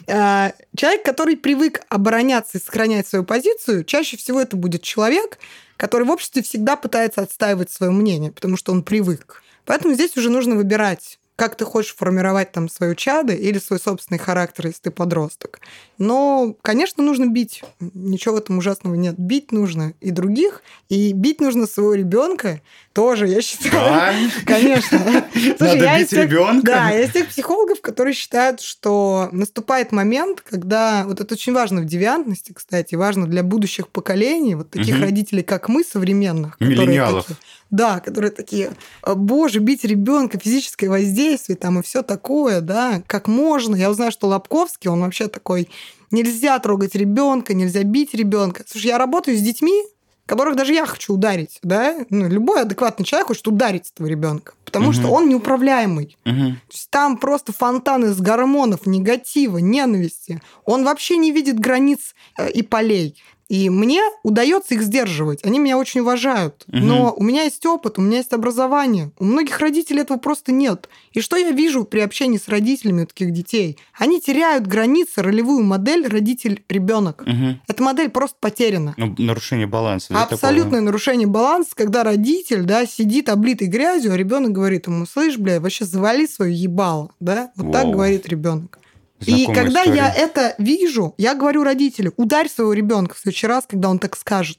А, 0.07 0.53
человек, 0.77 1.03
который 1.03 1.35
привык 1.35 1.81
обороняться 1.89 2.59
и 2.59 2.61
сохранять 2.61 3.07
свою 3.07 3.25
позицию, 3.25 3.85
чаще 3.85 4.19
всего 4.19 4.39
это 4.39 4.55
будет 4.55 4.83
человек, 4.83 5.39
который 5.79 6.07
в 6.07 6.11
обществе 6.11 6.43
всегда 6.43 6.77
пытается 6.77 7.23
отстаивать 7.23 7.71
свое 7.71 7.91
мнение, 7.91 8.31
потому 8.31 8.59
что 8.59 8.73
он 8.73 8.83
привык. 8.83 9.43
Поэтому 9.65 9.95
здесь 9.95 10.15
уже 10.19 10.29
нужно 10.29 10.57
выбирать 10.57 11.19
как 11.37 11.57
ты 11.57 11.65
хочешь 11.65 11.95
формировать 11.97 12.53
там 12.53 12.69
свою 12.69 12.95
чадо 12.95 13.33
или 13.33 13.59
свой 13.59 13.81
собственный 13.81 14.19
характер, 14.19 14.67
если 14.67 14.83
ты 14.83 14.91
подросток. 14.91 15.61
Но, 15.99 16.55
конечно, 16.63 17.03
нужно 17.03 17.27
бить. 17.27 17.63
Ничего 17.81 18.35
в 18.35 18.39
этом 18.39 18.59
ужасного 18.59 18.95
нет. 18.95 19.17
Бить 19.19 19.51
нужно 19.51 19.95
и 20.01 20.11
других, 20.11 20.63
и 20.89 21.13
бить 21.13 21.41
нужно 21.41 21.67
своего 21.67 21.95
ребенка 21.95 22.61
тоже, 22.93 23.27
я 23.27 23.43
считаю. 23.43 23.73
Да? 23.73 24.15
Конечно. 24.47 25.01
Слушай, 25.33 25.81
Надо 25.81 25.99
бить 25.99 26.13
ребенка. 26.13 26.67
Да, 26.67 26.91
я 26.91 27.03
из 27.03 27.13
тех 27.13 27.29
психологов, 27.29 27.81
которые 27.81 28.15
считают, 28.15 28.61
что 28.61 29.29
наступает 29.33 29.91
момент, 29.91 30.41
когда 30.41 31.05
вот 31.05 31.21
это 31.21 31.35
очень 31.35 31.53
важно 31.53 31.81
в 31.81 31.87
девиантности, 31.87 32.53
кстати, 32.53 32.95
важно 32.95 33.27
для 33.27 33.43
будущих 33.43 33.89
поколений, 33.89 34.55
вот 34.55 34.71
таких 34.71 34.97
угу. 34.97 35.05
родителей, 35.05 35.43
как 35.43 35.69
мы, 35.69 35.83
современных. 35.83 36.61
Миллениалов. 36.61 37.27
Такие, 37.27 37.39
да, 37.75 38.01
которые 38.01 38.31
такие, 38.31 38.73
боже, 39.05 39.59
бить 39.59 39.85
ребенка, 39.85 40.39
физическое 40.39 40.89
воздействие 40.89 41.57
там 41.57 41.81
и 41.81 41.83
все 41.83 42.03
такое, 42.03 42.61
да, 42.61 43.03
как 43.07 43.27
можно. 43.27 43.75
Я 43.75 43.91
узнаю, 43.91 44.13
что 44.13 44.29
Лобковский, 44.29 44.89
он 44.91 45.01
вообще 45.01 45.27
такой, 45.27 45.69
нельзя 46.11 46.59
трогать 46.61 46.95
ребенка, 46.95 47.53
нельзя 47.53 47.83
бить 47.83 48.15
ребенка. 48.15 48.63
Слушай, 48.67 48.89
я 48.89 48.99
работаю 48.99 49.37
с 49.37 49.41
детьми, 49.41 49.83
которых 50.27 50.57
даже 50.57 50.73
я 50.73 50.87
хочу 50.87 51.15
ударить, 51.15 51.59
да, 51.63 51.97
ну, 52.11 52.29
любой 52.29 52.63
адекватный 52.63 53.05
человек 53.05 53.27
хочет 53.29 53.47
ударить 53.49 53.91
этого 53.93 54.07
ребенка, 54.07 54.55
потому 54.65 54.87
угу. 54.87 54.95
что 54.95 55.09
он 55.09 55.29
неуправляемый. 55.29 56.17
Угу. 56.25 56.35
То 56.35 56.73
есть 56.73 56.91
там 56.91 57.19
просто 57.19 57.53
фонтан 57.53 58.05
из 58.05 58.21
гормонов, 58.21 58.87
негатива, 58.87 59.59
ненависти. 59.59 60.41
Он 60.65 60.85
вообще 60.85 61.17
не 61.17 61.33
видит 61.33 61.59
границ 61.59 62.15
э, 62.39 62.51
и 62.51 62.63
полей. 62.63 63.21
И 63.49 63.69
мне 63.69 64.01
удается 64.23 64.75
их 64.75 64.83
сдерживать. 64.83 65.45
Они 65.45 65.59
меня 65.59 65.77
очень 65.79 66.01
уважают. 66.01 66.65
Угу. 66.69 66.79
Но 66.79 67.15
у 67.17 67.23
меня 67.23 67.45
есть 67.45 67.65
опыт, 67.67 67.99
у 67.99 68.03
меня 68.03 68.19
есть 68.19 68.33
образование. 68.33 69.11
У 69.19 69.25
многих 69.25 69.59
родителей 69.59 70.01
этого 70.01 70.19
просто 70.19 70.53
нет. 70.53 70.89
И 71.13 71.21
что 71.21 71.37
я 71.37 71.51
вижу 71.51 71.85
при 71.85 72.01
общении 72.01 72.39
с 72.39 72.49
родителями 72.49 73.05
таких 73.05 73.33
детей? 73.33 73.79
Они 73.99 74.21
теряют 74.21 74.67
границы, 74.67 75.23
ролевую 75.23 75.65
модель 75.65 76.07
родитель-ребенок. 76.07 77.23
Угу. 77.23 77.61
Эта 77.69 77.83
модель 77.83 78.11
просто 78.11 78.37
потеряна. 78.41 78.95
Ну, 78.97 79.15
нарушение 79.19 79.67
баланса. 79.67 80.13
Да, 80.13 80.23
Абсолютное 80.25 80.71
такого? 80.71 80.87
нарушение 80.87 81.27
баланса, 81.27 81.71
когда 81.75 82.03
родитель 82.03 82.63
да, 82.63 82.87
сидит 82.87 83.29
облитый 83.29 83.69
грязью, 83.69 84.13
а 84.13 84.17
ребенок 84.17 84.53
говорит 84.53 84.87
ему, 84.87 85.07
слышь, 85.07 85.37
бля, 85.37 85.61
вообще 85.61 85.85
завали 85.85 86.27
свое 86.27 86.55
ебало. 86.55 87.11
Да? 87.21 87.51
Вот 87.57 87.65
Воу. 87.65 87.73
так 87.73 87.91
говорит 87.91 88.27
ребенок. 88.27 88.79
И 89.21 89.47
когда 89.47 89.83
история. 89.83 89.97
я 89.97 90.15
это 90.15 90.55
вижу, 90.59 91.15
я 91.19 91.35
говорю 91.35 91.63
родителю, 91.63 92.13
ударь 92.17 92.49
своего 92.49 92.73
ребенка 92.73 93.15
в 93.15 93.19
следующий 93.19 93.47
раз, 93.47 93.65
когда 93.69 93.89
он 93.89 93.99
так 93.99 94.17
скажет. 94.17 94.59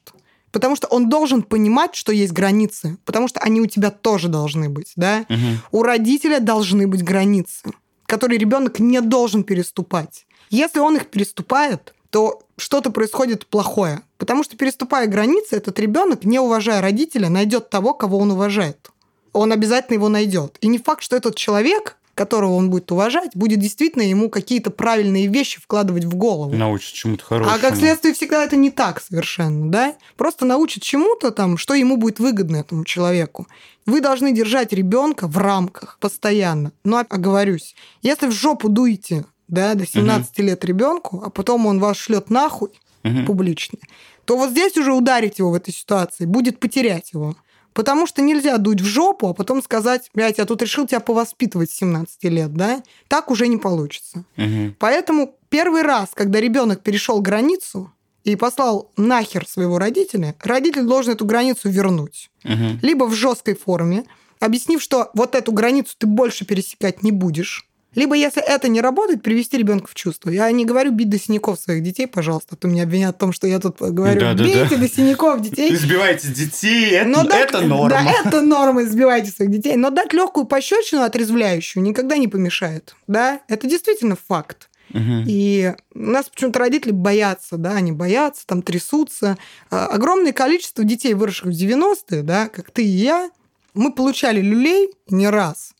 Потому 0.51 0.75
что 0.75 0.87
он 0.87 1.09
должен 1.09 1.43
понимать, 1.43 1.95
что 1.95 2.13
есть 2.13 2.31
границы, 2.31 2.97
потому 3.03 3.27
что 3.27 3.41
они 3.41 3.59
у 3.59 3.65
тебя 3.65 3.91
тоже 3.91 4.29
должны 4.29 4.69
быть, 4.69 4.93
да? 4.95 5.25
Угу. 5.29 5.79
У 5.79 5.83
родителя 5.83 6.39
должны 6.39 6.87
быть 6.87 7.03
границы, 7.03 7.71
которые 8.05 8.39
ребенок 8.39 8.79
не 8.79 9.01
должен 9.01 9.43
переступать. 9.43 10.25
Если 10.49 10.79
он 10.79 10.95
их 10.95 11.07
переступает, 11.07 11.93
то 12.09 12.41
что-то 12.55 12.91
происходит 12.91 13.45
плохое. 13.45 14.01
Потому 14.17 14.43
что 14.45 14.55
переступая 14.55 15.07
границы, 15.07 15.57
этот 15.57 15.77
ребенок, 15.77 16.23
не 16.23 16.39
уважая 16.39 16.79
родителя, 16.79 17.27
найдет 17.27 17.69
того, 17.69 17.93
кого 17.93 18.17
он 18.17 18.31
уважает. 18.31 18.91
Он 19.33 19.51
обязательно 19.51 19.95
его 19.95 20.07
найдет. 20.07 20.57
И 20.61 20.67
не 20.67 20.77
факт, 20.77 21.03
что 21.03 21.17
этот 21.17 21.35
человек 21.35 21.97
которого 22.15 22.53
он 22.53 22.69
будет 22.69 22.91
уважать, 22.91 23.31
будет 23.35 23.59
действительно 23.59 24.01
ему 24.01 24.29
какие-то 24.29 24.71
правильные 24.71 25.27
вещи 25.27 25.59
вкладывать 25.59 26.05
в 26.05 26.15
голову. 26.15 26.55
Научит 26.55 26.93
чему-то 26.93 27.23
хорошему. 27.23 27.55
А 27.55 27.59
как 27.59 27.75
следствие 27.75 28.13
всегда 28.13 28.43
это 28.43 28.55
не 28.55 28.71
так 28.71 29.01
совершенно, 29.01 29.69
да? 29.69 29.95
Просто 30.15 30.45
научит 30.45 30.81
чему-то 30.81 31.31
там, 31.31 31.57
что 31.57 31.73
ему 31.73 31.97
будет 31.97 32.19
выгодно 32.19 32.55
этому 32.55 32.85
человеку. 32.85 33.47
Вы 33.85 33.99
должны 33.99 34.31
держать 34.31 34.71
ребенка 34.71 35.27
в 35.27 35.37
рамках 35.37 35.97
постоянно. 35.99 36.71
Но 36.85 37.03
оговорюсь, 37.07 37.75
если 38.01 38.27
в 38.27 38.31
жопу 38.31 38.69
дуете 38.69 39.25
да, 39.47 39.75
до 39.75 39.85
17 39.85 40.39
угу. 40.39 40.47
лет 40.47 40.65
ребенку, 40.65 41.21
а 41.23 41.29
потом 41.29 41.65
он 41.65 41.79
вас 41.79 41.97
шлет 41.97 42.29
нахуй 42.29 42.69
угу. 43.03 43.25
публично, 43.25 43.77
то 44.23 44.37
вот 44.37 44.51
здесь 44.51 44.77
уже 44.77 44.93
ударить 44.93 45.39
его 45.39 45.51
в 45.51 45.55
этой 45.55 45.73
ситуации 45.73 46.25
будет 46.25 46.59
потерять 46.59 47.11
его. 47.13 47.35
Потому 47.75 48.07
что 48.07 48.21
нельзя 48.21 48.57
дуть 48.57 48.79
в 48.79 48.85
жопу, 48.85 49.27
а 49.27 49.33
потом 49.33 49.61
сказать, 49.61 50.09
блядь, 50.13 50.37
я 50.37 50.45
тут 50.45 50.61
решил 50.61 50.87
тебя 50.87 51.01
повоспитывать 51.01 51.69
с 51.69 51.75
17 51.75 52.23
лет, 52.23 52.53
да? 52.53 52.81
Так 53.09 53.29
уже 53.29 53.49
не 53.49 53.57
получится. 53.57 54.23
Угу. 54.37 54.75
Поэтому 54.79 55.35
первый 55.49 55.81
раз, 55.81 56.11
когда 56.13 56.39
ребенок 56.39 56.81
перешел 56.81 57.19
границу 57.19 57.91
и 58.23 58.37
послал 58.37 58.93
нахер 58.95 59.45
своего 59.45 59.77
родителя, 59.77 60.35
родитель 60.39 60.83
должен 60.83 61.13
эту 61.13 61.25
границу 61.25 61.67
вернуть. 61.67 62.31
Угу. 62.45 62.79
Либо 62.81 63.03
в 63.03 63.13
жесткой 63.13 63.55
форме, 63.55 64.05
объяснив, 64.39 64.81
что 64.81 65.11
вот 65.13 65.35
эту 65.35 65.51
границу 65.51 65.95
ты 65.97 66.07
больше 66.07 66.45
пересекать 66.45 67.03
не 67.03 67.11
будешь. 67.11 67.67
Либо, 67.95 68.15
если 68.15 68.41
это 68.41 68.67
не 68.67 68.81
работает, 68.81 69.23
привести 69.23 69.57
ребенка 69.57 69.87
в 69.89 69.95
чувство. 69.95 70.29
Я 70.29 70.51
не 70.51 70.65
говорю 70.65 70.91
бить 70.91 71.09
до 71.09 71.17
синяков 71.17 71.59
своих 71.59 71.81
детей, 71.81 72.07
пожалуйста, 72.07 72.49
а 72.53 72.55
то 72.57 72.67
меня 72.67 72.83
обвинят 72.83 73.15
в 73.15 73.19
том, 73.19 73.31
что 73.31 73.47
я 73.47 73.59
тут 73.59 73.77
говорю, 73.79 74.19
да, 74.19 74.33
бейте 74.33 74.63
да, 74.63 74.69
да. 74.69 74.77
до 74.77 74.89
синяков 74.89 75.41
детей. 75.41 75.73
Избивайте 75.73 76.27
детей, 76.27 76.91
это, 76.91 77.09
Но 77.09 77.23
дать, 77.23 77.49
это 77.49 77.61
норма. 77.61 77.89
Да, 77.89 78.13
это 78.25 78.41
норма, 78.41 78.83
избивайте 78.83 79.31
своих 79.31 79.51
детей. 79.51 79.75
Но 79.77 79.89
дать 79.89 80.13
легкую 80.13 80.45
пощечину 80.45 81.01
отрезвляющую 81.01 81.81
никогда 81.81 82.17
не 82.17 82.27
помешает. 82.27 82.95
Да, 83.07 83.39
это 83.47 83.67
действительно 83.67 84.15
факт. 84.15 84.69
Угу. 84.91 85.23
И 85.27 85.73
нас 85.93 86.29
почему-то 86.29 86.59
родители 86.59 86.91
боятся, 86.91 87.57
да, 87.57 87.71
они 87.71 87.91
боятся, 87.91 88.45
там 88.45 88.61
трясутся. 88.61 89.37
А, 89.71 89.87
огромное 89.87 90.31
количество 90.31 90.83
детей, 90.83 91.13
выросших 91.13 91.47
в 91.47 91.49
90-е, 91.49 92.21
да, 92.21 92.49
как 92.49 92.71
ты 92.71 92.83
и 92.83 92.87
я, 92.87 93.29
мы 93.73 93.91
получали 93.91 94.41
люлей 94.41 94.89
не 95.09 95.29
раз, 95.29 95.73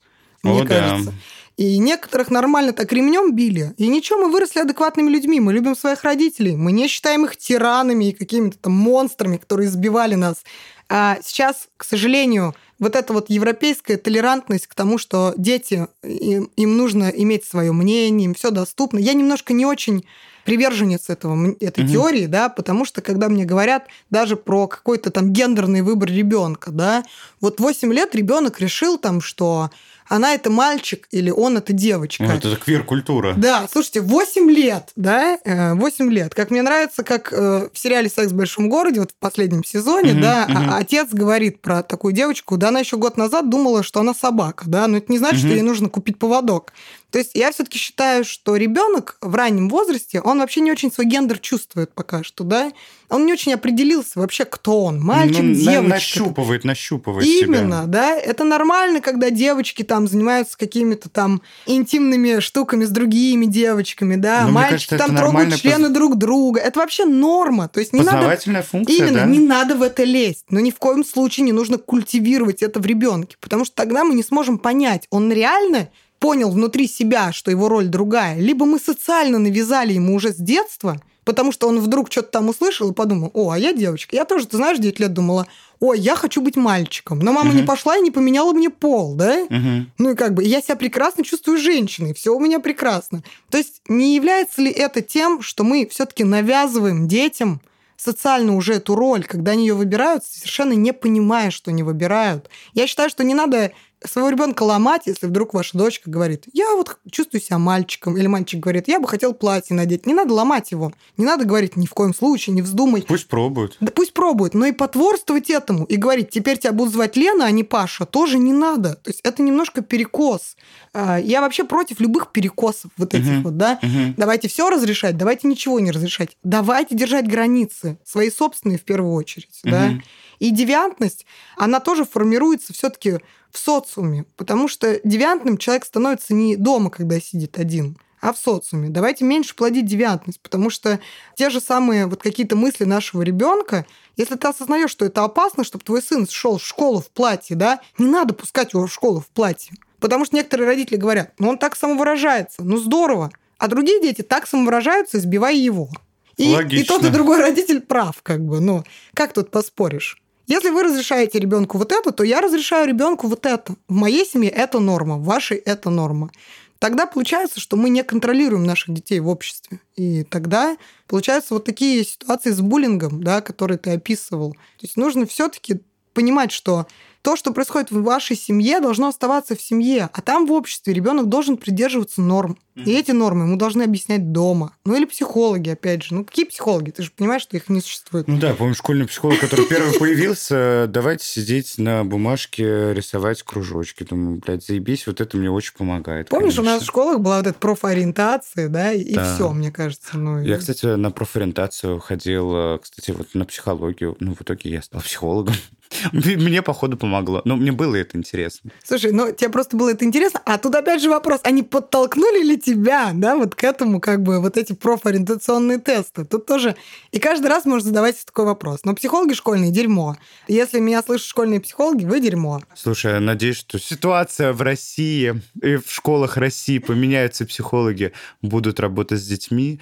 мне 0.43 0.61
О, 0.61 0.65
кажется. 0.65 1.11
Да. 1.11 1.17
И 1.57 1.77
некоторых 1.77 2.29
нормально 2.29 2.73
так 2.73 2.91
ремнем 2.91 3.33
били. 3.33 3.73
И 3.77 3.87
ничего, 3.87 4.25
мы 4.25 4.31
выросли 4.31 4.59
адекватными 4.59 5.09
людьми. 5.09 5.39
Мы 5.39 5.53
любим 5.53 5.75
своих 5.75 6.03
родителей. 6.03 6.55
Мы 6.55 6.73
не 6.73 6.87
считаем 6.87 7.25
их 7.25 7.37
тиранами 7.37 8.09
и 8.09 8.13
какими-то 8.13 8.57
там 8.57 8.73
монстрами, 8.73 9.37
которые 9.37 9.69
избивали 9.69 10.15
нас. 10.15 10.43
А 10.89 11.17
сейчас, 11.23 11.69
к 11.77 11.85
сожалению, 11.85 12.53
вот 12.77 12.95
эта 12.95 13.13
вот 13.13 13.29
европейская 13.29 13.97
толерантность 13.97 14.67
к 14.67 14.75
тому, 14.75 14.97
что 14.97 15.33
дети, 15.37 15.87
им, 16.03 16.51
им 16.55 16.77
нужно 16.77 17.09
иметь 17.09 17.45
свое 17.45 17.71
мнение, 17.71 18.25
им 18.25 18.33
все 18.33 18.51
доступно. 18.51 18.99
Я 18.99 19.13
немножко 19.13 19.53
не 19.53 19.65
очень 19.65 20.05
приверженец 20.43 21.09
этого, 21.09 21.55
этой 21.59 21.85
угу. 21.85 21.91
теории, 21.91 22.25
да, 22.27 22.49
потому 22.49 22.85
что 22.85 23.01
когда 23.01 23.29
мне 23.29 23.45
говорят 23.45 23.87
даже 24.11 24.35
про 24.35 24.67
какой-то 24.67 25.09
там 25.09 25.33
гендерный 25.33 25.81
выбор 25.81 26.09
ребенка, 26.09 26.71
да, 26.71 27.03
вот 27.41 27.59
8 27.59 27.91
лет 27.91 28.13
ребенок 28.13 28.59
решил 28.59 28.97
там, 28.99 29.21
что 29.21 29.71
она 30.07 30.33
это 30.33 30.49
мальчик 30.49 31.07
или 31.11 31.29
он 31.29 31.57
это 31.57 31.73
девочка. 31.73 32.23
Ну, 32.23 32.31
это 32.31 32.55
квир-культура. 32.55 33.33
Да, 33.35 33.67
слушайте, 33.71 34.01
8 34.01 34.49
лет, 34.51 34.91
да, 34.95 35.37
8 35.43 36.07
э, 36.07 36.11
лет. 36.11 36.35
Как 36.35 36.51
мне 36.51 36.61
нравится, 36.61 37.03
как 37.03 37.33
э, 37.33 37.69
в 37.71 37.77
сериале 37.77 38.09
«Секс 38.09 38.31
в 38.31 38.35
большом 38.35 38.69
городе», 38.69 38.99
вот 38.99 39.11
в 39.11 39.15
последнем 39.15 39.63
сезоне, 39.63 40.13
угу, 40.13 40.21
да, 40.21 40.47
угу. 40.47 40.73
отец 40.73 41.09
говорит 41.11 41.61
про 41.61 41.83
такую 41.83 42.13
девочку, 42.13 42.57
да, 42.57 42.69
она 42.69 42.79
еще 42.79 42.97
год 42.97 43.17
назад 43.17 43.49
думала, 43.49 43.83
что 43.83 43.99
она 43.99 44.13
собака, 44.13 44.65
да, 44.67 44.87
но 44.87 44.97
это 44.97 45.11
не 45.11 45.17
значит, 45.17 45.39
угу. 45.39 45.47
что 45.47 45.55
ей 45.55 45.63
нужно 45.63 45.89
купить 45.89 46.19
поводок. 46.19 46.73
То 47.15 47.19
есть 47.19 47.31
я 47.33 47.53
все-таки 47.53 47.77
считаю, 47.77 48.25
что 48.25 48.57
ребенок 48.57 49.15
в 49.21 49.35
раннем 49.35 49.69
возрасте, 49.69 50.19
он 50.19 50.39
вообще 50.39 50.59
не 50.59 50.69
очень 50.69 50.91
свой 50.91 51.07
гендер 51.07 51.39
чувствует 51.39 51.93
пока 51.93 52.25
что, 52.25 52.43
да? 52.43 52.73
Он 53.07 53.25
не 53.25 53.31
очень 53.31 53.53
определился 53.53 54.19
вообще, 54.19 54.43
кто 54.43 54.83
он, 54.83 54.99
мальчик, 54.99 55.41
ну, 55.41 55.53
девочка. 55.53 55.89
Нащупывает, 55.89 56.65
нащупывает 56.65 57.25
Именно, 57.25 57.83
себя. 57.83 57.85
да. 57.85 58.17
Это 58.17 58.43
нормально, 58.43 58.99
когда 58.99 59.29
девочки 59.29 59.83
там 59.83 60.09
занимаются 60.09 60.57
какими-то 60.57 61.07
там 61.07 61.41
интимными 61.65 62.41
штуками 62.41 62.83
с 62.83 62.89
другими 62.89 63.45
девочками, 63.45 64.17
да. 64.17 64.41
Но 64.47 64.51
Мальчики 64.51 64.89
кажется, 64.89 64.97
там 64.97 65.15
трогают 65.15 65.55
члены 65.55 65.85
поз... 65.85 65.93
друг 65.93 66.17
друга. 66.17 66.59
Это 66.59 66.81
вообще 66.81 67.05
норма. 67.05 67.69
То 67.69 67.79
есть 67.79 67.93
не 67.93 68.01
надо... 68.01 68.27
функция, 68.61 68.97
Именно, 68.97 69.19
да? 69.19 69.25
не 69.25 69.39
надо 69.39 69.75
в 69.75 69.83
это 69.83 70.03
лезть. 70.03 70.43
Но 70.49 70.59
ни 70.59 70.71
в 70.71 70.79
коем 70.79 71.05
случае 71.05 71.45
не 71.45 71.53
нужно 71.53 71.77
культивировать 71.77 72.61
это 72.61 72.81
в 72.81 72.85
ребенке, 72.85 73.37
потому 73.39 73.63
что 73.63 73.73
тогда 73.73 74.03
мы 74.03 74.15
не 74.15 74.23
сможем 74.23 74.57
понять, 74.57 75.07
он 75.11 75.31
реально 75.31 75.87
понял 76.25 76.49
внутри 76.49 76.87
себя, 76.87 77.31
что 77.31 77.51
его 77.51 77.69
роль 77.69 77.85
другая, 77.85 78.39
либо 78.39 78.65
мы 78.65 78.79
социально 78.79 79.37
навязали 79.37 79.93
ему 79.93 80.15
уже 80.15 80.33
с 80.33 80.37
детства, 80.37 80.99
потому 81.23 81.51
что 81.51 81.67
он 81.67 81.79
вдруг 81.79 82.11
что-то 82.11 82.29
там 82.29 82.49
услышал 82.49 82.89
и 82.89 82.95
подумал, 82.95 83.29
о, 83.35 83.51
а 83.51 83.59
я 83.59 83.73
девочка. 83.73 84.15
Я 84.15 84.25
тоже, 84.25 84.47
ты 84.47 84.57
знаешь, 84.57 84.79
9 84.79 84.99
лет 84.99 85.13
думала, 85.13 85.45
ой, 85.79 85.99
я 85.99 86.15
хочу 86.15 86.41
быть 86.41 86.55
мальчиком. 86.55 87.19
Но 87.19 87.31
мама 87.31 87.49
угу. 87.49 87.57
не 87.57 87.63
пошла 87.63 87.95
и 87.95 88.01
не 88.01 88.09
поменяла 88.09 88.53
мне 88.53 88.71
пол, 88.71 89.13
да? 89.13 89.43
Угу. 89.43 89.85
Ну 89.99 90.11
и 90.11 90.15
как 90.15 90.33
бы 90.33 90.43
я 90.43 90.63
себя 90.63 90.75
прекрасно 90.75 91.23
чувствую 91.23 91.59
женщиной, 91.59 92.15
все 92.15 92.33
у 92.33 92.39
меня 92.39 92.59
прекрасно. 92.59 93.21
То 93.51 93.59
есть 93.59 93.83
не 93.87 94.15
является 94.15 94.63
ли 94.63 94.71
это 94.71 95.03
тем, 95.03 95.43
что 95.43 95.63
мы 95.63 95.87
все-таки 95.91 96.23
навязываем 96.23 97.07
детям 97.07 97.61
социально 97.97 98.55
уже 98.55 98.73
эту 98.73 98.95
роль, 98.95 99.25
когда 99.25 99.51
они 99.51 99.67
ее 99.67 99.75
выбирают, 99.75 100.25
совершенно 100.25 100.73
не 100.73 100.91
понимая, 100.91 101.51
что 101.51 101.71
не 101.71 101.83
выбирают. 101.83 102.49
Я 102.73 102.87
считаю, 102.87 103.11
что 103.11 103.23
не 103.23 103.35
надо 103.35 103.71
своего 104.07 104.29
ребенка 104.29 104.63
ломать, 104.63 105.03
если 105.05 105.27
вдруг 105.27 105.53
ваша 105.53 105.77
дочка 105.77 106.09
говорит, 106.09 106.45
я 106.53 106.75
вот 106.75 106.97
чувствую 107.11 107.41
себя 107.41 107.57
мальчиком, 107.57 108.17
или 108.17 108.27
мальчик 108.27 108.59
говорит, 108.59 108.87
я 108.87 108.99
бы 108.99 109.07
хотел 109.07 109.33
платье 109.33 109.75
надеть. 109.75 110.05
Не 110.05 110.13
надо 110.13 110.33
ломать 110.33 110.71
его. 110.71 110.93
Не 111.17 111.25
надо 111.25 111.45
говорить 111.45 111.75
ни 111.75 111.85
в 111.85 111.93
коем 111.93 112.13
случае, 112.13 112.55
не 112.55 112.61
вздумай. 112.61 113.03
Пусть 113.07 113.27
пробуют. 113.27 113.77
Да 113.79 113.91
пусть 113.93 114.13
пробуют, 114.13 114.53
но 114.53 114.65
и 114.65 114.71
потворствовать 114.71 115.49
этому, 115.49 115.85
и 115.85 115.95
говорить, 115.95 116.29
теперь 116.29 116.57
тебя 116.57 116.73
будут 116.73 116.93
звать 116.93 117.15
Лена, 117.15 117.45
а 117.45 117.51
не 117.51 117.63
Паша, 117.63 118.05
тоже 118.05 118.37
не 118.37 118.53
надо. 118.53 118.95
То 118.95 119.09
есть 119.09 119.21
это 119.23 119.41
немножко 119.41 119.81
перекос. 119.81 120.55
А, 120.93 121.19
я 121.19 121.41
вообще 121.41 121.63
против 121.63 121.99
любых 121.99 122.31
перекосов 122.31 122.91
вот 122.97 123.13
этих 123.13 123.27
uh-huh. 123.27 123.41
вот, 123.43 123.57
да. 123.57 123.79
Uh-huh. 123.81 124.13
Давайте 124.17 124.47
все 124.47 124.69
разрешать, 124.69 125.17
давайте 125.17 125.47
ничего 125.47 125.79
не 125.79 125.91
разрешать. 125.91 126.37
Давайте 126.43 126.95
держать 126.95 127.27
границы, 127.27 127.97
свои 128.03 128.29
собственные 128.29 128.77
в 128.77 128.83
первую 128.83 129.13
очередь, 129.13 129.61
uh-huh. 129.63 129.71
да. 129.71 129.93
И 130.39 130.51
девиантность, 130.51 131.25
она 131.57 131.79
тоже 131.79 132.05
формируется 132.05 132.73
все-таки 132.73 133.19
в 133.51 133.57
социуме, 133.57 134.25
потому 134.35 134.67
что 134.67 134.99
девиантным 135.03 135.57
человек 135.57 135.85
становится 135.85 136.33
не 136.33 136.57
дома, 136.57 136.89
когда 136.89 137.19
сидит 137.21 137.57
один, 137.57 137.97
а 138.19 138.33
в 138.33 138.37
социуме. 138.37 138.89
Давайте 138.89 139.23
меньше 139.23 139.55
плодить 139.55 139.85
девиантность, 139.85 140.41
потому 140.41 140.69
что 140.69 140.99
те 141.35 141.49
же 141.49 141.61
самые 141.61 142.07
вот 142.07 142.21
какие-то 142.21 142.55
мысли 142.55 142.83
нашего 142.83 143.21
ребенка, 143.21 143.85
если 144.17 144.35
ты 144.35 144.47
осознаешь, 144.47 144.91
что 144.91 145.05
это 145.05 145.23
опасно, 145.23 145.63
чтобы 145.63 145.85
твой 145.85 146.01
сын 146.01 146.27
шел 146.27 146.57
в 146.57 146.65
школу 146.65 146.99
в 146.99 147.09
платье, 147.09 147.55
да, 147.55 147.79
не 147.97 148.07
надо 148.07 148.33
пускать 148.33 148.73
его 148.73 148.87
в 148.87 148.93
школу 148.93 149.21
в 149.21 149.27
платье. 149.27 149.73
Потому 149.99 150.25
что 150.25 150.35
некоторые 150.35 150.67
родители 150.67 150.97
говорят, 150.97 151.33
ну 151.39 151.49
он 151.49 151.57
так 151.57 151.75
самовыражается, 151.75 152.63
ну 152.63 152.77
здорово. 152.77 153.31
А 153.57 153.67
другие 153.67 154.01
дети 154.01 154.21
так 154.21 154.47
самовыражаются, 154.47 155.17
избивая 155.17 155.55
его. 155.55 155.89
И, 156.37 156.53
и 156.53 156.83
тот, 156.83 157.03
и 157.05 157.09
другой 157.09 157.39
родитель 157.39 157.79
прав, 157.79 158.21
как 158.21 158.43
бы. 158.43 158.59
Ну, 158.59 158.83
как 159.13 159.31
тут 159.33 159.51
поспоришь? 159.51 160.17
Если 160.47 160.69
вы 160.69 160.83
разрешаете 160.83 161.39
ребенку 161.39 161.77
вот 161.77 161.91
это, 161.91 162.11
то 162.11 162.23
я 162.23 162.41
разрешаю 162.41 162.87
ребенку 162.87 163.27
вот 163.27 163.45
это. 163.45 163.75
В 163.87 163.93
моей 163.93 164.25
семье 164.25 164.49
это 164.49 164.79
норма, 164.79 165.17
в 165.17 165.23
вашей 165.23 165.57
это 165.57 165.89
норма. 165.89 166.31
Тогда 166.79 167.07
получается, 167.07 167.59
что 167.59 167.77
мы 167.77 167.89
не 167.89 168.03
контролируем 168.03 168.63
наших 168.63 168.93
детей 168.93 169.19
в 169.19 169.27
обществе. 169.27 169.79
И 169.95 170.23
тогда 170.23 170.77
получаются 171.07 171.53
вот 171.53 171.65
такие 171.65 172.03
ситуации 172.03 172.51
с 172.51 172.61
буллингом, 172.61 173.23
да, 173.23 173.41
которые 173.41 173.77
ты 173.77 173.91
описывал. 173.91 174.51
То 174.51 174.83
есть 174.83 174.97
нужно 174.97 175.25
все-таки 175.25 175.81
понимать, 176.13 176.51
что 176.51 176.85
то, 177.21 177.35
что 177.35 177.51
происходит 177.51 177.89
в 177.89 178.03
вашей 178.03 178.35
семье, 178.35 178.79
должно 178.81 179.07
оставаться 179.07 179.55
в 179.55 179.61
семье, 179.61 180.09
а 180.13 180.21
там 180.21 180.45
в 180.45 180.51
обществе 180.51 180.93
ребенок 180.93 181.27
должен 181.27 181.57
придерживаться 181.57 182.21
норм. 182.21 182.57
И 182.75 182.91
эти 182.91 183.11
нормы 183.11 183.45
ему 183.45 183.55
должны 183.55 183.83
объяснять 183.83 184.31
дома. 184.31 184.75
Ну 184.85 184.95
или 184.95 185.05
психологи, 185.05 185.69
опять 185.69 186.03
же. 186.03 186.13
Ну 186.13 186.25
какие 186.25 186.45
психологи? 186.45 186.91
Ты 186.91 187.03
же 187.03 187.11
понимаешь, 187.15 187.41
что 187.41 187.55
их 187.55 187.69
не 187.69 187.81
существует. 187.81 188.27
Ну 188.27 188.37
да, 188.37 188.53
помню, 188.53 188.75
школьный 188.75 189.07
психолог, 189.07 189.39
который 189.39 189.65
первый 189.65 189.93
появился, 189.99 190.87
давайте 190.89 191.25
сидеть 191.25 191.77
на 191.77 192.03
бумажке, 192.03 192.93
рисовать 192.93 193.43
кружочки. 193.43 194.03
Думаю, 194.03 194.41
блядь, 194.45 194.65
заебись, 194.65 195.07
вот 195.07 195.21
это 195.21 195.37
мне 195.37 195.49
очень 195.49 195.73
помогает. 195.73 196.29
Помнишь, 196.29 196.59
у 196.59 196.63
нас 196.63 196.83
в 196.83 196.85
школах 196.85 197.19
была 197.19 197.37
вот 197.37 197.47
эта 197.47 197.57
профориентация, 197.57 198.67
да, 198.67 198.91
и 198.91 199.13
все, 199.13 199.51
мне 199.51 199.71
кажется. 199.71 200.17
Ну, 200.17 200.41
я, 200.41 200.57
кстати, 200.57 200.85
на 200.85 201.11
профориентацию 201.11 201.99
ходил, 201.99 202.79
кстати, 202.79 203.11
вот 203.11 203.27
на 203.33 203.45
психологию. 203.45 204.17
Ну, 204.19 204.35
в 204.35 204.41
итоге 204.41 204.69
я 204.71 204.81
стал 204.81 205.01
психологом. 205.01 205.55
Мне, 206.11 206.61
походу, 206.61 206.97
помогло. 206.97 207.41
Но 207.45 207.55
мне 207.55 207.71
было 207.71 207.95
это 207.95 208.17
интересно. 208.17 208.71
Слушай, 208.83 209.11
ну 209.11 209.31
тебе 209.31 209.49
просто 209.49 209.77
было 209.77 209.91
это 209.91 210.05
интересно. 210.05 210.41
А 210.45 210.57
тут 210.57 210.75
опять 210.75 211.01
же 211.01 211.09
вопрос, 211.09 211.39
они 211.43 211.63
подтолкнули 211.63 212.43
ли 212.43 212.57
тебя, 212.65 213.11
да, 213.13 213.35
вот 213.35 213.55
к 213.55 213.63
этому, 213.63 213.99
как 213.99 214.23
бы, 214.23 214.39
вот 214.39 214.57
эти 214.57 214.73
профориентационные 214.73 215.79
тесты. 215.79 216.25
Тут 216.25 216.45
тоже... 216.45 216.75
И 217.11 217.19
каждый 217.19 217.47
раз 217.47 217.65
можно 217.65 217.89
задавать 217.89 218.25
такой 218.25 218.45
вопрос. 218.45 218.81
Но 218.83 218.95
психологи 218.95 219.33
школьные– 219.33 219.71
дерьмо. 219.73 220.17
Если 220.47 220.79
меня 220.79 221.01
слышат 221.03 221.27
школьные 221.27 221.59
психологи, 221.59 222.05
вы 222.05 222.19
дерьмо. 222.19 222.61
Слушай, 222.73 223.13
я 223.13 223.19
надеюсь, 223.19 223.57
что 223.57 223.79
ситуация 223.79 224.53
в 224.53 224.61
России 224.61 225.41
и 225.61 225.75
в 225.77 225.89
школах 225.89 226.37
России 226.37 226.79
поменяются, 226.79 227.45
психологи 227.45 228.11
будут 228.41 228.79
работать 228.79 229.21
с 229.21 229.27
детьми. 229.27 229.79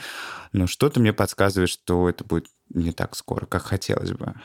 Но 0.54 0.68
что-то 0.68 1.00
мне 1.00 1.14
подсказывает, 1.14 1.70
что 1.70 2.08
это 2.08 2.24
будет 2.24 2.48
не 2.70 2.92
так 2.92 3.16
скоро, 3.16 3.46
как 3.46 3.64
хотелось 3.64 4.12
бы. 4.12 4.34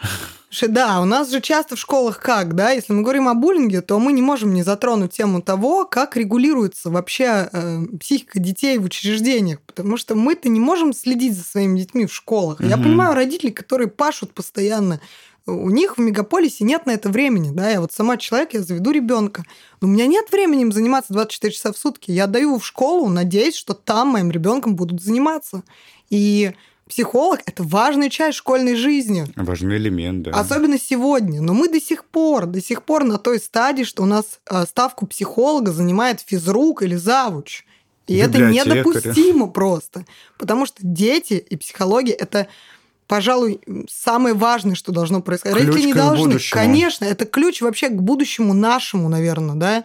Да, 0.67 1.03
у 1.03 1.05
нас 1.05 1.31
же 1.31 1.43
часто 1.43 1.77
в 1.77 1.79
школах 1.79 2.21
как, 2.21 2.55
да, 2.55 2.71
если 2.71 2.95
мы 2.95 3.03
говорим 3.03 3.29
о 3.29 3.35
буллинге, 3.35 3.83
то 3.83 3.99
мы 3.99 4.13
не 4.13 4.23
можем 4.23 4.55
не 4.55 4.63
затронуть 4.63 5.13
тему 5.13 5.43
того, 5.43 5.85
как 5.85 6.17
регулируется 6.17 6.89
вообще 6.89 7.51
э, 7.53 7.83
психика 8.01 8.39
детей 8.39 8.79
в 8.79 8.85
учреждениях, 8.85 9.61
потому 9.61 9.99
что 9.99 10.15
мы-то 10.15 10.49
не 10.49 10.59
можем 10.59 10.95
следить 10.95 11.37
за 11.37 11.45
своими 11.45 11.79
детьми 11.79 12.07
в 12.07 12.15
школах. 12.15 12.61
Угу. 12.61 12.69
Я 12.69 12.79
понимаю 12.79 13.15
родителей, 13.15 13.53
которые 13.53 13.89
пашут 13.89 14.33
постоянно, 14.33 15.01
у 15.49 15.71
них 15.71 15.97
в 15.97 16.01
мегаполисе 16.01 16.65
нет 16.65 16.87
на 16.87 16.93
это 16.93 17.09
времени, 17.09 17.51
да, 17.53 17.71
я 17.71 17.81
вот 17.81 17.93
сама 17.93 18.17
человек, 18.17 18.55
я 18.55 18.61
заведу 18.61 18.91
ребенка, 18.91 19.45
но 19.81 19.89
у 19.89 19.91
меня 19.91 20.07
нет 20.07 20.31
времени 20.31 20.63
им 20.63 20.73
заниматься 20.73 21.13
24 21.13 21.53
часа 21.53 21.73
в 21.73 21.79
сутки, 21.79 22.11
я 22.11 22.27
даю 22.27 22.49
его 22.49 22.59
в 22.59 22.67
школу, 22.67 23.09
надеюсь, 23.09 23.57
что 23.57 23.75
там 23.75 24.09
моим 24.09 24.31
ребенком 24.31 24.77
будут 24.77 25.03
заниматься. 25.03 25.63
И 26.11 26.53
психолог– 26.89 27.41
это 27.47 27.63
важная 27.63 28.11
часть 28.11 28.39
школьной 28.39 28.75
жизни. 28.75 29.27
Важный 29.37 29.77
элемент, 29.77 30.23
да. 30.23 30.31
Особенно 30.33 30.79
сегодня. 30.79 31.41
Но 31.41 31.55
мы 31.55 31.69
до 31.69 31.81
сих 31.81 32.05
пор, 32.05 32.47
до 32.47 32.61
сих 32.61 32.83
пор 32.83 33.05
на 33.05 33.19
той 33.19 33.39
стадии, 33.39 33.85
что 33.85 34.03
у 34.03 34.07
нас 34.07 34.41
а, 34.47 34.67
ставку 34.67 35.07
психолога 35.07 35.73
занимает 35.73 36.21
физрук 36.21 36.83
или 36.83 36.97
завуч. 36.97 37.65
И 38.07 38.17
это 38.17 38.39
недопустимо 38.39 39.49
просто. 39.49 40.07
Потому 40.39 40.65
что 40.67 40.79
дети 40.81 41.35
и 41.35 41.57
психология– 41.57 42.13
это 42.19 42.49
пожалуй, 43.09 43.61
самое 43.91 44.35
важное, 44.35 44.75
что 44.75 44.93
должно 44.93 45.21
происходить. 45.23 45.57
Ключ 45.57 45.69
Родители 45.69 45.87
не 45.89 45.95
должны. 45.95 46.27
Будущему. 46.27 46.61
Конечно, 46.61 47.05
это 47.07 47.25
ключ 47.25 47.63
вообще 47.63 47.89
к 47.89 48.01
будущему 48.01 48.53
нашему, 48.53 49.09
наверное, 49.09 49.57
да. 49.57 49.85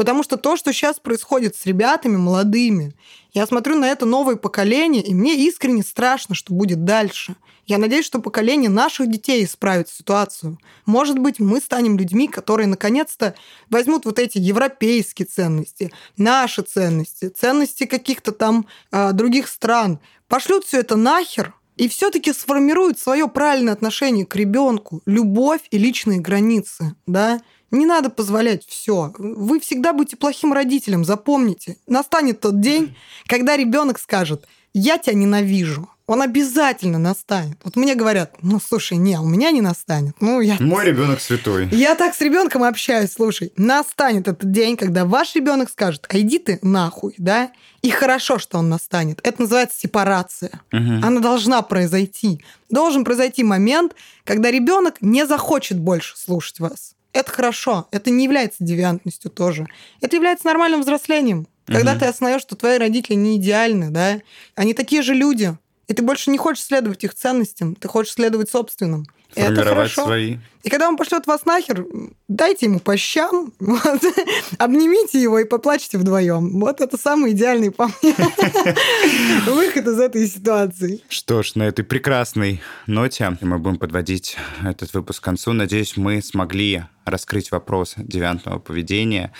Потому 0.00 0.22
что 0.22 0.38
то, 0.38 0.56
что 0.56 0.72
сейчас 0.72 0.98
происходит 0.98 1.56
с 1.56 1.66
ребятами 1.66 2.16
молодыми, 2.16 2.94
я 3.34 3.46
смотрю 3.46 3.78
на 3.78 3.86
это 3.86 4.06
новое 4.06 4.36
поколение, 4.36 5.02
и 5.02 5.12
мне 5.12 5.46
искренне 5.46 5.82
страшно, 5.82 6.34
что 6.34 6.54
будет 6.54 6.86
дальше. 6.86 7.36
Я 7.66 7.76
надеюсь, 7.76 8.06
что 8.06 8.18
поколение 8.18 8.70
наших 8.70 9.10
детей 9.10 9.44
исправит 9.44 9.90
ситуацию. 9.90 10.58
Может 10.86 11.18
быть, 11.18 11.38
мы 11.38 11.60
станем 11.60 11.98
людьми, 11.98 12.28
которые 12.28 12.66
наконец-то 12.66 13.34
возьмут 13.68 14.06
вот 14.06 14.18
эти 14.18 14.38
европейские 14.38 15.26
ценности, 15.26 15.92
наши 16.16 16.62
ценности, 16.62 17.28
ценности 17.28 17.84
каких-то 17.84 18.32
там 18.32 18.66
э, 18.92 19.12
других 19.12 19.48
стран, 19.48 20.00
пошлют 20.28 20.64
все 20.64 20.80
это 20.80 20.96
нахер, 20.96 21.52
и 21.76 21.88
все-таки 21.88 22.32
сформируют 22.32 22.98
свое 22.98 23.28
правильное 23.28 23.74
отношение 23.74 24.24
к 24.24 24.34
ребенку, 24.34 25.02
любовь 25.04 25.60
и 25.70 25.76
личные 25.76 26.20
границы, 26.20 26.94
да, 27.06 27.42
не 27.70 27.86
надо 27.86 28.10
позволять 28.10 28.64
все. 28.66 29.12
Вы 29.18 29.60
всегда 29.60 29.92
будете 29.92 30.16
плохим 30.16 30.52
родителем, 30.52 31.04
запомните. 31.04 31.76
Настанет 31.86 32.40
тот 32.40 32.60
день, 32.60 32.96
когда 33.26 33.56
ребенок 33.56 33.98
скажет, 33.98 34.46
я 34.72 34.98
тебя 34.98 35.14
ненавижу. 35.14 35.88
Он 36.06 36.22
обязательно 36.22 36.98
настанет. 36.98 37.58
Вот 37.62 37.76
мне 37.76 37.94
говорят, 37.94 38.34
ну 38.42 38.58
слушай, 38.58 38.98
не, 38.98 39.16
у 39.20 39.24
меня 39.24 39.52
не 39.52 39.60
настанет. 39.60 40.16
Ну, 40.20 40.40
я... 40.40 40.56
Мой 40.58 40.84
ребенок 40.84 41.20
святой. 41.20 41.68
Я 41.70 41.94
так 41.94 42.16
с 42.16 42.20
ребенком 42.20 42.64
общаюсь, 42.64 43.12
слушай, 43.12 43.52
настанет 43.56 44.26
этот 44.26 44.50
день, 44.50 44.76
когда 44.76 45.04
ваш 45.04 45.36
ребенок 45.36 45.70
скажет, 45.70 46.06
а 46.08 46.18
иди 46.18 46.40
ты 46.40 46.58
нахуй, 46.62 47.14
да? 47.16 47.52
И 47.82 47.90
хорошо, 47.90 48.40
что 48.40 48.58
он 48.58 48.68
настанет. 48.68 49.20
Это 49.22 49.42
называется 49.42 49.78
сепарация. 49.78 50.60
Угу. 50.72 51.06
Она 51.06 51.20
должна 51.20 51.62
произойти. 51.62 52.42
Должен 52.70 53.04
произойти 53.04 53.44
момент, 53.44 53.94
когда 54.24 54.50
ребенок 54.50 54.96
не 55.00 55.24
захочет 55.28 55.78
больше 55.78 56.18
слушать 56.18 56.58
вас. 56.58 56.96
Это 57.12 57.30
хорошо. 57.30 57.88
Это 57.90 58.10
не 58.10 58.24
является 58.24 58.62
девиантностью 58.64 59.30
тоже. 59.30 59.66
Это 60.00 60.16
является 60.16 60.46
нормальным 60.46 60.82
взрослением. 60.82 61.48
Когда 61.66 61.92
угу. 61.92 62.00
ты 62.00 62.06
осознаешь, 62.06 62.42
что 62.42 62.56
твои 62.56 62.78
родители 62.78 63.14
не 63.14 63.36
идеальны, 63.36 63.90
да, 63.90 64.20
они 64.56 64.74
такие 64.74 65.02
же 65.02 65.14
люди, 65.14 65.56
и 65.86 65.94
ты 65.94 66.02
больше 66.02 66.30
не 66.30 66.38
хочешь 66.38 66.64
следовать 66.64 67.04
их 67.04 67.14
ценностям, 67.14 67.74
ты 67.74 67.88
хочешь 67.88 68.14
следовать 68.14 68.50
собственным. 68.50 69.06
Это 69.34 69.64
хорошо. 69.64 70.04
свои. 70.04 70.38
И 70.62 70.68
когда 70.68 70.88
он 70.88 70.96
пошлет 70.96 71.26
вас 71.26 71.46
нахер, 71.46 71.86
дайте 72.28 72.66
ему 72.66 72.80
по 72.80 72.96
щам, 72.96 73.52
вот, 73.60 74.02
обнимите 74.58 75.20
его 75.20 75.38
и 75.38 75.44
поплачьте 75.44 75.96
вдвоем. 75.96 76.60
Вот 76.60 76.80
это 76.80 76.98
самый 76.98 77.32
идеальный 77.32 77.70
по 77.70 77.86
мне 77.86 78.14
выход 79.46 79.86
из 79.86 79.98
этой 79.98 80.26
ситуации. 80.26 81.00
Что 81.08 81.42
ж, 81.42 81.54
на 81.54 81.62
этой 81.64 81.84
прекрасной 81.84 82.60
ноте 82.86 83.36
мы 83.40 83.58
будем 83.58 83.78
подводить 83.78 84.36
этот 84.62 84.92
выпуск 84.92 85.22
к 85.22 85.24
концу. 85.24 85.52
Надеюсь, 85.54 85.96
мы 85.96 86.20
смогли 86.20 86.84
раскрыть 87.06 87.50
вопрос 87.50 87.94
девиантного 87.96 88.58
поведения. 88.58 89.32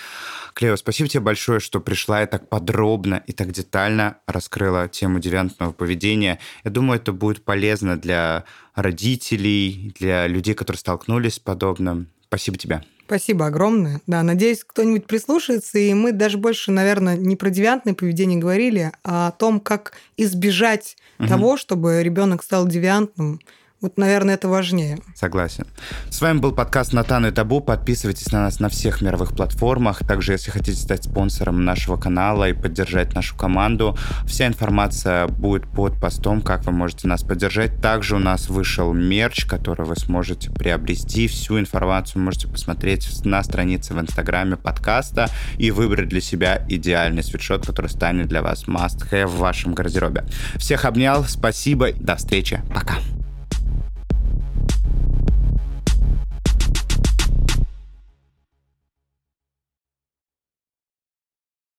Клео, 0.53 0.75
спасибо 0.75 1.07
тебе 1.07 1.21
большое, 1.21 1.59
что 1.59 1.79
пришла 1.79 2.23
и 2.23 2.25
так 2.25 2.49
подробно 2.49 3.23
и 3.27 3.31
так 3.31 3.51
детально 3.51 4.17
раскрыла 4.25 4.87
тему 4.89 5.19
девиантного 5.19 5.71
поведения. 5.71 6.39
Я 6.63 6.71
думаю, 6.71 6.99
это 6.99 7.13
будет 7.13 7.45
полезно 7.45 7.97
для 7.97 8.43
родителей, 8.75 9.93
для 9.99 10.27
людей, 10.27 10.53
которые 10.53 10.79
столкнулись 10.79 11.35
с 11.35 11.39
подобным. 11.39 12.07
Спасибо 12.27 12.57
тебе. 12.57 12.83
Спасибо 13.05 13.47
огромное. 13.47 13.99
Да, 14.07 14.23
надеюсь, 14.23 14.63
кто-нибудь 14.63 15.05
прислушается, 15.05 15.77
и 15.79 15.93
мы 15.93 16.13
даже 16.13 16.37
больше, 16.37 16.71
наверное, 16.71 17.17
не 17.17 17.35
про 17.35 17.49
девиантное 17.49 17.93
поведение 17.93 18.39
говорили, 18.39 18.93
а 19.03 19.27
о 19.27 19.31
том, 19.31 19.59
как 19.59 19.91
избежать 20.15 20.95
угу. 21.19 21.27
того, 21.27 21.57
чтобы 21.57 22.03
ребенок 22.03 22.41
стал 22.41 22.65
девиантным 22.67 23.41
вот, 23.81 23.97
наверное, 23.97 24.35
это 24.35 24.47
важнее. 24.47 24.99
Согласен. 25.15 25.65
С 26.09 26.21
вами 26.21 26.37
был 26.37 26.51
подкаст 26.51 26.93
«Натан 26.93 27.25
и 27.25 27.31
Табу». 27.31 27.61
Подписывайтесь 27.61 28.31
на 28.31 28.41
нас 28.41 28.59
на 28.59 28.69
всех 28.69 29.01
мировых 29.01 29.35
платформах. 29.35 30.05
Также, 30.05 30.33
если 30.33 30.51
хотите 30.51 30.79
стать 30.79 31.05
спонсором 31.05 31.65
нашего 31.65 31.97
канала 31.97 32.47
и 32.47 32.53
поддержать 32.53 33.15
нашу 33.15 33.35
команду, 33.35 33.97
вся 34.25 34.45
информация 34.45 35.27
будет 35.27 35.67
под 35.67 35.99
постом, 35.99 36.41
как 36.41 36.65
вы 36.65 36.73
можете 36.73 37.07
нас 37.07 37.23
поддержать. 37.23 37.81
Также 37.81 38.17
у 38.17 38.19
нас 38.19 38.49
вышел 38.49 38.93
мерч, 38.93 39.45
который 39.45 39.85
вы 39.85 39.95
сможете 39.95 40.51
приобрести. 40.51 41.27
Всю 41.27 41.59
информацию 41.59 42.21
можете 42.21 42.47
посмотреть 42.47 43.25
на 43.25 43.41
странице 43.43 43.95
в 43.95 43.99
инстаграме 43.99 44.57
подкаста 44.57 45.27
и 45.57 45.71
выбрать 45.71 46.09
для 46.09 46.21
себя 46.21 46.63
идеальный 46.69 47.23
свитшот, 47.23 47.65
который 47.65 47.87
станет 47.87 48.27
для 48.27 48.43
вас 48.43 48.65
must-have 48.67 49.25
в 49.25 49.37
вашем 49.37 49.73
гардеробе. 49.73 50.25
Всех 50.57 50.85
обнял, 50.85 51.23
спасибо, 51.23 51.91
до 51.93 52.15
встречи, 52.15 52.61
пока. 52.73 52.97